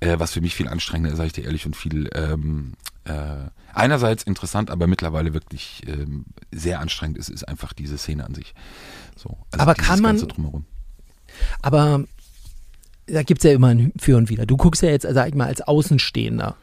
Äh, 0.00 0.18
was 0.18 0.32
für 0.32 0.40
mich 0.40 0.54
viel 0.54 0.68
anstrengender 0.68 1.10
ist, 1.10 1.18
sage 1.18 1.26
ich 1.26 1.32
dir 1.34 1.44
ehrlich, 1.44 1.66
und 1.66 1.76
viel 1.76 2.08
ähm, 2.14 2.72
äh, 3.04 3.12
einerseits 3.74 4.22
interessant, 4.22 4.70
aber 4.70 4.86
mittlerweile 4.86 5.34
wirklich 5.34 5.82
ähm, 5.86 6.24
sehr 6.50 6.80
anstrengend 6.80 7.18
ist, 7.18 7.28
ist 7.28 7.46
einfach 7.46 7.72
diese 7.74 7.98
Szene 7.98 8.24
an 8.24 8.34
sich. 8.34 8.54
So, 9.16 9.36
also 9.50 9.62
Aber 9.62 9.74
kann 9.74 10.00
man- 10.00 10.12
Ganze 10.16 10.28
drumherum. 10.28 10.64
Aber 11.60 12.04
da 13.06 13.22
gibt 13.22 13.40
es 13.40 13.44
ja 13.44 13.54
immer 13.54 13.68
ein 13.68 13.92
Für 13.98 14.16
und 14.16 14.30
Wider. 14.30 14.46
Du 14.46 14.56
guckst 14.56 14.82
ja 14.82 14.88
jetzt, 14.88 15.06
sag 15.08 15.28
ich 15.28 15.34
mal, 15.34 15.46
als 15.46 15.60
Außenstehender 15.60 16.56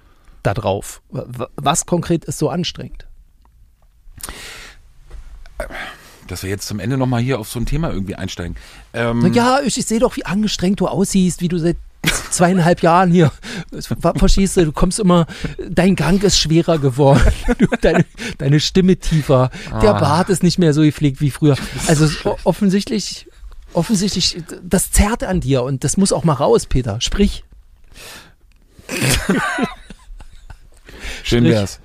drauf. 0.54 1.02
Was 1.10 1.86
konkret 1.86 2.26
ist 2.26 2.40
so 2.40 2.50
anstrengend? 2.50 3.06
Dass 6.28 6.44
wir 6.44 6.50
jetzt 6.50 6.68
zum 6.68 6.80
Ende 6.80 6.98
nochmal 6.98 7.22
hier 7.22 7.40
auf 7.40 7.48
so 7.50 7.60
ein 7.60 7.66
Thema 7.66 7.92
irgendwie 7.92 8.16
einsteigen. 8.16 8.56
Ähm, 8.94 9.34
Ja, 9.34 9.60
ich, 9.64 9.78
ich 9.78 9.86
sehe 9.86 10.00
doch, 10.00 10.16
wie 10.18 10.26
angestrengt 10.26 10.80
du 10.80 10.88
aussiehst, 10.88 11.42
wie 11.42 11.48
du 11.48 11.58
seit 11.58 11.78
zweieinhalb 12.32 12.82
Jahren 12.82 13.12
hier, 13.12 13.32
ver- 14.02 14.14
verstehst 14.16 14.58
du, 14.58 14.66
du 14.66 14.72
kommst 14.74 15.00
immer, 15.00 15.26
dein 15.70 15.96
Gang 15.96 16.22
ist 16.24 16.38
schwerer 16.38 16.78
geworden, 16.80 17.22
deine, 17.82 18.06
deine 18.40 18.60
Stimme 18.60 18.98
tiefer, 18.98 19.52
der 19.82 19.96
Ah. 19.96 20.00
Bart 20.00 20.30
ist 20.30 20.44
nicht 20.44 20.60
mehr 20.60 20.74
so 20.74 20.82
gepflegt 20.82 21.22
wie 21.22 21.32
früher. 21.32 21.56
Also 21.88 22.10
offensichtlich, 22.44 23.30
offensichtlich, 23.74 24.44
das 24.64 24.92
zerrt 24.92 25.24
an 25.24 25.40
dir 25.40 25.64
und 25.64 25.84
das 25.86 25.96
muss 25.96 26.12
auch 26.12 26.24
mal 26.26 26.34
raus, 26.34 26.66
Peter. 26.66 27.00
Sprich. 27.00 27.46
Schön 31.24 31.44
wär's. 31.46 31.80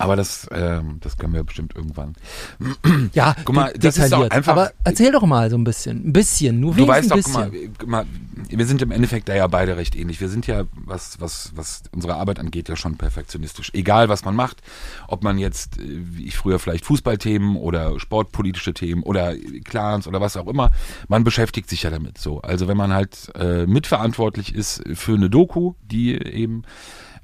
Aber 0.00 0.14
das, 0.14 0.46
ähm, 0.52 0.98
das 1.00 1.16
können 1.18 1.34
wir 1.34 1.42
bestimmt 1.42 1.74
irgendwann. 1.74 2.14
Ja, 3.12 3.34
Guck 3.44 3.56
mal, 3.56 3.72
das 3.76 3.96
ist 3.98 4.04
detailliert. 4.04 4.30
einfach- 4.30 4.52
Aber 4.52 4.70
erzähl 4.84 5.10
doch 5.10 5.26
mal 5.26 5.50
so 5.50 5.56
ein 5.58 5.64
bisschen. 5.64 6.06
Ein 6.06 6.12
bisschen, 6.12 6.60
nur 6.60 6.74
Du 6.76 6.86
weißt 6.86 7.10
doch, 7.10 7.28
mal, 7.30 7.50
guck 7.76 7.88
mal, 7.88 8.06
wir 8.48 8.66
sind 8.66 8.80
im 8.82 8.92
Endeffekt 8.92 9.28
da 9.28 9.34
ja 9.34 9.48
beide 9.48 9.76
recht 9.76 9.96
ähnlich. 9.96 10.20
Wir 10.20 10.28
sind 10.28 10.46
ja, 10.46 10.62
was, 10.76 11.20
was, 11.20 11.50
was 11.56 11.82
unsere 11.90 12.14
Arbeit 12.14 12.38
angeht, 12.38 12.68
ja 12.68 12.76
schon 12.76 12.96
perfektionistisch. 12.96 13.72
Egal, 13.74 14.08
was 14.08 14.24
man 14.24 14.36
macht, 14.36 14.62
ob 15.08 15.24
man 15.24 15.38
jetzt, 15.38 15.78
äh, 15.78 15.82
wie 15.88 16.26
ich 16.28 16.36
früher 16.36 16.60
vielleicht 16.60 16.84
Fußballthemen 16.84 17.56
oder 17.56 17.98
sportpolitische 17.98 18.74
Themen 18.74 19.02
oder 19.02 19.34
Clans 19.64 20.06
oder 20.06 20.20
was 20.20 20.36
auch 20.36 20.46
immer, 20.46 20.70
man 21.08 21.24
beschäftigt 21.24 21.68
sich 21.68 21.82
ja 21.82 21.90
damit 21.90 22.18
so. 22.18 22.40
Also 22.42 22.68
wenn 22.68 22.76
man 22.76 22.92
halt 22.92 23.32
äh, 23.34 23.66
mitverantwortlich 23.66 24.54
ist 24.54 24.84
für 24.94 25.14
eine 25.14 25.28
Doku, 25.28 25.74
die 25.82 26.12
eben 26.14 26.62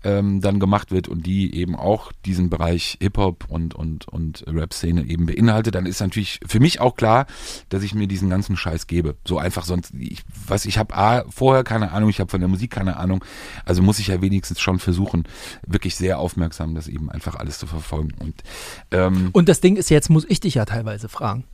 ähm, 0.05 0.41
dann 0.41 0.61
gemacht 0.61 0.91
wird 0.91 1.09
und 1.09 1.27
die 1.27 1.55
eben 1.55 1.75
auch 1.75 2.13
diesen 2.25 2.51
Bereich 2.51 2.99
Hip-Hop 3.01 3.47
und, 3.49 3.75
und, 3.75 4.07
und 4.09 4.45
Rap-Szene 4.47 5.05
eben 5.05 5.27
beinhaltet, 5.27 5.75
dann 5.75 5.87
ist 5.87 6.01
natürlich 6.01 6.41
für 6.47 6.61
mich 6.61 6.81
auch 6.81 6.95
klar, 6.95 7.27
dass 7.71 7.83
ich 7.83 7.95
mir 7.95 8.07
diesen 8.07 8.31
ganzen 8.31 8.57
Scheiß 8.57 8.87
gebe. 8.87 9.17
So 9.27 9.39
einfach 9.39 9.65
sonst, 9.65 9.95
ich 9.99 10.23
weiß, 10.47 10.67
ich 10.67 10.79
habe 10.79 10.95
A, 10.95 11.25
vorher 11.31 11.65
keine 11.65 11.93
Ahnung, 11.93 12.11
ich 12.11 12.21
habe 12.21 12.31
von 12.31 12.41
der 12.41 12.49
Musik 12.49 12.71
keine 12.71 12.97
Ahnung, 12.97 13.25
also 13.65 13.83
muss 13.83 13.99
ich 13.99 14.09
ja 14.09 14.21
wenigstens 14.21 14.61
schon 14.61 14.79
versuchen, 14.79 15.25
wirklich 15.67 15.97
sehr 15.97 16.19
aufmerksam 16.19 16.75
das 16.75 16.89
eben 16.89 17.11
einfach 17.11 17.37
alles 17.37 17.59
zu 17.59 17.67
verfolgen. 17.67 18.13
Und, 18.19 18.43
ähm, 18.91 19.31
Und 19.33 19.49
das 19.49 19.61
Ding 19.61 19.77
ist, 19.77 19.91
jetzt 19.91 20.11
muss 20.11 20.25
ich 20.29 20.41
dich 20.41 20.55
ja 20.55 20.65
teilweise 20.65 21.09
fragen. 21.09 21.45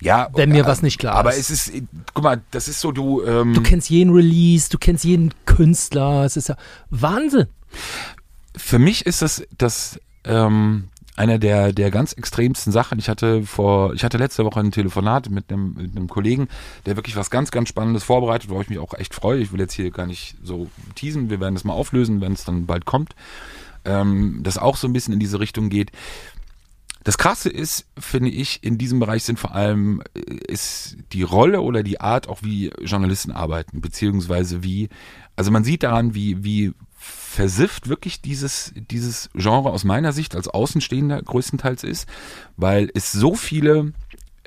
Ja, 0.00 0.28
Wenn 0.34 0.50
mir 0.50 0.64
äh, 0.64 0.66
was 0.66 0.82
nicht 0.82 0.98
klar 0.98 1.14
aber 1.14 1.34
ist. 1.34 1.50
es 1.50 1.68
ist, 1.68 1.82
guck 2.14 2.24
mal, 2.24 2.40
das 2.50 2.68
ist 2.68 2.80
so, 2.80 2.92
du, 2.92 3.22
ähm, 3.24 3.54
Du 3.54 3.62
kennst 3.62 3.90
jeden 3.90 4.12
Release, 4.12 4.68
du 4.70 4.78
kennst 4.78 5.04
jeden 5.04 5.32
Künstler, 5.46 6.24
es 6.24 6.36
ist 6.36 6.48
ja 6.48 6.56
Wahnsinn. 6.90 7.46
für 8.56 8.78
mich 8.78 9.06
ist 9.06 9.22
das 9.22 9.42
das 9.56 10.00
ähm, 10.24 10.88
einer 11.16 11.38
der 11.38 11.72
der 11.72 11.90
ganz 11.90 12.12
extremsten 12.12 12.72
Sachen. 12.72 12.98
Ich 12.98 13.08
hatte 13.08 13.42
vor, 13.42 13.92
ich 13.94 14.04
hatte 14.04 14.18
letzte 14.18 14.44
Woche 14.44 14.60
ein 14.60 14.70
Telefonat 14.70 15.30
mit 15.30 15.50
einem, 15.50 15.74
mit 15.74 15.96
einem 15.96 16.08
Kollegen, 16.08 16.48
der 16.86 16.96
wirklich 16.96 17.16
was 17.16 17.30
ganz 17.30 17.50
ganz 17.50 17.68
Spannendes 17.68 18.04
vorbereitet, 18.04 18.50
worauf 18.50 18.62
ich 18.62 18.68
mich 18.70 18.78
auch 18.78 18.94
echt 18.94 19.14
freue. 19.14 19.40
Ich 19.40 19.52
will 19.52 19.60
jetzt 19.60 19.74
hier 19.74 19.90
gar 19.90 20.06
nicht 20.06 20.36
so 20.44 20.68
teasen. 20.94 21.28
Wir 21.30 21.40
werden 21.40 21.54
das 21.54 21.64
mal 21.64 21.72
auflösen, 21.72 22.20
wenn 22.20 22.32
es 22.32 22.44
dann 22.44 22.66
bald 22.66 22.84
kommt. 22.84 23.14
Ähm, 23.84 24.40
das 24.42 24.58
auch 24.58 24.76
so 24.76 24.86
ein 24.86 24.92
bisschen 24.92 25.14
in 25.14 25.20
diese 25.20 25.40
Richtung 25.40 25.70
geht. 25.70 25.90
Das 27.08 27.16
Krasse 27.16 27.48
ist, 27.48 27.86
finde 27.98 28.28
ich, 28.28 28.62
in 28.62 28.76
diesem 28.76 29.00
Bereich 29.00 29.24
sind 29.24 29.38
vor 29.38 29.54
allem 29.54 30.02
äh, 30.12 30.34
ist 30.46 30.98
die 31.14 31.22
Rolle 31.22 31.62
oder 31.62 31.82
die 31.82 32.02
Art, 32.02 32.28
auch 32.28 32.42
wie 32.42 32.70
Journalisten 32.82 33.32
arbeiten, 33.32 33.80
beziehungsweise 33.80 34.62
wie, 34.62 34.90
also 35.34 35.50
man 35.50 35.64
sieht 35.64 35.84
daran, 35.84 36.14
wie, 36.14 36.44
wie 36.44 36.74
versifft 36.98 37.88
wirklich 37.88 38.20
dieses, 38.20 38.74
dieses 38.90 39.30
Genre 39.32 39.70
aus 39.70 39.84
meiner 39.84 40.12
Sicht 40.12 40.36
als 40.36 40.48
Außenstehender 40.48 41.22
größtenteils 41.22 41.82
ist, 41.82 42.06
weil 42.58 42.90
es 42.92 43.10
so 43.10 43.34
viele 43.34 43.94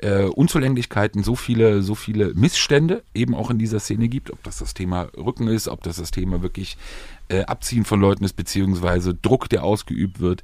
äh, 0.02 0.24
Unzulänglichkeiten, 0.24 1.22
so 1.22 1.36
viele, 1.36 1.82
so 1.82 1.94
viele 1.94 2.34
Missstände 2.34 3.02
eben 3.14 3.34
auch 3.34 3.50
in 3.50 3.58
dieser 3.58 3.80
Szene 3.80 4.08
gibt, 4.08 4.30
ob 4.32 4.42
das 4.42 4.58
das 4.58 4.74
Thema 4.74 5.08
Rücken 5.16 5.48
ist, 5.48 5.68
ob 5.68 5.82
das 5.82 5.96
das 5.96 6.10
Thema 6.10 6.42
wirklich 6.42 6.76
äh, 7.28 7.44
Abziehen 7.44 7.84
von 7.84 8.00
Leuten 8.00 8.24
ist, 8.24 8.34
beziehungsweise 8.34 9.14
Druck, 9.14 9.48
der 9.48 9.64
ausgeübt 9.64 10.20
wird 10.20 10.42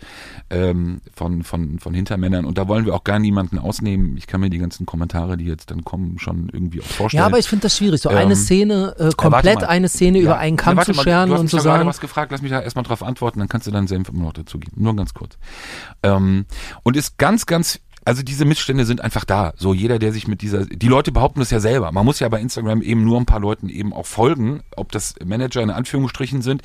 ähm, 0.48 1.00
von, 1.14 1.42
von, 1.42 1.78
von 1.78 1.92
Hintermännern. 1.92 2.44
Und 2.44 2.56
da 2.56 2.68
wollen 2.68 2.86
wir 2.86 2.94
auch 2.94 3.04
gar 3.04 3.18
niemanden 3.18 3.58
ausnehmen. 3.58 4.16
Ich 4.16 4.26
kann 4.26 4.40
mir 4.40 4.48
die 4.48 4.58
ganzen 4.58 4.86
Kommentare, 4.86 5.36
die 5.36 5.44
jetzt 5.44 5.70
dann 5.70 5.84
kommen, 5.84 6.18
schon 6.18 6.48
irgendwie 6.52 6.80
auch 6.80 6.86
vorstellen. 6.86 7.22
Ja, 7.22 7.26
aber 7.26 7.38
ich 7.38 7.48
finde 7.48 7.64
das 7.64 7.76
schwierig, 7.76 8.00
so 8.00 8.10
Ähm, 8.10 8.16
eine 8.16 8.36
Szene, 8.36 8.94
äh, 8.96 9.04
warte 9.04 9.16
komplett 9.16 9.64
eine 9.64 9.88
Szene 9.88 10.18
über 10.20 10.38
einen 10.38 10.56
Kamm 10.56 10.78
Ja, 10.78 10.84
zu 10.84 10.92
mal, 10.92 11.02
scheren 11.02 11.28
du 11.28 11.34
hast 11.34 11.40
und 11.40 11.48
zu 11.48 11.56
da 11.56 11.62
gerade 11.62 11.78
sagen, 11.78 11.88
was 11.88 12.00
gefragt, 12.00 12.32
lass 12.32 12.42
mich 12.42 12.50
da 12.50 12.60
erstmal 12.60 12.84
drauf 12.84 13.02
antworten, 13.02 13.40
dann 13.40 13.48
kannst 13.48 13.66
du 13.66 13.70
deinen 13.70 13.88
Senf 13.88 14.08
immer 14.08 14.22
noch 14.22 14.32
dazu 14.32 14.58
geben. 14.58 14.80
Nur 14.80 14.96
ganz 14.96 15.14
kurz. 15.14 15.36
Ähm, 16.02 16.46
und 16.84 16.96
ist 16.96 17.18
ganz, 17.18 17.46
ganz, 17.46 17.80
also 18.08 18.22
diese 18.22 18.46
Missstände 18.46 18.86
sind 18.86 19.02
einfach 19.02 19.26
da. 19.26 19.52
So 19.56 19.74
jeder, 19.74 19.98
der 19.98 20.12
sich 20.14 20.26
mit 20.26 20.40
dieser, 20.40 20.64
die 20.64 20.88
Leute 20.88 21.12
behaupten 21.12 21.40
das 21.40 21.50
ja 21.50 21.60
selber. 21.60 21.92
Man 21.92 22.06
muss 22.06 22.20
ja 22.20 22.28
bei 22.30 22.40
Instagram 22.40 22.80
eben 22.80 23.04
nur 23.04 23.18
ein 23.20 23.26
paar 23.26 23.38
Leuten 23.38 23.68
eben 23.68 23.92
auch 23.92 24.06
folgen, 24.06 24.62
ob 24.76 24.92
das 24.92 25.14
Manager 25.22 25.60
in 25.60 25.68
Anführungsstrichen 25.68 26.40
sind. 26.40 26.62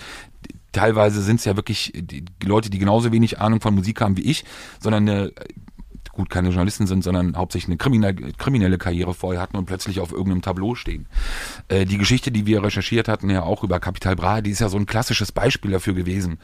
Teilweise 0.72 1.22
sind 1.22 1.40
es 1.42 1.46
ja 1.46 1.58
wirklich 1.58 1.92
die 1.94 2.24
Leute, 2.46 2.70
die 2.70 2.80
genauso 2.80 3.12
wenig 3.12 3.42
Ahnung 3.42 3.60
von 3.60 3.76
Musik 3.76 4.00
haben 4.00 4.16
wie 4.16 4.22
ich, 4.22 4.46
sondern 4.80 5.10
eine 5.10 5.34
gut 6.14 6.30
keine 6.30 6.50
Journalisten 6.50 6.88
sind, 6.88 7.04
sondern 7.04 7.36
hauptsächlich 7.36 7.70
eine 7.70 7.78
kriminelle, 7.78 8.32
kriminelle 8.38 8.78
Karriere 8.78 9.14
vorher 9.14 9.42
hatten 9.42 9.58
und 9.58 9.66
plötzlich 9.66 10.00
auf 10.00 10.12
irgendeinem 10.12 10.42
Tableau 10.42 10.76
stehen. 10.76 11.08
Äh, 11.68 11.86
die 11.86 11.98
Geschichte, 11.98 12.32
die 12.32 12.46
wir 12.46 12.64
recherchiert 12.64 13.08
hatten, 13.08 13.30
ja 13.30 13.44
auch 13.44 13.64
über 13.64 13.80
Capital 13.80 14.16
Bra, 14.16 14.42
die 14.42 14.52
ist 14.52 14.60
ja 14.60 14.70
so 14.70 14.78
ein 14.78 14.86
klassisches 14.86 15.32
Beispiel 15.32 15.72
dafür 15.72 15.94
gewesen. 15.94 16.40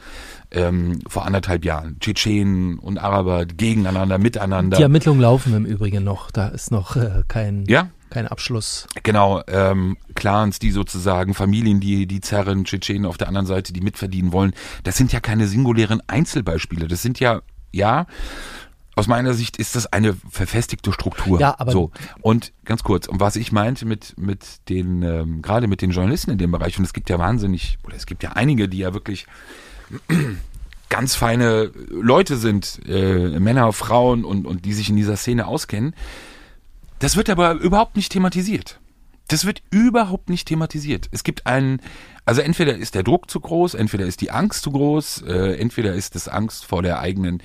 Ähm, 0.50 0.98
vor 1.08 1.24
anderthalb 1.24 1.64
Jahren. 1.64 1.98
Tschetschenen 2.00 2.78
und 2.78 2.98
Araber 2.98 3.46
gegeneinander, 3.46 4.18
miteinander. 4.18 4.76
die 4.76 4.82
Ermittlungen 4.82 5.20
laufen 5.20 5.54
im 5.54 5.64
Übrigen 5.64 6.02
noch, 6.02 6.30
da 6.32 6.48
ist 6.48 6.72
noch 6.72 6.96
äh, 6.96 7.22
kein, 7.28 7.64
ja, 7.66 7.90
kein 8.10 8.26
Abschluss. 8.26 8.88
Genau, 9.04 9.42
ähm, 9.46 9.96
Clans, 10.14 10.58
die 10.58 10.72
sozusagen, 10.72 11.32
Familien, 11.34 11.78
die, 11.78 12.06
die 12.06 12.20
zerren, 12.20 12.64
Tschetschenen 12.64 13.06
auf 13.06 13.16
der 13.16 13.28
anderen 13.28 13.46
Seite, 13.46 13.72
die 13.72 13.80
mitverdienen 13.80 14.32
wollen. 14.32 14.52
Das 14.82 14.96
sind 14.96 15.12
ja 15.12 15.20
keine 15.20 15.46
singulären 15.46 16.02
Einzelbeispiele. 16.08 16.88
Das 16.88 17.02
sind 17.02 17.20
ja, 17.20 17.40
ja, 17.70 18.06
aus 18.96 19.06
meiner 19.06 19.34
Sicht 19.34 19.56
ist 19.56 19.76
das 19.76 19.86
eine 19.86 20.14
verfestigte 20.30 20.92
Struktur. 20.92 21.40
Ja, 21.40 21.54
aber- 21.58 21.72
so. 21.72 21.90
Und 22.20 22.52
ganz 22.64 22.82
kurz, 22.82 23.06
und 23.06 23.20
was 23.20 23.36
ich 23.36 23.52
meinte 23.52 23.86
mit, 23.86 24.14
mit 24.18 24.68
den, 24.68 25.02
ähm, 25.02 25.42
gerade 25.42 25.68
mit 25.68 25.80
den 25.80 25.90
Journalisten 25.90 26.30
in 26.32 26.38
dem 26.38 26.50
Bereich, 26.50 26.78
und 26.78 26.84
es 26.84 26.92
gibt 26.92 27.08
ja 27.08 27.18
wahnsinnig, 27.18 27.78
oder 27.84 27.96
es 27.96 28.06
gibt 28.06 28.22
ja 28.22 28.32
einige, 28.32 28.68
die 28.68 28.78
ja 28.78 28.92
wirklich 28.92 29.26
ganz 30.88 31.14
feine 31.14 31.70
Leute 31.88 32.36
sind, 32.36 32.80
äh, 32.86 33.38
Männer, 33.38 33.72
Frauen 33.72 34.24
und, 34.24 34.46
und 34.46 34.64
die 34.64 34.72
sich 34.72 34.90
in 34.90 34.96
dieser 34.96 35.16
Szene 35.16 35.46
auskennen. 35.46 35.94
Das 36.98 37.16
wird 37.16 37.30
aber 37.30 37.52
überhaupt 37.54 37.96
nicht 37.96 38.12
thematisiert. 38.12 38.78
Das 39.28 39.44
wird 39.44 39.62
überhaupt 39.70 40.28
nicht 40.28 40.48
thematisiert. 40.48 41.08
Es 41.12 41.22
gibt 41.22 41.46
einen, 41.46 41.80
also 42.24 42.40
entweder 42.40 42.76
ist 42.76 42.96
der 42.96 43.04
Druck 43.04 43.30
zu 43.30 43.38
groß, 43.38 43.74
entweder 43.74 44.04
ist 44.04 44.20
die 44.20 44.32
Angst 44.32 44.62
zu 44.64 44.72
groß, 44.72 45.22
äh, 45.22 45.54
entweder 45.54 45.94
ist 45.94 46.16
es 46.16 46.26
Angst 46.26 46.64
vor 46.66 46.82
der 46.82 46.98
eigenen, 46.98 47.40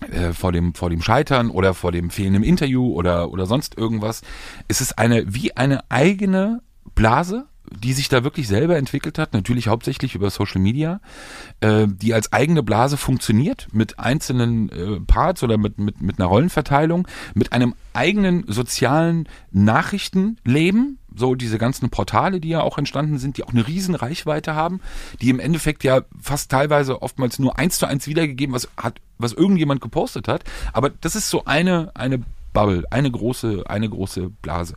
äh, 0.00 0.32
vor 0.32 0.52
dem, 0.52 0.74
vor 0.74 0.90
dem 0.90 1.02
Scheitern 1.02 1.50
oder 1.50 1.74
vor 1.74 1.92
dem 1.92 2.10
fehlenden 2.10 2.42
Interview 2.42 2.92
oder, 2.92 3.30
oder 3.30 3.46
sonst 3.46 3.76
irgendwas. 3.76 4.22
Es 4.68 4.80
ist 4.80 4.98
eine, 4.98 5.34
wie 5.34 5.56
eine 5.56 5.90
eigene 5.90 6.62
Blase, 6.94 7.46
die 7.70 7.92
sich 7.92 8.08
da 8.08 8.24
wirklich 8.24 8.48
selber 8.48 8.76
entwickelt 8.76 9.18
hat, 9.18 9.32
natürlich 9.32 9.68
hauptsächlich 9.68 10.14
über 10.14 10.30
Social 10.30 10.60
Media, 10.60 11.00
äh, 11.60 11.86
die 11.86 12.14
als 12.14 12.32
eigene 12.32 12.62
Blase 12.62 12.96
funktioniert, 12.96 13.68
mit 13.72 13.98
einzelnen 13.98 14.68
äh, 14.70 15.00
Parts 15.00 15.42
oder 15.42 15.58
mit, 15.58 15.78
mit, 15.78 16.00
mit 16.00 16.18
einer 16.18 16.28
Rollenverteilung, 16.28 17.06
mit 17.34 17.52
einem 17.52 17.74
eigenen 17.92 18.44
sozialen 18.46 19.28
Nachrichtenleben, 19.52 20.98
so 21.14 21.34
diese 21.34 21.58
ganzen 21.58 21.90
Portale, 21.90 22.40
die 22.40 22.48
ja 22.48 22.62
auch 22.62 22.78
entstanden 22.78 23.18
sind, 23.18 23.36
die 23.36 23.44
auch 23.44 23.52
eine 23.52 23.66
riesen 23.66 23.94
Reichweite 23.94 24.54
haben, 24.54 24.80
die 25.20 25.30
im 25.30 25.40
Endeffekt 25.40 25.84
ja 25.84 26.02
fast 26.20 26.50
teilweise 26.50 27.02
oftmals 27.02 27.38
nur 27.38 27.58
eins 27.58 27.78
zu 27.78 27.86
eins 27.86 28.06
wiedergegeben, 28.06 28.54
was 28.54 28.68
hat, 28.76 29.00
was 29.18 29.32
irgendjemand 29.32 29.80
gepostet 29.80 30.28
hat. 30.28 30.44
Aber 30.72 30.90
das 30.90 31.16
ist 31.16 31.30
so 31.30 31.44
eine, 31.44 31.90
eine 31.94 32.22
Bubble, 32.52 32.84
eine 32.90 33.10
große, 33.10 33.64
eine 33.66 33.88
große 33.88 34.30
Blase. 34.42 34.74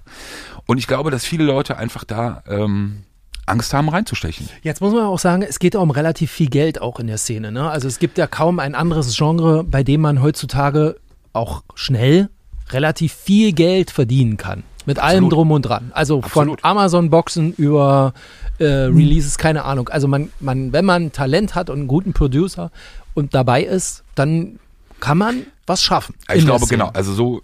Und 0.68 0.78
ich 0.78 0.88
glaube, 0.88 1.12
dass 1.12 1.26
viele 1.26 1.44
Leute 1.44 1.78
einfach 1.78 2.04
da 2.04 2.44
ähm, 2.48 3.04
Angst 3.46 3.74
haben, 3.74 3.90
reinzustechen. 3.90 4.50
Jetzt 4.62 4.82
muss 4.82 4.94
man 4.94 5.04
auch 5.04 5.20
sagen, 5.20 5.42
es 5.42 5.60
geht 5.60 5.76
auch 5.76 5.82
um 5.82 5.92
relativ 5.92 6.32
viel 6.32 6.48
Geld 6.50 6.82
auch 6.82 7.00
in 7.00 7.08
der 7.08 7.18
Szene. 7.18 7.52
Ne? 7.52 7.70
Also 7.70 7.88
es 7.88 8.00
gibt 8.00 8.18
ja 8.18 8.28
kaum 8.28 8.60
ein 8.60 8.76
anderes 8.76 9.16
Genre, 9.18 9.64
bei 9.64 9.84
dem 9.84 10.02
man 10.02 10.22
heutzutage 10.22 10.96
auch 11.34 11.64
schnell 11.76 12.30
relativ 12.70 13.14
viel 13.14 13.52
Geld 13.52 13.92
verdienen 13.92 14.38
kann. 14.38 14.64
Mit 14.86 15.00
allem 15.00 15.26
Absolut. 15.26 15.34
drum 15.34 15.52
und 15.52 15.62
dran. 15.64 15.92
Also 15.94 16.22
Absolut. 16.22 16.62
von 16.62 16.70
Amazon-Boxen 16.70 17.54
über 17.54 18.14
äh, 18.60 18.66
Releases, 18.66 19.38
keine 19.38 19.64
Ahnung. 19.64 19.90
Also 19.90 20.08
man, 20.08 20.30
man, 20.40 20.74
wenn 20.74 20.86
man 20.86 21.12
Talent 21.12 21.56
hat 21.56 21.70
und 21.70 21.80
einen 21.80 21.88
guten 21.88 22.14
Producer 22.14 22.72
und 23.14 23.34
dabei 23.34 23.64
ist, 23.64 24.04
dann 24.16 24.60
kann 25.00 25.18
man 25.18 25.46
was 25.66 25.84
schaffen. 25.84 26.16
Ich 26.34 26.46
glaube, 26.46 26.68
genau. 26.68 26.90
Also 26.94 27.14
so, 27.14 27.42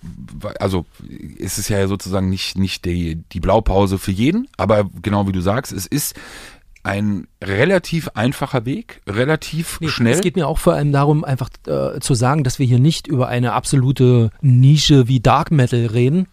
also 0.59 0.85
ist 1.37 1.57
es 1.57 1.69
ja 1.69 1.87
sozusagen 1.87 2.29
nicht, 2.29 2.57
nicht 2.57 2.85
die, 2.85 3.15
die 3.31 3.39
Blaupause 3.39 3.97
für 3.97 4.11
jeden, 4.11 4.47
aber 4.57 4.89
genau 5.01 5.27
wie 5.27 5.31
du 5.31 5.41
sagst, 5.41 5.71
es 5.71 5.85
ist 5.85 6.15
ein 6.83 7.27
relativ 7.43 8.09
einfacher 8.13 8.65
Weg, 8.65 9.01
relativ 9.07 9.79
Nee, 9.81 9.89
schnell. 9.89 10.13
Es 10.13 10.21
geht 10.21 10.35
mir 10.35 10.47
auch 10.47 10.59
vor 10.59 10.73
allem 10.73 10.91
darum, 10.91 11.23
einfach 11.23 11.49
äh, 11.67 11.99
zu 11.99 12.13
sagen, 12.13 12.43
dass 12.43 12.57
wir 12.57 12.65
hier 12.65 12.79
nicht 12.79 13.07
über 13.07 13.27
eine 13.27 13.53
absolute 13.53 14.31
Nische 14.41 15.07
wie 15.07 15.19
Dark 15.19 15.51
Metal 15.51 15.85
reden, 15.85 16.27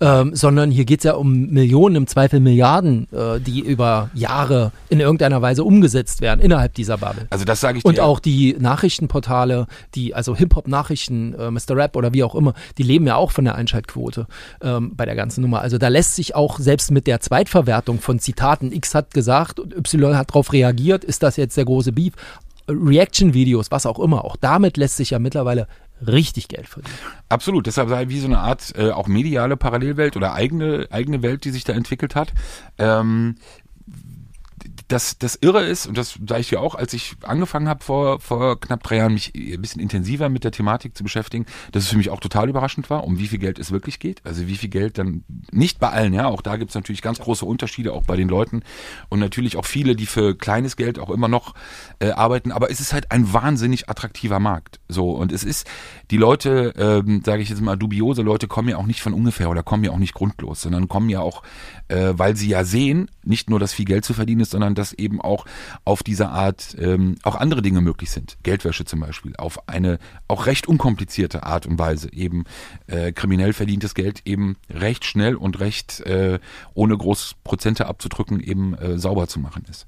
ähm, 0.00 0.34
sondern 0.34 0.70
hier 0.70 0.84
geht 0.84 1.00
es 1.00 1.04
ja 1.04 1.14
um 1.14 1.50
Millionen, 1.50 1.96
im 1.96 2.06
Zweifel 2.06 2.40
Milliarden, 2.40 3.06
äh, 3.12 3.38
die 3.40 3.60
über 3.60 4.10
Jahre 4.14 4.72
in 4.88 5.00
irgendeiner 5.00 5.42
Weise 5.42 5.62
umgesetzt 5.64 6.20
werden 6.20 6.40
innerhalb 6.40 6.74
dieser 6.74 6.98
Bubble. 6.98 7.26
also 7.30 7.44
das 7.44 7.60
sage 7.60 7.78
ich 7.78 7.84
Und 7.84 7.98
dir. 7.98 8.04
auch 8.04 8.18
die 8.18 8.56
Nachrichtenportale, 8.58 9.66
die, 9.94 10.14
also 10.14 10.34
Hip-Hop-Nachrichten, 10.34 11.34
äh, 11.34 11.50
Mr. 11.50 11.76
Rap 11.76 11.96
oder 11.96 12.12
wie 12.14 12.24
auch 12.24 12.34
immer, 12.34 12.54
die 12.78 12.82
leben 12.82 13.06
ja 13.06 13.16
auch 13.16 13.30
von 13.30 13.44
der 13.44 13.54
Einschaltquote 13.56 14.26
ähm, 14.62 14.92
bei 14.96 15.04
der 15.04 15.14
ganzen 15.16 15.42
Nummer. 15.42 15.60
Also 15.60 15.78
da 15.78 15.88
lässt 15.88 16.16
sich 16.16 16.34
auch 16.34 16.58
selbst 16.58 16.90
mit 16.90 17.06
der 17.06 17.20
Zweitverwertung 17.20 18.00
von 18.00 18.18
Zitaten, 18.18 18.72
X 18.72 18.94
hat 18.94 19.12
gesagt 19.12 19.60
und 19.60 19.76
Y 19.76 20.16
hat 20.16 20.30
darauf 20.30 20.52
reagiert, 20.52 21.04
ist 21.04 21.22
das 21.22 21.36
jetzt 21.36 21.56
der 21.56 21.64
große 21.66 21.92
Beef? 21.92 22.14
Reaction-Videos, 22.68 23.70
was 23.70 23.86
auch 23.86 23.98
immer, 23.98 24.24
auch 24.24 24.36
damit 24.36 24.76
lässt 24.76 24.96
sich 24.96 25.10
ja 25.10 25.18
mittlerweile 25.18 25.66
richtig 26.06 26.48
Geld 26.48 26.68
verdienen. 26.68 26.96
Absolut, 27.28 27.66
deshalb 27.66 27.88
sei 27.88 28.08
wie 28.08 28.20
so 28.20 28.26
eine 28.26 28.38
Art 28.38 28.72
äh, 28.76 28.90
auch 28.90 29.06
mediale 29.06 29.56
Parallelwelt 29.56 30.16
oder 30.16 30.34
eigene 30.34 30.88
eigene 30.90 31.22
Welt, 31.22 31.44
die 31.44 31.50
sich 31.50 31.64
da 31.64 31.72
entwickelt 31.72 32.14
hat. 32.14 32.32
Ähm, 32.78 33.36
das, 34.90 35.18
das 35.18 35.38
Irre 35.40 35.64
ist, 35.64 35.86
und 35.86 35.96
das 35.96 36.18
sage 36.26 36.40
ich 36.40 36.50
ja 36.50 36.58
auch, 36.58 36.74
als 36.74 36.92
ich 36.92 37.14
angefangen 37.22 37.68
habe 37.68 37.84
vor, 37.84 38.18
vor 38.18 38.58
knapp 38.58 38.82
drei 38.82 38.96
Jahren, 38.96 39.14
mich 39.14 39.32
ein 39.34 39.62
bisschen 39.62 39.80
intensiver 39.80 40.28
mit 40.28 40.42
der 40.42 40.50
Thematik 40.50 40.96
zu 40.96 41.04
beschäftigen, 41.04 41.46
dass 41.70 41.84
es 41.84 41.90
für 41.90 41.96
mich 41.96 42.10
auch 42.10 42.18
total 42.18 42.48
überraschend 42.48 42.90
war, 42.90 43.04
um 43.04 43.18
wie 43.18 43.28
viel 43.28 43.38
Geld 43.38 43.60
es 43.60 43.70
wirklich 43.70 44.00
geht. 44.00 44.20
Also 44.24 44.48
wie 44.48 44.56
viel 44.56 44.68
Geld 44.68 44.98
dann, 44.98 45.22
nicht 45.52 45.78
bei 45.78 45.90
allen, 45.90 46.12
ja, 46.12 46.26
auch 46.26 46.42
da 46.42 46.56
gibt 46.56 46.70
es 46.70 46.74
natürlich 46.74 47.02
ganz 47.02 47.20
große 47.20 47.46
Unterschiede, 47.46 47.92
auch 47.92 48.02
bei 48.04 48.16
den 48.16 48.28
Leuten. 48.28 48.62
Und 49.08 49.20
natürlich 49.20 49.56
auch 49.56 49.64
viele, 49.64 49.94
die 49.94 50.06
für 50.06 50.36
kleines 50.36 50.76
Geld 50.76 50.98
auch 50.98 51.10
immer 51.10 51.28
noch 51.28 51.54
äh, 52.00 52.10
arbeiten. 52.10 52.50
Aber 52.50 52.70
es 52.70 52.80
ist 52.80 52.92
halt 52.92 53.12
ein 53.12 53.32
wahnsinnig 53.32 53.88
attraktiver 53.88 54.40
Markt. 54.40 54.80
So, 54.88 55.12
und 55.12 55.30
es 55.30 55.44
ist, 55.44 55.68
die 56.10 56.16
Leute, 56.16 56.74
ähm, 56.76 57.22
sage 57.24 57.42
ich 57.42 57.48
jetzt 57.48 57.60
mal, 57.60 57.76
dubiose 57.76 58.22
Leute 58.22 58.48
kommen 58.48 58.68
ja 58.68 58.76
auch 58.76 58.86
nicht 58.86 59.02
von 59.02 59.14
ungefähr 59.14 59.50
oder 59.50 59.62
kommen 59.62 59.84
ja 59.84 59.92
auch 59.92 59.98
nicht 59.98 60.14
grundlos, 60.14 60.62
sondern 60.62 60.88
kommen 60.88 61.08
ja 61.08 61.20
auch, 61.20 61.44
äh, 61.86 62.14
weil 62.14 62.34
sie 62.34 62.48
ja 62.48 62.64
sehen, 62.64 63.08
nicht 63.22 63.48
nur, 63.48 63.60
dass 63.60 63.72
viel 63.72 63.84
Geld 63.84 64.04
zu 64.04 64.14
verdienen 64.14 64.40
ist, 64.40 64.50
sondern 64.50 64.74
dass 64.80 64.92
eben 64.92 65.20
auch 65.20 65.44
auf 65.84 66.02
dieser 66.02 66.30
Art 66.30 66.76
ähm, 66.78 67.16
auch 67.22 67.36
andere 67.36 67.62
Dinge 67.62 67.80
möglich 67.80 68.10
sind. 68.10 68.38
Geldwäsche 68.42 68.84
zum 68.84 69.00
Beispiel, 69.00 69.36
auf 69.36 69.68
eine 69.68 69.98
auch 70.26 70.46
recht 70.46 70.66
unkomplizierte 70.66 71.44
Art 71.44 71.66
und 71.66 71.78
Weise. 71.78 72.12
Eben 72.12 72.44
äh, 72.86 73.12
kriminell 73.12 73.52
verdientes 73.52 73.94
Geld 73.94 74.22
eben 74.24 74.56
recht 74.68 75.04
schnell 75.04 75.36
und 75.36 75.60
recht 75.60 76.00
äh, 76.00 76.38
ohne 76.74 76.96
groß 76.96 77.36
Prozente 77.44 77.86
abzudrücken 77.86 78.40
eben 78.40 78.74
äh, 78.74 78.98
sauber 78.98 79.28
zu 79.28 79.38
machen 79.38 79.64
ist. 79.68 79.86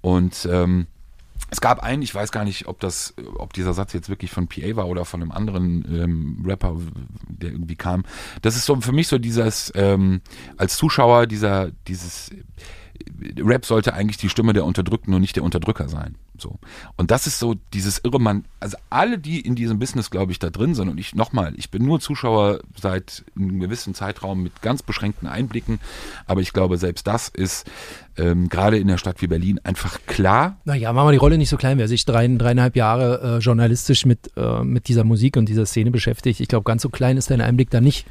Und 0.00 0.46
ähm, 0.50 0.86
es 1.52 1.60
gab 1.60 1.82
einen, 1.82 2.00
ich 2.00 2.14
weiß 2.14 2.32
gar 2.32 2.44
nicht, 2.44 2.66
ob 2.66 2.80
das, 2.80 3.14
ob 3.36 3.52
dieser 3.52 3.74
Satz 3.74 3.92
jetzt 3.92 4.08
wirklich 4.08 4.30
von 4.30 4.48
PA 4.48 4.74
war 4.74 4.88
oder 4.88 5.04
von 5.04 5.20
einem 5.20 5.32
anderen 5.32 5.84
ähm, 5.86 6.42
Rapper, 6.46 6.78
der 7.28 7.50
irgendwie 7.50 7.76
kam. 7.76 8.04
Das 8.40 8.56
ist 8.56 8.64
so 8.64 8.80
für 8.80 8.92
mich 8.92 9.08
so 9.08 9.18
dieses 9.18 9.70
ähm, 9.74 10.22
als 10.56 10.78
Zuschauer 10.78 11.26
dieser 11.26 11.70
dieses 11.86 12.30
Rap 13.38 13.64
sollte 13.64 13.94
eigentlich 13.94 14.16
die 14.16 14.28
Stimme 14.28 14.52
der 14.52 14.64
Unterdrückten 14.64 15.14
und 15.14 15.20
nicht 15.20 15.36
der 15.36 15.44
Unterdrücker 15.44 15.88
sein. 15.88 16.16
So. 16.38 16.58
Und 16.96 17.10
das 17.10 17.26
ist 17.26 17.38
so 17.38 17.54
dieses 17.72 18.00
irre 18.04 18.20
Mann. 18.20 18.44
Also 18.58 18.76
alle, 18.90 19.18
die 19.18 19.40
in 19.40 19.54
diesem 19.54 19.78
Business, 19.78 20.10
glaube 20.10 20.32
ich, 20.32 20.38
da 20.38 20.50
drin 20.50 20.74
sind 20.74 20.88
und 20.88 20.98
ich 20.98 21.14
nochmal, 21.14 21.52
ich 21.56 21.70
bin 21.70 21.84
nur 21.84 22.00
Zuschauer 22.00 22.60
seit 22.80 23.24
einem 23.36 23.60
gewissen 23.60 23.94
Zeitraum 23.94 24.42
mit 24.42 24.60
ganz 24.60 24.82
beschränkten 24.82 25.28
Einblicken, 25.28 25.78
aber 26.26 26.40
ich 26.40 26.52
glaube, 26.52 26.78
selbst 26.78 27.06
das 27.06 27.28
ist 27.28 27.70
ähm, 28.16 28.48
gerade 28.48 28.78
in 28.78 28.88
der 28.88 28.98
Stadt 28.98 29.22
wie 29.22 29.26
Berlin 29.26 29.60
einfach 29.62 30.00
klar. 30.06 30.58
Naja, 30.64 30.92
machen 30.92 31.08
wir 31.08 31.12
die 31.12 31.18
Rolle 31.18 31.38
nicht 31.38 31.48
so 31.48 31.56
klein. 31.56 31.78
Wer 31.78 31.88
sich 31.88 32.04
drei, 32.04 32.26
dreieinhalb 32.26 32.76
Jahre 32.76 33.36
äh, 33.36 33.38
journalistisch 33.38 34.04
mit, 34.04 34.30
äh, 34.36 34.64
mit 34.64 34.88
dieser 34.88 35.04
Musik 35.04 35.36
und 35.36 35.48
dieser 35.48 35.66
Szene 35.66 35.90
beschäftigt, 35.90 36.40
ich 36.40 36.48
glaube, 36.48 36.64
ganz 36.64 36.82
so 36.82 36.88
klein 36.88 37.16
ist 37.16 37.30
dein 37.30 37.40
Einblick 37.40 37.70
da 37.70 37.80
nicht. 37.80 38.06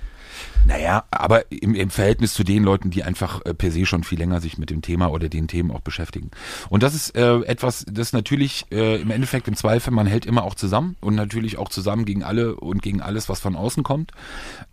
Naja, 0.65 1.03
aber 1.11 1.51
im, 1.51 1.75
im 1.75 1.89
Verhältnis 1.89 2.33
zu 2.33 2.43
den 2.43 2.63
Leuten, 2.63 2.91
die 2.91 3.03
einfach 3.03 3.41
äh, 3.45 3.53
per 3.53 3.71
se 3.71 3.85
schon 3.85 4.03
viel 4.03 4.19
länger 4.19 4.41
sich 4.41 4.57
mit 4.57 4.69
dem 4.69 4.81
Thema 4.81 5.11
oder 5.11 5.27
den 5.27 5.47
Themen 5.47 5.71
auch 5.71 5.81
beschäftigen. 5.81 6.31
Und 6.69 6.83
das 6.83 6.93
ist 6.93 7.15
äh, 7.15 7.39
etwas, 7.41 7.85
das 7.89 8.13
natürlich 8.13 8.65
äh, 8.71 9.01
im 9.01 9.11
Endeffekt 9.11 9.47
im 9.47 9.55
Zweifel, 9.55 9.91
man 9.91 10.07
hält 10.07 10.25
immer 10.25 10.43
auch 10.43 10.55
zusammen 10.55 10.95
und 11.01 11.15
natürlich 11.15 11.57
auch 11.57 11.69
zusammen 11.69 12.05
gegen 12.05 12.23
alle 12.23 12.55
und 12.55 12.81
gegen 12.81 13.01
alles, 13.01 13.27
was 13.27 13.39
von 13.39 13.55
außen 13.55 13.83
kommt. 13.83 14.11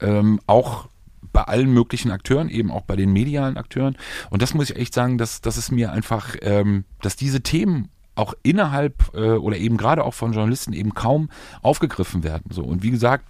Ähm, 0.01 0.41
auch 0.47 0.89
bei 1.33 1.43
allen 1.43 1.73
möglichen 1.73 2.11
Akteuren, 2.11 2.49
eben 2.49 2.71
auch 2.71 2.83
bei 2.83 2.97
den 2.97 3.13
medialen 3.13 3.57
Akteuren. 3.57 3.97
Und 4.31 4.43
das 4.43 4.55
muss 4.55 4.71
ich 4.71 4.77
echt 4.77 4.95
sagen, 4.95 5.19
dass, 5.19 5.41
dass 5.41 5.57
es 5.57 5.71
mir 5.71 5.93
einfach, 5.93 6.37
ähm, 6.43 6.85
dass 7.03 7.17
diese 7.17 7.43
Themen 7.43 7.89
auch 8.15 8.35
innerhalb 8.43 9.15
äh, 9.15 9.33
oder 9.33 9.57
eben 9.57 9.77
gerade 9.77 10.05
auch 10.05 10.15
von 10.15 10.33
Journalisten 10.33 10.73
eben 10.73 10.95
kaum 10.95 11.31
aufgegriffen 11.63 12.25
werden. 12.25 12.51
So 12.51 12.63
und 12.65 12.83
wie 12.83 12.91
gesagt, 12.91 13.25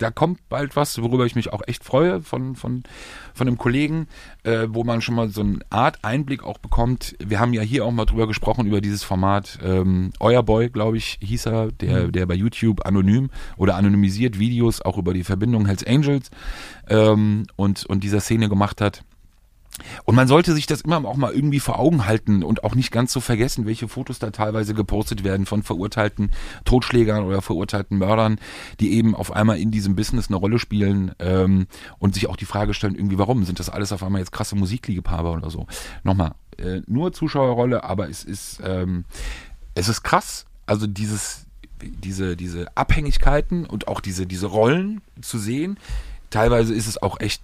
da 0.00 0.10
kommt 0.10 0.48
bald 0.48 0.76
was, 0.76 1.00
worüber 1.00 1.26
ich 1.26 1.34
mich 1.34 1.52
auch 1.52 1.60
echt 1.66 1.84
freue 1.84 2.22
von, 2.22 2.56
von, 2.56 2.82
von 3.34 3.46
einem 3.46 3.58
Kollegen, 3.58 4.08
äh, 4.44 4.66
wo 4.70 4.82
man 4.82 5.02
schon 5.02 5.14
mal 5.14 5.28
so 5.28 5.42
eine 5.42 5.58
Art 5.68 5.98
Einblick 6.02 6.42
auch 6.42 6.58
bekommt. 6.58 7.14
Wir 7.18 7.38
haben 7.38 7.52
ja 7.52 7.60
hier 7.60 7.84
auch 7.84 7.90
mal 7.90 8.06
drüber 8.06 8.26
gesprochen, 8.26 8.66
über 8.66 8.80
dieses 8.80 9.04
Format. 9.04 9.58
Ähm, 9.62 10.12
Euer 10.18 10.42
Boy, 10.42 10.70
glaube 10.70 10.96
ich, 10.96 11.18
hieß 11.20 11.46
er, 11.46 11.70
der, 11.72 12.06
mhm. 12.06 12.12
der 12.12 12.26
bei 12.26 12.34
YouTube 12.34 12.86
anonym 12.86 13.28
oder 13.58 13.76
anonymisiert 13.76 14.38
Videos 14.38 14.80
auch 14.80 14.96
über 14.96 15.12
die 15.12 15.24
Verbindung 15.24 15.66
Hells 15.66 15.86
Angels 15.86 16.30
ähm, 16.88 17.46
und, 17.56 17.84
und 17.84 18.02
dieser 18.02 18.20
Szene 18.20 18.48
gemacht 18.48 18.80
hat. 18.80 19.02
Und 20.04 20.14
man 20.14 20.28
sollte 20.28 20.54
sich 20.54 20.66
das 20.66 20.82
immer 20.82 21.04
auch 21.04 21.16
mal 21.16 21.32
irgendwie 21.32 21.60
vor 21.60 21.78
Augen 21.78 22.06
halten 22.06 22.42
und 22.42 22.64
auch 22.64 22.74
nicht 22.74 22.90
ganz 22.90 23.12
so 23.12 23.20
vergessen, 23.20 23.66
welche 23.66 23.88
Fotos 23.88 24.18
da 24.18 24.30
teilweise 24.30 24.74
gepostet 24.74 25.24
werden 25.24 25.46
von 25.46 25.62
verurteilten 25.62 26.30
Totschlägern 26.64 27.24
oder 27.24 27.42
verurteilten 27.42 27.98
Mördern, 27.98 28.38
die 28.80 28.92
eben 28.92 29.14
auf 29.14 29.32
einmal 29.32 29.58
in 29.58 29.70
diesem 29.70 29.96
Business 29.96 30.28
eine 30.28 30.36
Rolle 30.36 30.58
spielen 30.58 31.12
ähm, 31.18 31.66
und 31.98 32.14
sich 32.14 32.28
auch 32.28 32.36
die 32.36 32.44
Frage 32.44 32.74
stellen, 32.74 32.94
irgendwie, 32.94 33.18
warum 33.18 33.44
sind 33.44 33.58
das 33.58 33.68
alles 33.68 33.92
auf 33.92 34.02
einmal 34.02 34.20
jetzt 34.20 34.32
krasse 34.32 34.56
Musikliebhaber 34.56 35.32
oder 35.32 35.50
so. 35.50 35.66
Nochmal, 36.02 36.34
äh, 36.58 36.82
nur 36.86 37.12
Zuschauerrolle, 37.12 37.84
aber 37.84 38.08
es 38.08 38.24
ist, 38.24 38.60
ähm, 38.64 39.04
es 39.74 39.88
ist 39.88 40.02
krass, 40.02 40.46
also 40.66 40.86
dieses, 40.86 41.46
diese, 41.82 42.36
diese 42.36 42.66
Abhängigkeiten 42.76 43.66
und 43.66 43.88
auch 43.88 44.00
diese, 44.00 44.26
diese 44.26 44.46
Rollen 44.46 45.00
zu 45.20 45.38
sehen. 45.38 45.78
Teilweise 46.30 46.74
ist 46.74 46.86
es 46.86 47.00
auch 47.02 47.18
echt 47.20 47.42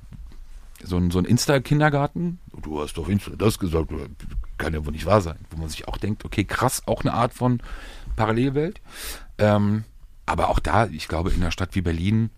so 0.87 0.97
ein, 0.97 1.11
so 1.11 1.19
ein 1.19 1.25
Insta-Kindergarten. 1.25 2.39
Du 2.63 2.81
hast 2.81 2.95
doch 2.95 3.09
Insta 3.09 3.33
das 3.37 3.59
gesagt, 3.59 3.91
kann 4.59 4.73
ja 4.73 4.85
wohl 4.85 4.93
nicht 4.93 5.07
wahr 5.07 5.21
sein. 5.21 5.39
Wo 5.51 5.59
man 5.59 5.69
sich 5.69 5.89
auch 5.89 5.97
denkt, 5.97 6.25
okay, 6.25 6.45
krass, 6.45 6.83
auch 6.87 7.03
eine 7.03 7.13
Art 7.13 7.35
von 7.35 7.61
Parallelwelt. 8.17 8.81
Ähm, 9.39 9.85
aber 10.25 10.49
auch 10.49 10.59
da, 10.59 10.87
ich 10.87 11.09
glaube, 11.09 11.31
in 11.31 11.43
einer 11.43 11.51
Stadt 11.51 11.75
wie 11.75 11.83
Berlin, 11.83 12.31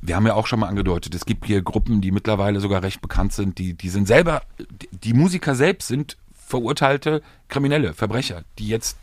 wir 0.00 0.16
haben 0.16 0.26
ja 0.26 0.34
auch 0.34 0.48
schon 0.48 0.60
mal 0.60 0.68
angedeutet, 0.68 1.14
es 1.14 1.24
gibt 1.24 1.46
hier 1.46 1.62
Gruppen, 1.62 2.00
die 2.00 2.10
mittlerweile 2.10 2.58
sogar 2.58 2.82
recht 2.82 3.00
bekannt 3.00 3.32
sind, 3.32 3.58
die, 3.58 3.74
die 3.74 3.88
sind 3.88 4.08
selber, 4.08 4.42
die 4.90 5.14
Musiker 5.14 5.54
selbst 5.54 5.86
sind 5.86 6.16
verurteilte 6.32 7.22
Kriminelle, 7.48 7.94
Verbrecher, 7.94 8.42
die 8.58 8.66
jetzt 8.66 8.98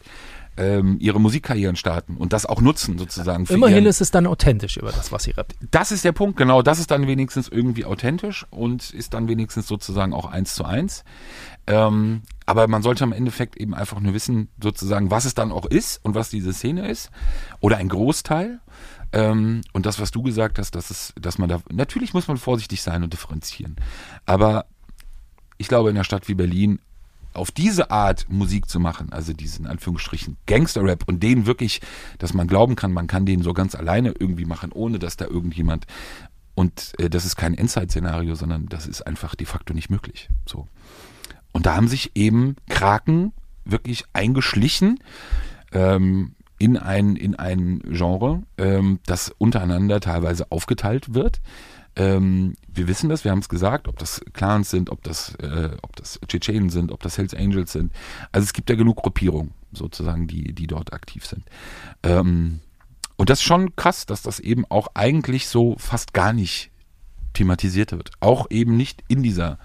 ähm, 0.59 0.97
ihre 0.99 1.21
Musikkarrieren 1.21 1.77
starten 1.77 2.17
und 2.17 2.33
das 2.33 2.45
auch 2.45 2.59
nutzen 2.59 2.97
sozusagen. 2.97 3.45
Immerhin 3.45 3.77
ihren, 3.77 3.85
ist 3.85 4.01
es 4.01 4.11
dann 4.11 4.27
authentisch 4.27 4.75
über 4.75 4.91
das, 4.91 5.09
was 5.09 5.23
sie 5.23 5.31
rappt. 5.31 5.55
Das 5.71 5.93
ist 5.93 6.03
der 6.03 6.11
Punkt, 6.11 6.35
genau. 6.35 6.61
Das 6.61 6.79
ist 6.79 6.91
dann 6.91 7.07
wenigstens 7.07 7.47
irgendwie 7.47 7.85
authentisch 7.85 8.45
und 8.49 8.91
ist 8.91 9.13
dann 9.13 9.29
wenigstens 9.29 9.67
sozusagen 9.67 10.13
auch 10.13 10.25
eins 10.25 10.55
zu 10.55 10.65
eins. 10.65 11.05
Ähm, 11.65 12.23
aber 12.45 12.67
man 12.67 12.83
sollte 12.83 13.05
im 13.05 13.13
Endeffekt 13.13 13.55
eben 13.55 13.73
einfach 13.73 14.01
nur 14.01 14.13
wissen, 14.13 14.49
sozusagen, 14.61 15.09
was 15.09 15.23
es 15.23 15.33
dann 15.33 15.53
auch 15.53 15.65
ist 15.65 16.03
und 16.03 16.13
was 16.13 16.29
diese 16.29 16.51
Szene 16.51 16.89
ist. 16.89 17.09
Oder 17.61 17.77
ein 17.77 17.87
Großteil. 17.87 18.59
Ähm, 19.13 19.61
und 19.71 19.85
das, 19.85 20.01
was 20.01 20.11
du 20.11 20.23
gesagt 20.23 20.59
hast, 20.59 20.75
dass 20.75 20.91
es, 20.91 21.13
dass 21.19 21.37
man 21.37 21.47
da, 21.47 21.61
natürlich 21.71 22.13
muss 22.13 22.27
man 22.27 22.35
vorsichtig 22.35 22.81
sein 22.81 23.01
und 23.01 23.13
differenzieren. 23.13 23.77
Aber 24.25 24.65
ich 25.57 25.69
glaube, 25.69 25.89
in 25.89 25.95
einer 25.95 26.03
Stadt 26.03 26.27
wie 26.27 26.35
Berlin 26.35 26.79
auf 27.33 27.51
diese 27.51 27.91
Art 27.91 28.27
Musik 28.29 28.69
zu 28.69 28.79
machen, 28.79 29.11
also 29.11 29.33
diesen 29.33 29.67
Anführungsstrichen 29.67 30.37
Gangster-Rap 30.45 31.03
und 31.07 31.21
den 31.21 31.45
wirklich, 31.45 31.81
dass 32.17 32.33
man 32.33 32.47
glauben 32.47 32.75
kann, 32.75 32.91
man 32.91 33.07
kann 33.07 33.25
den 33.25 33.41
so 33.41 33.53
ganz 33.53 33.75
alleine 33.75 34.13
irgendwie 34.17 34.45
machen, 34.45 34.71
ohne 34.71 34.99
dass 34.99 35.17
da 35.17 35.25
irgendjemand 35.25 35.85
und 36.59 36.93
äh, 36.99 37.09
das 37.09 37.23
ist 37.23 37.37
kein 37.37 37.53
Endzeit-Szenario, 37.53 38.35
sondern 38.35 38.65
das 38.67 38.85
ist 38.85 39.07
einfach 39.07 39.33
de 39.35 39.47
facto 39.47 39.73
nicht 39.73 39.89
möglich. 39.89 40.29
So. 40.45 40.67
Und 41.53 41.65
da 41.65 41.77
haben 41.77 41.87
sich 41.87 42.11
eben 42.15 42.57
Kraken 42.67 43.31
wirklich 43.63 44.03
eingeschlichen 44.11 44.99
ähm, 45.71 46.35
in 46.57 46.75
ein, 46.75 47.15
in 47.15 47.35
ein 47.35 47.79
Genre, 47.87 48.43
ähm, 48.57 48.99
das 49.05 49.33
untereinander 49.37 50.01
teilweise 50.01 50.51
aufgeteilt 50.51 51.13
wird. 51.13 51.39
Ähm, 51.95 52.55
wir 52.67 52.87
wissen 52.87 53.09
das, 53.09 53.23
wir 53.23 53.31
haben 53.31 53.39
es 53.39 53.49
gesagt, 53.49 53.87
ob 53.87 53.97
das 53.97 54.21
Clans 54.33 54.69
sind, 54.69 54.89
ob 54.89 55.03
das, 55.03 55.35
äh, 55.35 55.71
ob 55.81 55.95
das 55.95 56.19
Tschetschenen 56.27 56.69
sind, 56.69 56.91
ob 56.91 57.01
das 57.01 57.17
Hells 57.17 57.33
Angels 57.33 57.71
sind. 57.71 57.91
Also 58.31 58.45
es 58.45 58.53
gibt 58.53 58.69
ja 58.69 58.75
genug 58.75 58.97
Gruppierungen 58.97 59.53
sozusagen, 59.71 60.27
die, 60.27 60.53
die 60.53 60.67
dort 60.67 60.93
aktiv 60.93 61.25
sind. 61.25 61.43
Ähm, 62.03 62.59
und 63.17 63.29
das 63.29 63.39
ist 63.39 63.43
schon 63.45 63.75
krass, 63.75 64.05
dass 64.05 64.21
das 64.21 64.39
eben 64.39 64.65
auch 64.69 64.87
eigentlich 64.93 65.47
so 65.47 65.75
fast 65.77 66.13
gar 66.13 66.31
nicht 66.31 66.71
thematisiert 67.33 67.91
wird. 67.91 68.11
Auch 68.21 68.47
eben 68.49 68.77
nicht 68.77 69.03
in 69.07 69.23
dieser, 69.23 69.59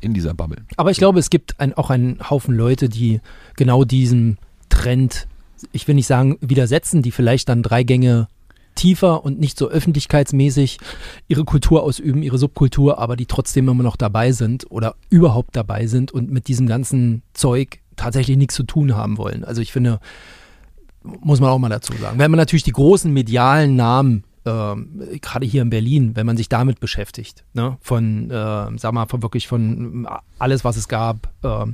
in 0.00 0.14
dieser 0.14 0.34
Bubble. 0.34 0.64
Aber 0.76 0.90
ich 0.90 0.98
glaube, 0.98 1.18
es 1.18 1.30
gibt 1.30 1.58
ein, 1.60 1.74
auch 1.74 1.90
einen 1.90 2.30
Haufen 2.30 2.54
Leute, 2.54 2.88
die 2.88 3.20
genau 3.56 3.84
diesem 3.84 4.38
Trend, 4.68 5.26
ich 5.72 5.88
will 5.88 5.94
nicht 5.94 6.06
sagen 6.06 6.38
widersetzen, 6.40 7.02
die 7.02 7.10
vielleicht 7.10 7.48
dann 7.48 7.62
drei 7.62 7.82
Gänge 7.82 8.28
tiefer 8.74 9.24
und 9.24 9.40
nicht 9.40 9.58
so 9.58 9.68
öffentlichkeitsmäßig 9.68 10.78
ihre 11.28 11.44
Kultur 11.44 11.82
ausüben, 11.82 12.22
ihre 12.22 12.38
Subkultur, 12.38 12.98
aber 12.98 13.16
die 13.16 13.26
trotzdem 13.26 13.68
immer 13.68 13.82
noch 13.82 13.96
dabei 13.96 14.32
sind 14.32 14.70
oder 14.70 14.94
überhaupt 15.10 15.56
dabei 15.56 15.86
sind 15.86 16.12
und 16.12 16.30
mit 16.30 16.48
diesem 16.48 16.66
ganzen 16.66 17.22
Zeug 17.32 17.80
tatsächlich 17.96 18.36
nichts 18.36 18.54
zu 18.54 18.64
tun 18.64 18.96
haben 18.96 19.18
wollen. 19.18 19.44
Also 19.44 19.62
ich 19.62 19.72
finde, 19.72 20.00
muss 21.02 21.40
man 21.40 21.50
auch 21.50 21.58
mal 21.58 21.68
dazu 21.68 21.92
sagen. 21.94 22.18
Wenn 22.18 22.30
man 22.30 22.38
natürlich 22.38 22.64
die 22.64 22.72
großen 22.72 23.12
medialen 23.12 23.76
Namen 23.76 24.24
ähm, 24.46 25.00
gerade 25.20 25.46
hier 25.46 25.62
in 25.62 25.70
Berlin, 25.70 26.16
wenn 26.16 26.26
man 26.26 26.36
sich 26.36 26.48
damit 26.48 26.80
beschäftigt, 26.80 27.44
ne, 27.54 27.78
von, 27.80 28.30
äh, 28.30 28.78
sag 28.78 28.92
mal, 28.92 29.06
von 29.06 29.22
wirklich 29.22 29.48
von 29.48 30.06
alles, 30.38 30.64
was 30.64 30.76
es 30.76 30.88
gab, 30.88 31.32
äh, 31.42 31.66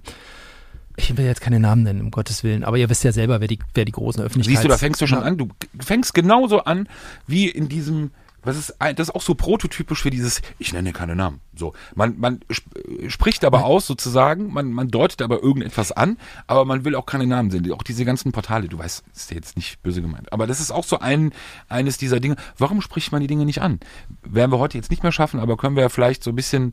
ich 1.01 1.16
will 1.16 1.24
jetzt 1.24 1.40
keine 1.40 1.61
Namen 1.61 1.82
nennen, 1.82 2.01
um 2.01 2.11
Gottes 2.11 2.44
Willen, 2.44 2.64
aber 2.64 2.76
ihr 2.78 2.88
wisst 2.88 3.05
ja 3.05 3.12
selber, 3.12 3.40
wer 3.40 3.48
die, 3.48 3.59
wer 3.74 3.84
die 3.84 3.92
großen 3.92 4.22
Öffentlichkeits... 4.22 4.62
Siehst 4.62 4.64
du, 4.64 4.68
da 4.68 4.78
fängst 4.78 5.01
du 5.01 5.07
schon 5.07 5.22
an. 5.22 5.36
Du 5.36 5.48
fängst 5.80 6.14
genauso 6.14 6.64
an 6.64 6.88
wie 7.26 7.48
in 7.48 7.68
diesem 7.68 8.11
was 8.42 8.57
ist, 8.57 8.74
das 8.78 9.09
ist 9.09 9.14
auch 9.14 9.22
so 9.22 9.34
prototypisch 9.34 10.03
für 10.03 10.11
dieses, 10.11 10.40
ich 10.59 10.72
nenne 10.72 10.92
keine 10.92 11.14
Namen. 11.14 11.40
So, 11.55 11.74
man, 11.94 12.18
man 12.18 12.40
sp 12.48 12.64
spricht 13.09 13.44
aber 13.44 13.64
aus 13.64 13.86
sozusagen, 13.86 14.53
man, 14.53 14.72
man 14.72 14.88
deutet 14.88 15.20
aber 15.22 15.42
irgendetwas 15.42 15.92
an, 15.92 16.16
aber 16.46 16.64
man 16.64 16.84
will 16.84 16.94
auch 16.94 17.07
keine 17.07 17.26
Namen 17.26 17.51
sehen. 17.51 17.70
Auch 17.72 17.82
diese 17.82 18.05
ganzen 18.05 18.32
Portale, 18.32 18.68
du 18.68 18.78
weißt, 18.78 19.05
ist 19.14 19.30
ja 19.30 19.36
jetzt 19.36 19.57
nicht 19.57 19.82
böse 19.82 20.01
gemeint. 20.01 20.32
Aber 20.32 20.46
das 20.46 20.61
ist 20.61 20.70
auch 20.70 20.84
so 20.84 21.01
ein, 21.01 21.32
eines 21.68 21.98
dieser 21.98 22.20
Dinge. 22.20 22.36
Warum 22.57 22.80
spricht 22.80 23.12
man 23.12 23.20
die 23.20 23.26
Dinge 23.26 23.44
nicht 23.44 23.61
an? 23.61 23.78
Werden 24.22 24.51
wir 24.51 24.59
heute 24.59 24.78
jetzt 24.78 24.90
nicht 24.90 25.03
mehr 25.03 25.12
schaffen, 25.12 25.40
aber 25.40 25.57
können 25.57 25.76
wir 25.76 25.82
ja 25.82 25.88
vielleicht 25.88 26.24
so 26.24 26.30
ein 26.30 26.36
bisschen 26.36 26.72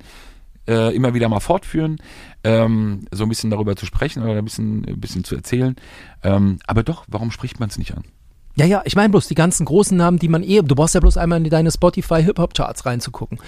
äh, 0.68 0.95
immer 0.95 1.13
wieder 1.13 1.30
mal 1.30 1.39
fortführen, 1.39 1.97
ähm, 2.43 3.05
so 3.11 3.24
ein 3.24 3.30
bisschen 3.30 3.49
darüber 3.49 3.76
zu 3.76 3.86
sprechen 3.86 4.24
oder 4.24 4.36
ein 4.36 4.45
bisschen, 4.45 4.86
ein 4.86 4.99
bisschen 4.99 5.24
zu 5.24 5.36
erzählen. 5.36 5.76
Ähm, 6.24 6.59
aber 6.68 6.84
doch, 6.84 7.05
warum 7.07 7.32
spricht 7.32 7.59
man 7.59 7.70
es 7.70 7.78
nicht 7.78 7.95
an? 7.95 8.03
Ja, 8.55 8.65
ja, 8.65 8.82
ich 8.86 8.95
meine 8.95 9.09
bloß 9.09 9.28
die 9.28 9.36
ganzen 9.36 9.65
großen 9.65 9.95
Namen, 9.95 10.18
die 10.18 10.30
man 10.30 10.41
eh, 10.43 10.61
du 10.61 10.76
brauchst 10.76 10.95
ja 10.95 10.99
bloß 10.99 11.18
einmal 11.18 11.43
in 11.43 11.49
deine 11.49 11.72
Spotify 11.72 12.24
Hip-Hop 12.24 12.55
Charts 12.55 12.86
reinzugucken. 12.86 13.39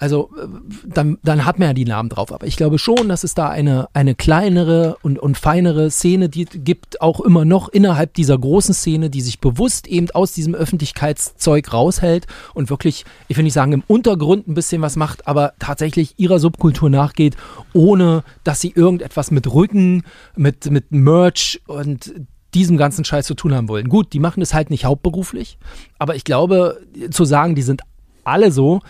Also 0.00 0.30
äh, 0.36 0.48
dann, 0.86 1.18
dann 1.22 1.44
hat 1.44 1.58
man 1.58 1.68
ja 1.68 1.74
die 1.74 1.84
Namen 1.84 2.08
drauf. 2.08 2.32
Aber 2.32 2.46
ich 2.46 2.56
glaube 2.56 2.78
schon, 2.78 3.08
dass 3.08 3.22
es 3.22 3.34
da 3.34 3.48
eine, 3.48 3.88
eine 3.92 4.14
kleinere 4.14 4.96
und, 5.02 5.18
und 5.18 5.36
feinere 5.36 5.90
Szene 5.90 6.30
die 6.30 6.46
gibt, 6.46 7.02
auch 7.02 7.20
immer 7.20 7.44
noch 7.44 7.68
innerhalb 7.68 8.14
dieser 8.14 8.38
großen 8.38 8.74
Szene, 8.74 9.10
die 9.10 9.20
sich 9.20 9.40
bewusst 9.40 9.86
eben 9.86 10.10
aus 10.10 10.32
diesem 10.32 10.54
Öffentlichkeitszeug 10.54 11.72
raushält 11.72 12.26
und 12.54 12.70
wirklich, 12.70 13.04
ich 13.28 13.36
will 13.36 13.44
nicht 13.44 13.52
sagen, 13.52 13.72
im 13.72 13.84
Untergrund 13.86 14.48
ein 14.48 14.54
bisschen 14.54 14.80
was 14.80 14.96
macht, 14.96 15.28
aber 15.28 15.52
tatsächlich 15.58 16.14
ihrer 16.16 16.38
Subkultur 16.40 16.88
nachgeht, 16.88 17.36
ohne 17.74 18.24
dass 18.42 18.60
sie 18.62 18.72
irgendetwas 18.74 19.30
mit 19.30 19.52
Rücken, 19.52 20.04
mit, 20.34 20.70
mit 20.70 20.92
Merch 20.92 21.60
und 21.66 22.14
diesem 22.54 22.78
ganzen 22.78 23.04
Scheiß 23.04 23.26
zu 23.26 23.34
tun 23.34 23.54
haben 23.54 23.68
wollen. 23.68 23.88
Gut, 23.90 24.14
die 24.14 24.18
machen 24.18 24.42
es 24.42 24.54
halt 24.54 24.70
nicht 24.70 24.86
hauptberuflich, 24.86 25.58
aber 25.98 26.16
ich 26.16 26.24
glaube, 26.24 26.80
zu 27.10 27.26
sagen, 27.26 27.54
die 27.54 27.62
sind 27.62 27.82
alle 28.24 28.50
so, 28.50 28.80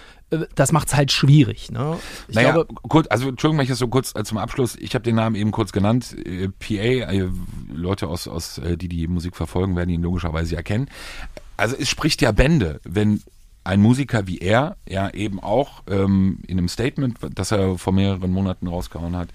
das 0.55 0.73
macht 0.73 0.89
es 0.89 0.95
halt 0.95 1.13
schwierig. 1.13 1.71
Ne? 1.71 1.99
Ich 2.29 2.35
naja, 2.35 2.53
glaube, 2.53 2.75
kurz, 2.89 3.07
also 3.11 3.29
Entschuldigung, 3.29 3.59
wenn 3.59 3.65
ich 3.65 3.71
das 3.71 3.79
so 3.79 3.89
kurz 3.89 4.15
äh, 4.15 4.25
zum 4.25 4.39
Abschluss, 4.39 4.77
ich 4.77 4.95
habe 4.95 5.03
den 5.03 5.17
Namen 5.17 5.37
eben 5.37 5.51
kurz 5.51 5.73
genannt, 5.73 6.17
äh, 6.25 6.49
PA, 6.49 7.11
äh, 7.13 7.29
Leute 7.73 8.07
aus, 8.07 8.29
aus 8.29 8.59
äh, 8.59 8.77
die 8.77 8.89
die 8.89 9.09
Musik 9.09 9.37
verfolgen, 9.37 9.77
werden 9.77 9.91
ihn 9.91 10.03
logischerweise 10.03 10.57
erkennen. 10.57 10.89
Also 11.57 11.77
es 11.79 11.89
spricht 11.89 12.23
ja 12.23 12.33
Bände, 12.33 12.81
wenn 12.85 13.23
ein 13.71 13.81
Musiker 13.81 14.27
wie 14.27 14.39
er 14.39 14.77
ja 14.89 15.11
eben 15.11 15.39
auch 15.39 15.85
ähm, 15.89 16.41
in 16.49 16.59
einem 16.59 16.69
Statement, 16.69 17.19
das 17.35 17.53
er 17.53 17.79
vor 17.79 17.93
mehreren 17.93 18.33
Monaten 18.33 18.67
rausgehauen 18.67 19.17
hat, 19.17 19.29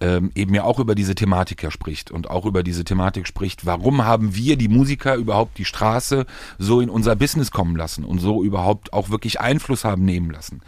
ähm, 0.00 0.30
eben 0.34 0.52
ja 0.52 0.64
auch 0.64 0.78
über 0.78 0.94
diese 0.94 1.14
Thematik 1.14 1.62
ja 1.62 1.70
spricht 1.70 2.10
und 2.10 2.28
auch 2.28 2.44
über 2.44 2.62
diese 2.62 2.84
Thematik 2.84 3.26
spricht, 3.26 3.64
warum 3.64 4.04
haben 4.04 4.34
wir 4.34 4.56
die 4.56 4.68
Musiker 4.68 5.14
überhaupt 5.14 5.56
die 5.56 5.64
Straße 5.64 6.26
so 6.58 6.82
in 6.82 6.90
unser 6.90 7.16
Business 7.16 7.50
kommen 7.50 7.76
lassen 7.76 8.04
und 8.04 8.18
so 8.18 8.44
überhaupt 8.44 8.92
auch 8.92 9.08
wirklich 9.08 9.40
Einfluss 9.40 9.84
haben 9.84 10.04
nehmen 10.04 10.30
lassen 10.30 10.60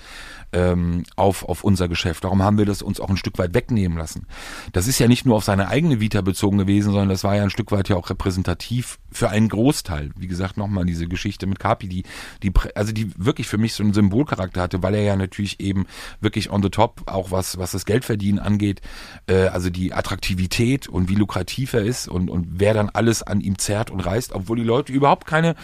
ähm, 0.53 1.05
auf, 1.17 1.45
auf 1.45 1.65
unser 1.65 1.89
Geschäft. 1.89 2.25
Warum 2.25 2.43
haben 2.43 2.59
wir 2.59 2.67
das 2.67 2.83
uns 2.83 3.01
auch 3.01 3.11
ein 3.11 3.17
Stück 3.17 3.39
weit 3.39 3.55
wegnehmen 3.55 3.97
lassen? 3.97 4.27
Das 4.73 4.87
ist 4.87 4.99
ja 4.99 5.09
nicht 5.09 5.27
nur 5.27 5.37
auf 5.37 5.45
seine 5.45 5.69
eigene 5.69 6.01
Vita 6.01 6.21
bezogen 6.21 6.59
gewesen, 6.59 6.93
sondern 6.93 7.09
das 7.09 7.25
war 7.25 7.37
ja 7.37 7.43
ein 7.43 7.51
Stück 7.51 7.73
weit 7.73 7.89
ja 7.89 7.97
auch 7.97 8.11
repräsentativ 8.11 8.99
für 9.13 9.31
einen 9.31 9.49
Großteil. 9.49 10.11
Wie 10.17 10.27
gesagt, 10.27 10.57
nochmal 10.57 10.85
diese 10.85 11.07
Geschichte 11.09 11.47
mit 11.47 11.59
Kapi, 11.59 11.89
die, 11.89 12.05
die, 12.43 12.53
also 12.75 12.93
die 12.93 13.11
wirklich 13.17 13.49
für 13.49 13.59
mich 13.59 13.75
so 13.75 13.83
einen 13.83 13.93
Symbolcharakter 13.93 14.61
hatte, 14.61 14.83
weil 14.83 14.95
er 14.95 15.03
ja 15.03 15.17
natürlich 15.17 15.61
eben 15.61 15.87
wirklich 16.21 16.51
on 16.51 16.63
the 16.63 16.71
top, 16.71 17.03
auch 17.07 17.31
was, 17.31 17.59
was 17.59 17.73
das 17.73 17.85
Geldverdienen 17.85 18.39
angeht, 18.39 18.81
äh, 19.27 19.47
also 19.49 19.71
die 19.71 19.93
Attraktivität 19.93 20.89
und 20.89 21.09
wie 21.09 21.15
lukrativ 21.15 21.73
er 21.73 21.83
ist 21.83 22.09
und, 22.09 22.31
und 22.31 22.47
wer 22.53 22.75
dann 22.75 22.91
alles 22.91 23.23
an 23.23 23.41
ihm 23.41 23.59
zerrt 23.59 23.91
und 23.91 24.01
reißt, 24.01 24.33
obwohl 24.33 24.57
die 24.57 24.65
Leute 24.65 24.93
überhaupt 24.93 25.27
keine 25.27 25.55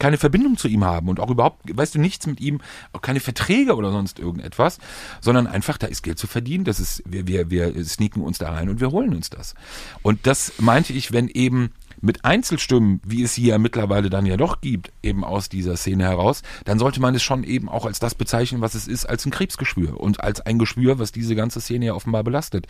keine 0.00 0.18
Verbindung 0.18 0.56
zu 0.56 0.66
ihm 0.66 0.84
haben 0.84 1.08
und 1.08 1.20
auch 1.20 1.30
überhaupt, 1.30 1.76
weißt 1.76 1.94
du, 1.94 2.00
nichts 2.00 2.26
mit 2.26 2.40
ihm, 2.40 2.60
auch 2.92 3.02
keine 3.02 3.20
Verträge 3.20 3.76
oder 3.76 3.92
sonst 3.92 4.18
irgendetwas, 4.18 4.78
sondern 5.20 5.46
einfach, 5.46 5.78
da 5.78 5.86
ist 5.86 6.02
Geld 6.02 6.18
zu 6.18 6.26
verdienen, 6.26 6.64
das 6.64 6.80
ist, 6.80 7.02
wir, 7.06 7.28
wir, 7.28 7.50
wir 7.50 7.84
sneaken 7.84 8.22
uns 8.22 8.38
da 8.38 8.50
rein 8.50 8.68
und 8.68 8.80
wir 8.80 8.90
holen 8.90 9.14
uns 9.14 9.30
das. 9.30 9.54
Und 10.02 10.26
das 10.26 10.54
meinte 10.58 10.92
ich, 10.92 11.12
wenn 11.12 11.28
eben 11.28 11.70
mit 12.00 12.24
Einzelstimmen, 12.24 13.00
wie 13.04 13.22
es 13.22 13.34
hier 13.34 13.58
mittlerweile 13.58 14.08
dann 14.08 14.24
ja 14.24 14.36
doch 14.36 14.60
gibt, 14.60 14.90
eben 15.02 15.22
aus 15.22 15.48
dieser 15.50 15.76
Szene 15.76 16.04
heraus, 16.04 16.42
dann 16.64 16.78
sollte 16.78 17.00
man 17.00 17.14
es 17.14 17.22
schon 17.22 17.44
eben 17.44 17.68
auch 17.68 17.84
als 17.84 17.98
das 17.98 18.14
bezeichnen, 18.14 18.62
was 18.62 18.74
es 18.74 18.88
ist, 18.88 19.04
als 19.04 19.26
ein 19.26 19.30
Krebsgeschwür 19.30 20.00
und 20.00 20.20
als 20.20 20.40
ein 20.40 20.58
Geschwür, 20.58 20.98
was 20.98 21.12
diese 21.12 21.34
ganze 21.34 21.60
Szene 21.60 21.86
ja 21.86 21.94
offenbar 21.94 22.24
belastet. 22.24 22.66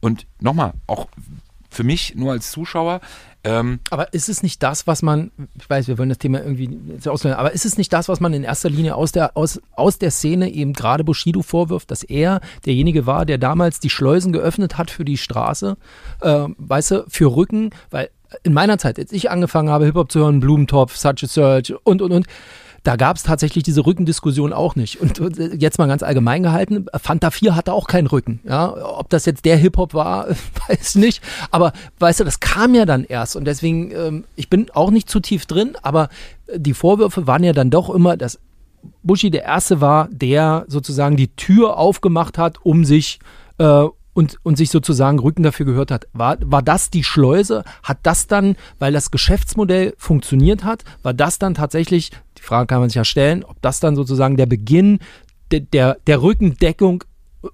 Und 0.00 0.26
nochmal, 0.40 0.74
auch 0.86 1.08
für 1.70 1.84
mich 1.84 2.14
nur 2.14 2.32
als 2.32 2.50
Zuschauer, 2.50 3.00
ähm, 3.44 3.80
Aber 3.90 4.12
ist 4.12 4.28
es 4.28 4.42
nicht 4.42 4.62
das, 4.62 4.86
was 4.86 5.02
man, 5.02 5.30
ich 5.58 5.68
weiß, 5.68 5.86
wir 5.88 5.98
wollen 5.98 6.08
das 6.08 6.18
Thema 6.18 6.40
irgendwie 6.40 6.70
ausleihen, 7.06 7.36
aber 7.36 7.52
ist 7.52 7.66
es 7.66 7.76
nicht 7.76 7.92
das, 7.92 8.08
was 8.08 8.20
man 8.20 8.32
in 8.32 8.42
erster 8.42 8.70
Linie 8.70 8.94
aus 8.94 9.12
der, 9.12 9.36
aus, 9.36 9.60
aus 9.72 9.98
der 9.98 10.10
Szene 10.10 10.50
eben 10.50 10.72
gerade 10.72 11.04
Bushido 11.04 11.42
vorwirft, 11.42 11.90
dass 11.90 12.02
er 12.02 12.40
derjenige 12.64 13.06
war, 13.06 13.26
der 13.26 13.38
damals 13.38 13.80
die 13.80 13.90
Schleusen 13.90 14.32
geöffnet 14.32 14.78
hat 14.78 14.90
für 14.90 15.04
die 15.04 15.18
Straße, 15.18 15.76
äh, 16.22 16.46
weißt 16.56 16.90
du, 16.90 17.04
für 17.08 17.36
Rücken, 17.36 17.70
weil 17.90 18.08
in 18.42 18.52
meiner 18.52 18.78
Zeit, 18.78 18.98
als 18.98 19.12
ich 19.12 19.30
angefangen 19.30 19.68
habe, 19.68 19.84
Hip-Hop 19.84 20.10
zu 20.10 20.20
hören, 20.20 20.40
Blumentopf, 20.40 20.96
Such 20.96 21.22
a 21.22 21.26
Search 21.26 21.74
und, 21.84 22.02
und, 22.02 22.12
und, 22.12 22.26
da 22.84 22.96
gab 22.96 23.16
es 23.16 23.22
tatsächlich 23.22 23.64
diese 23.64 23.84
Rückendiskussion 23.84 24.52
auch 24.52 24.76
nicht. 24.76 25.00
Und 25.00 25.18
äh, 25.18 25.56
jetzt 25.56 25.78
mal 25.78 25.88
ganz 25.88 26.02
allgemein 26.02 26.42
gehalten, 26.42 26.86
Fanta 26.94 27.30
4 27.30 27.56
hatte 27.56 27.72
auch 27.72 27.86
keinen 27.86 28.06
Rücken. 28.06 28.40
Ja? 28.44 28.74
Ob 28.98 29.08
das 29.08 29.24
jetzt 29.24 29.46
der 29.46 29.56
Hip-Hop 29.56 29.94
war, 29.94 30.28
weiß 30.68 30.96
nicht. 30.96 31.22
Aber 31.50 31.72
weißt 31.98 32.20
du, 32.20 32.24
das 32.24 32.40
kam 32.40 32.74
ja 32.74 32.84
dann 32.84 33.04
erst. 33.04 33.36
Und 33.36 33.46
deswegen, 33.46 33.90
ähm, 33.90 34.24
ich 34.36 34.50
bin 34.50 34.70
auch 34.74 34.90
nicht 34.90 35.08
zu 35.08 35.20
tief 35.20 35.46
drin, 35.46 35.76
aber 35.82 36.10
die 36.54 36.74
Vorwürfe 36.74 37.26
waren 37.26 37.42
ja 37.42 37.54
dann 37.54 37.70
doch 37.70 37.88
immer, 37.88 38.18
dass 38.18 38.38
Bushi 39.02 39.30
der 39.30 39.44
Erste 39.44 39.80
war, 39.80 40.08
der 40.10 40.66
sozusagen 40.68 41.16
die 41.16 41.28
Tür 41.28 41.78
aufgemacht 41.78 42.36
hat, 42.36 42.58
um 42.64 42.84
sich 42.84 43.18
äh, 43.56 43.86
und, 44.14 44.38
und 44.44 44.56
sich 44.56 44.70
sozusagen 44.70 45.18
Rücken 45.18 45.42
dafür 45.42 45.66
gehört 45.66 45.90
hat. 45.90 46.06
War, 46.12 46.38
war 46.40 46.62
das 46.62 46.90
die 46.90 47.04
Schleuse? 47.04 47.64
Hat 47.82 47.98
das 48.04 48.26
dann, 48.26 48.56
weil 48.78 48.92
das 48.92 49.10
Geschäftsmodell 49.10 49.94
funktioniert 49.98 50.64
hat, 50.64 50.84
war 51.02 51.12
das 51.12 51.38
dann 51.38 51.54
tatsächlich, 51.54 52.10
die 52.44 52.48
Frage 52.48 52.66
kann 52.66 52.80
man 52.80 52.90
sich 52.90 52.96
ja 52.96 53.04
stellen, 53.04 53.42
ob 53.42 53.60
das 53.62 53.80
dann 53.80 53.96
sozusagen 53.96 54.36
der 54.36 54.44
Beginn 54.44 54.98
der, 55.50 55.60
der, 55.60 55.96
der 56.06 56.20
Rückendeckung 56.20 57.04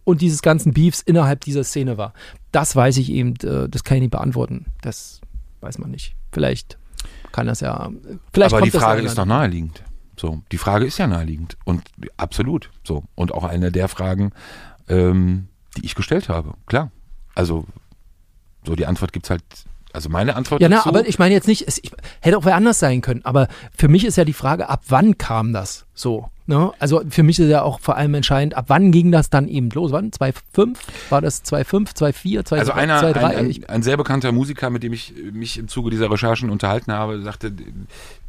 und 0.02 0.20
dieses 0.20 0.42
ganzen 0.42 0.72
Beefs 0.72 1.00
innerhalb 1.00 1.42
dieser 1.42 1.62
Szene 1.62 1.96
war? 1.96 2.12
Das 2.50 2.74
weiß 2.74 2.96
ich 2.96 3.10
eben, 3.10 3.36
äh, 3.44 3.68
das 3.68 3.84
kann 3.84 3.98
ich 3.98 4.02
nicht 4.02 4.10
beantworten. 4.10 4.66
Das 4.82 5.20
weiß 5.60 5.78
man 5.78 5.92
nicht. 5.92 6.16
Vielleicht 6.32 6.76
kann 7.30 7.46
das 7.46 7.60
ja. 7.60 7.90
Vielleicht 8.32 8.52
aber 8.52 8.62
die 8.62 8.72
Frage 8.72 9.02
ist 9.02 9.16
doch 9.16 9.26
naheliegend. 9.26 9.84
So, 10.16 10.42
die 10.50 10.58
Frage 10.58 10.84
ist 10.84 10.98
ja 10.98 11.06
naheliegend 11.06 11.56
und 11.64 11.82
absolut 12.16 12.70
so 12.84 13.04
und 13.14 13.32
auch 13.32 13.44
eine 13.44 13.70
der 13.70 13.88
Fragen, 13.88 14.32
ähm, 14.88 15.48
die 15.76 15.84
ich 15.84 15.94
gestellt 15.94 16.28
habe. 16.28 16.54
Klar, 16.66 16.90
also 17.36 17.64
so 18.66 18.74
die 18.74 18.86
Antwort 18.86 19.12
gibt's 19.12 19.30
halt. 19.30 19.44
Also 19.92 20.08
meine 20.08 20.36
Antwort 20.36 20.60
Ja, 20.60 20.68
na, 20.68 20.76
dazu, 20.76 20.88
aber 20.88 21.06
ich 21.08 21.18
meine 21.18 21.34
jetzt 21.34 21.48
nicht, 21.48 21.66
es 21.66 21.78
ich, 21.82 21.90
hätte 22.20 22.38
auch 22.38 22.44
wer 22.44 22.54
anders 22.56 22.78
sein 22.78 23.00
können, 23.00 23.24
aber 23.24 23.48
für 23.76 23.88
mich 23.88 24.04
ist 24.04 24.16
ja 24.16 24.24
die 24.24 24.32
Frage, 24.32 24.68
ab 24.68 24.82
wann 24.88 25.18
kam 25.18 25.52
das 25.52 25.86
so? 25.94 26.28
Ne? 26.46 26.72
Also 26.80 27.02
für 27.08 27.22
mich 27.22 27.38
ist 27.38 27.48
ja 27.48 27.62
auch 27.62 27.78
vor 27.80 27.96
allem 27.96 28.14
entscheidend, 28.14 28.54
ab 28.56 28.64
wann 28.68 28.90
ging 28.90 29.12
das 29.12 29.30
dann 29.30 29.46
eben 29.46 29.70
los? 29.70 29.92
Wann? 29.92 30.10
2,5? 30.10 30.76
War 31.08 31.20
das 31.20 31.44
2,5, 31.44 31.94
2,4, 31.94 32.40
2,3? 32.42 32.58
also 32.58 32.72
einer, 32.72 33.00
2,3? 33.02 33.16
ein, 33.36 33.50
Ich- 33.50 33.68
ein, 33.68 33.76
ein 33.76 33.82
sehr 33.84 33.96
bekannter 33.96 34.32
Musiker, 34.32 34.68
mit 34.70 34.82
dem 34.82 34.92
ich 34.92 35.14
mich 35.32 35.58
im 35.58 35.68
Zuge 35.68 35.90
dieser 35.90 36.10
Recherchen 36.10 36.50
unterhalten 36.50 36.92
habe, 36.92 37.20
sagte, 37.22 37.52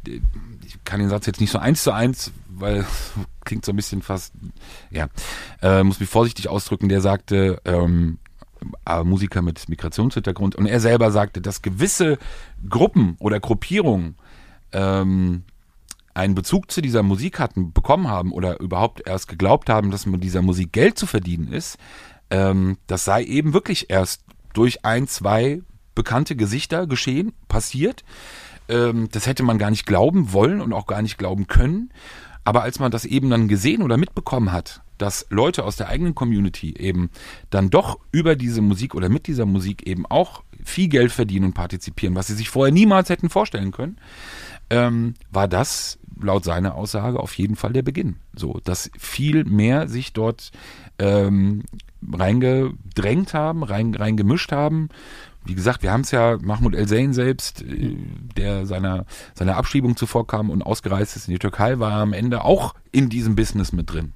ich 0.06 0.84
kann 0.84 1.00
den 1.00 1.08
Satz 1.08 1.26
jetzt 1.26 1.40
nicht 1.40 1.50
so 1.50 1.58
eins 1.58 1.82
zu 1.82 1.92
eins, 1.92 2.30
weil 2.48 2.84
klingt 3.44 3.64
so 3.64 3.72
ein 3.72 3.76
bisschen 3.76 4.02
fast, 4.02 4.32
ja, 4.90 5.08
äh, 5.60 5.82
muss 5.82 5.98
mich 6.00 6.08
vorsichtig 6.08 6.48
ausdrücken, 6.48 6.88
der 6.88 7.00
sagte, 7.00 7.60
ähm, 7.64 8.18
äh, 8.21 8.21
Musiker 9.04 9.42
mit 9.42 9.68
Migrationshintergrund 9.68 10.56
und 10.56 10.66
er 10.66 10.80
selber 10.80 11.10
sagte, 11.10 11.40
dass 11.40 11.62
gewisse 11.62 12.18
Gruppen 12.68 13.16
oder 13.18 13.40
Gruppierungen 13.40 14.16
ähm, 14.72 15.44
einen 16.14 16.34
Bezug 16.34 16.70
zu 16.70 16.80
dieser 16.80 17.02
Musik 17.02 17.38
hatten, 17.38 17.72
bekommen 17.72 18.08
haben 18.08 18.32
oder 18.32 18.60
überhaupt 18.60 19.06
erst 19.06 19.28
geglaubt 19.28 19.68
haben, 19.70 19.90
dass 19.90 20.06
mit 20.06 20.22
dieser 20.22 20.42
Musik 20.42 20.72
Geld 20.72 20.98
zu 20.98 21.06
verdienen 21.06 21.52
ist, 21.52 21.78
ähm, 22.30 22.78
das 22.86 23.04
sei 23.04 23.24
eben 23.24 23.54
wirklich 23.54 23.90
erst 23.90 24.22
durch 24.52 24.84
ein, 24.84 25.08
zwei 25.08 25.62
bekannte 25.94 26.36
Gesichter 26.36 26.86
geschehen, 26.86 27.32
passiert. 27.48 28.04
Ähm, 28.68 29.08
das 29.12 29.26
hätte 29.26 29.42
man 29.42 29.58
gar 29.58 29.70
nicht 29.70 29.86
glauben 29.86 30.32
wollen 30.32 30.60
und 30.60 30.72
auch 30.72 30.86
gar 30.86 31.02
nicht 31.02 31.18
glauben 31.18 31.46
können. 31.46 31.92
Aber 32.44 32.62
als 32.62 32.78
man 32.78 32.90
das 32.90 33.04
eben 33.04 33.30
dann 33.30 33.48
gesehen 33.48 33.82
oder 33.82 33.96
mitbekommen 33.96 34.52
hat, 34.52 34.82
dass 35.02 35.26
Leute 35.30 35.64
aus 35.64 35.74
der 35.74 35.88
eigenen 35.88 36.14
Community 36.14 36.76
eben 36.78 37.10
dann 37.50 37.70
doch 37.70 37.98
über 38.12 38.36
diese 38.36 38.62
Musik 38.62 38.94
oder 38.94 39.08
mit 39.08 39.26
dieser 39.26 39.46
Musik 39.46 39.84
eben 39.84 40.06
auch 40.06 40.44
viel 40.64 40.88
Geld 40.88 41.10
verdienen 41.10 41.46
und 41.46 41.54
partizipieren, 41.54 42.14
was 42.14 42.28
sie 42.28 42.34
sich 42.34 42.48
vorher 42.48 42.72
niemals 42.72 43.08
hätten 43.08 43.28
vorstellen 43.28 43.72
können, 43.72 43.96
ähm, 44.70 45.14
war 45.30 45.48
das 45.48 45.98
laut 46.20 46.44
seiner 46.44 46.76
Aussage 46.76 47.18
auf 47.18 47.36
jeden 47.36 47.56
Fall 47.56 47.72
der 47.72 47.82
Beginn. 47.82 48.16
So, 48.36 48.60
dass 48.62 48.92
viel 48.96 49.44
mehr 49.44 49.88
sich 49.88 50.12
dort 50.12 50.52
ähm, 51.00 51.64
reingedrängt 52.12 53.34
haben, 53.34 53.64
rein, 53.64 53.96
reingemischt 53.96 54.52
haben, 54.52 54.88
wie 55.44 55.56
gesagt, 55.56 55.82
wir 55.82 55.90
haben 55.90 56.02
es 56.02 56.12
ja, 56.12 56.38
Mahmoud 56.40 56.76
El-Zain 56.76 57.12
selbst, 57.12 57.62
äh, 57.62 57.96
der 58.36 58.66
seiner, 58.66 59.04
seiner 59.34 59.56
Abschiebung 59.56 59.96
zuvorkam 59.96 60.48
und 60.48 60.62
ausgereist 60.62 61.16
ist 61.16 61.26
in 61.26 61.32
die 61.32 61.40
Türkei, 61.40 61.80
war 61.80 61.94
am 61.94 62.12
Ende 62.12 62.44
auch 62.44 62.74
in 62.92 63.08
diesem 63.08 63.34
Business 63.34 63.72
mit 63.72 63.92
drin. 63.92 64.12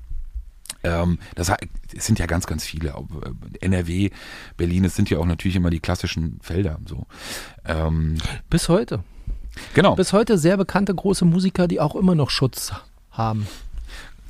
Ähm, 0.87 1.19
das 1.35 1.53
es 1.95 2.07
sind 2.07 2.19
ja 2.19 2.27
ganz, 2.27 2.47
ganz 2.47 2.65
viele. 2.65 2.91
Äh, 2.91 3.65
NRW, 3.67 4.11
Berlin, 4.57 4.85
es 4.85 4.95
sind 4.95 5.11
ja 5.11 5.19
auch 5.19 5.27
natürlich 5.27 5.57
immer 5.57 5.71
die 5.71 5.81
klassischen 5.81 6.39
Felder. 6.43 6.79
So. 6.87 7.07
Ähm, 7.65 8.19
Bis 8.49 8.69
heute. 8.69 9.03
genau. 9.75 9.97
Bis 9.97 10.13
heute 10.13 10.39
sehr 10.39 10.57
bekannte 10.57 10.95
große 10.95 11.25
Musiker, 11.25 11.67
die 11.67 11.81
auch 11.81 11.97
immer 11.97 12.15
noch 12.15 12.31
Schutz 12.31 12.73
haben. 13.11 13.47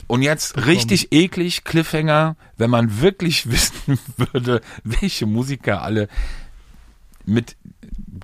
Und 0.07 0.23
jetzt 0.23 0.67
richtig 0.67 1.13
eklig, 1.13 1.65
Cliffhanger, 1.65 2.37
wenn 2.57 2.71
man 2.71 3.01
wirklich 3.01 3.51
wissen 3.51 3.99
würde, 4.17 4.63
welche 4.85 5.27
Musiker 5.27 5.83
alle 5.83 6.09
mit 7.25 7.57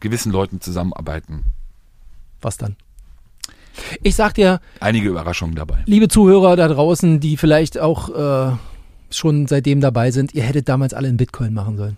gewissen 0.00 0.32
Leuten 0.32 0.60
zusammenarbeiten. 0.60 1.44
Was 2.40 2.56
dann? 2.56 2.76
Ich 4.02 4.14
sag 4.16 4.34
dir, 4.34 4.60
Einige 4.80 5.08
Überraschungen 5.08 5.54
dabei. 5.54 5.78
liebe 5.86 6.08
Zuhörer 6.08 6.56
da 6.56 6.68
draußen, 6.68 7.20
die 7.20 7.36
vielleicht 7.36 7.78
auch 7.78 8.08
äh, 8.52 8.56
schon 9.10 9.46
seitdem 9.46 9.80
dabei 9.80 10.10
sind, 10.10 10.34
ihr 10.34 10.42
hättet 10.42 10.68
damals 10.68 10.94
alle 10.94 11.08
in 11.08 11.16
Bitcoin 11.16 11.54
machen 11.54 11.76
sollen. 11.76 11.96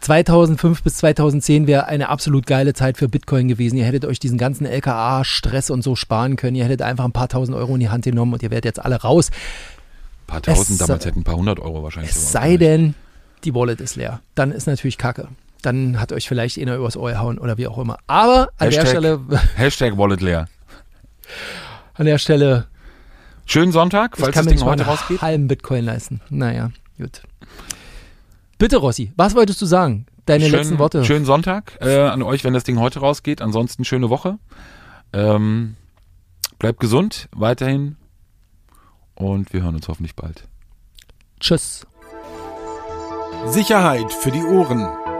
2005 0.00 0.82
bis 0.82 0.94
2010 0.96 1.66
wäre 1.66 1.86
eine 1.86 2.08
absolut 2.08 2.46
geile 2.46 2.72
Zeit 2.72 2.96
für 2.96 3.08
Bitcoin 3.08 3.48
gewesen. 3.48 3.76
Ihr 3.76 3.84
hättet 3.84 4.06
euch 4.06 4.18
diesen 4.18 4.38
ganzen 4.38 4.64
LKA-Stress 4.66 5.68
und 5.70 5.82
so 5.82 5.94
sparen 5.94 6.36
können. 6.36 6.56
Ihr 6.56 6.64
hättet 6.64 6.80
einfach 6.82 7.04
ein 7.04 7.12
paar 7.12 7.28
tausend 7.28 7.56
Euro 7.56 7.74
in 7.74 7.80
die 7.80 7.90
Hand 7.90 8.04
genommen 8.04 8.32
und 8.32 8.42
ihr 8.42 8.50
wärt 8.50 8.64
jetzt 8.64 8.82
alle 8.82 8.96
raus. 8.96 9.30
Ein 9.30 10.26
paar 10.26 10.42
tausend, 10.42 10.70
Es- 10.70 10.78
damals 10.86 11.04
hätten 11.04 11.20
ein 11.20 11.24
paar 11.24 11.36
hundert 11.36 11.60
Euro 11.60 11.82
wahrscheinlich. 11.82 12.12
Es 12.12 12.32
sei 12.32 12.56
denn, 12.56 12.94
die 13.44 13.54
Wallet 13.54 13.80
ist 13.80 13.96
leer. 13.96 14.20
Dann 14.34 14.52
ist 14.52 14.66
natürlich 14.66 14.96
Kacke. 14.96 15.28
Dann 15.62 16.00
hat 16.00 16.12
euch 16.12 16.26
vielleicht 16.28 16.58
einer 16.58 16.76
übers 16.76 16.96
Ohr 16.96 17.10
gehauen 17.10 17.38
oder 17.38 17.58
wie 17.58 17.66
auch 17.66 17.78
immer. 17.78 17.98
Aber 18.06 18.50
an 18.58 18.70
der 18.70 18.82
Hashtag- 18.84 18.88
Stelle, 18.88 19.20
Hashtag 19.56 19.96
Wallet 19.98 20.20
leer. 20.20 20.48
an 21.94 22.06
der 22.06 22.18
Stelle, 22.18 22.66
Schönen 23.46 23.72
Sonntag, 23.72 24.12
ich 24.16 24.20
falls 24.22 24.34
kann 24.34 24.44
das 24.44 24.54
mir 24.54 24.58
Ding 24.60 24.66
heute 24.68 24.82
einen 24.84 24.90
rausgeht. 24.90 25.22
halben 25.22 25.48
Bitcoin 25.48 25.84
leisten. 25.84 26.20
Naja, 26.30 26.70
gut. 26.98 27.22
Bitte, 28.58 28.76
Rossi, 28.76 29.12
was 29.16 29.34
wolltest 29.34 29.60
du 29.60 29.66
sagen? 29.66 30.06
Deine 30.26 30.44
Schönen- 30.44 30.56
letzten 30.56 30.78
Worte. 30.78 31.04
Schönen 31.04 31.24
Sonntag 31.24 31.76
äh, 31.80 31.98
an 31.98 32.22
euch, 32.22 32.44
wenn 32.44 32.54
das 32.54 32.62
Ding 32.64 32.78
heute 32.78 33.00
rausgeht. 33.00 33.42
Ansonsten 33.42 33.84
schöne 33.84 34.08
Woche. 34.10 34.38
Ähm, 35.12 35.74
bleibt 36.60 36.78
gesund 36.78 37.28
weiterhin 37.34 37.96
und 39.16 39.52
wir 39.52 39.62
hören 39.62 39.74
uns 39.74 39.88
hoffentlich 39.88 40.14
bald. 40.14 40.44
Tschüss. 41.40 41.86
Sicherheit 43.46 44.12
für 44.12 44.30
die 44.30 44.44
Ohren 44.44 44.86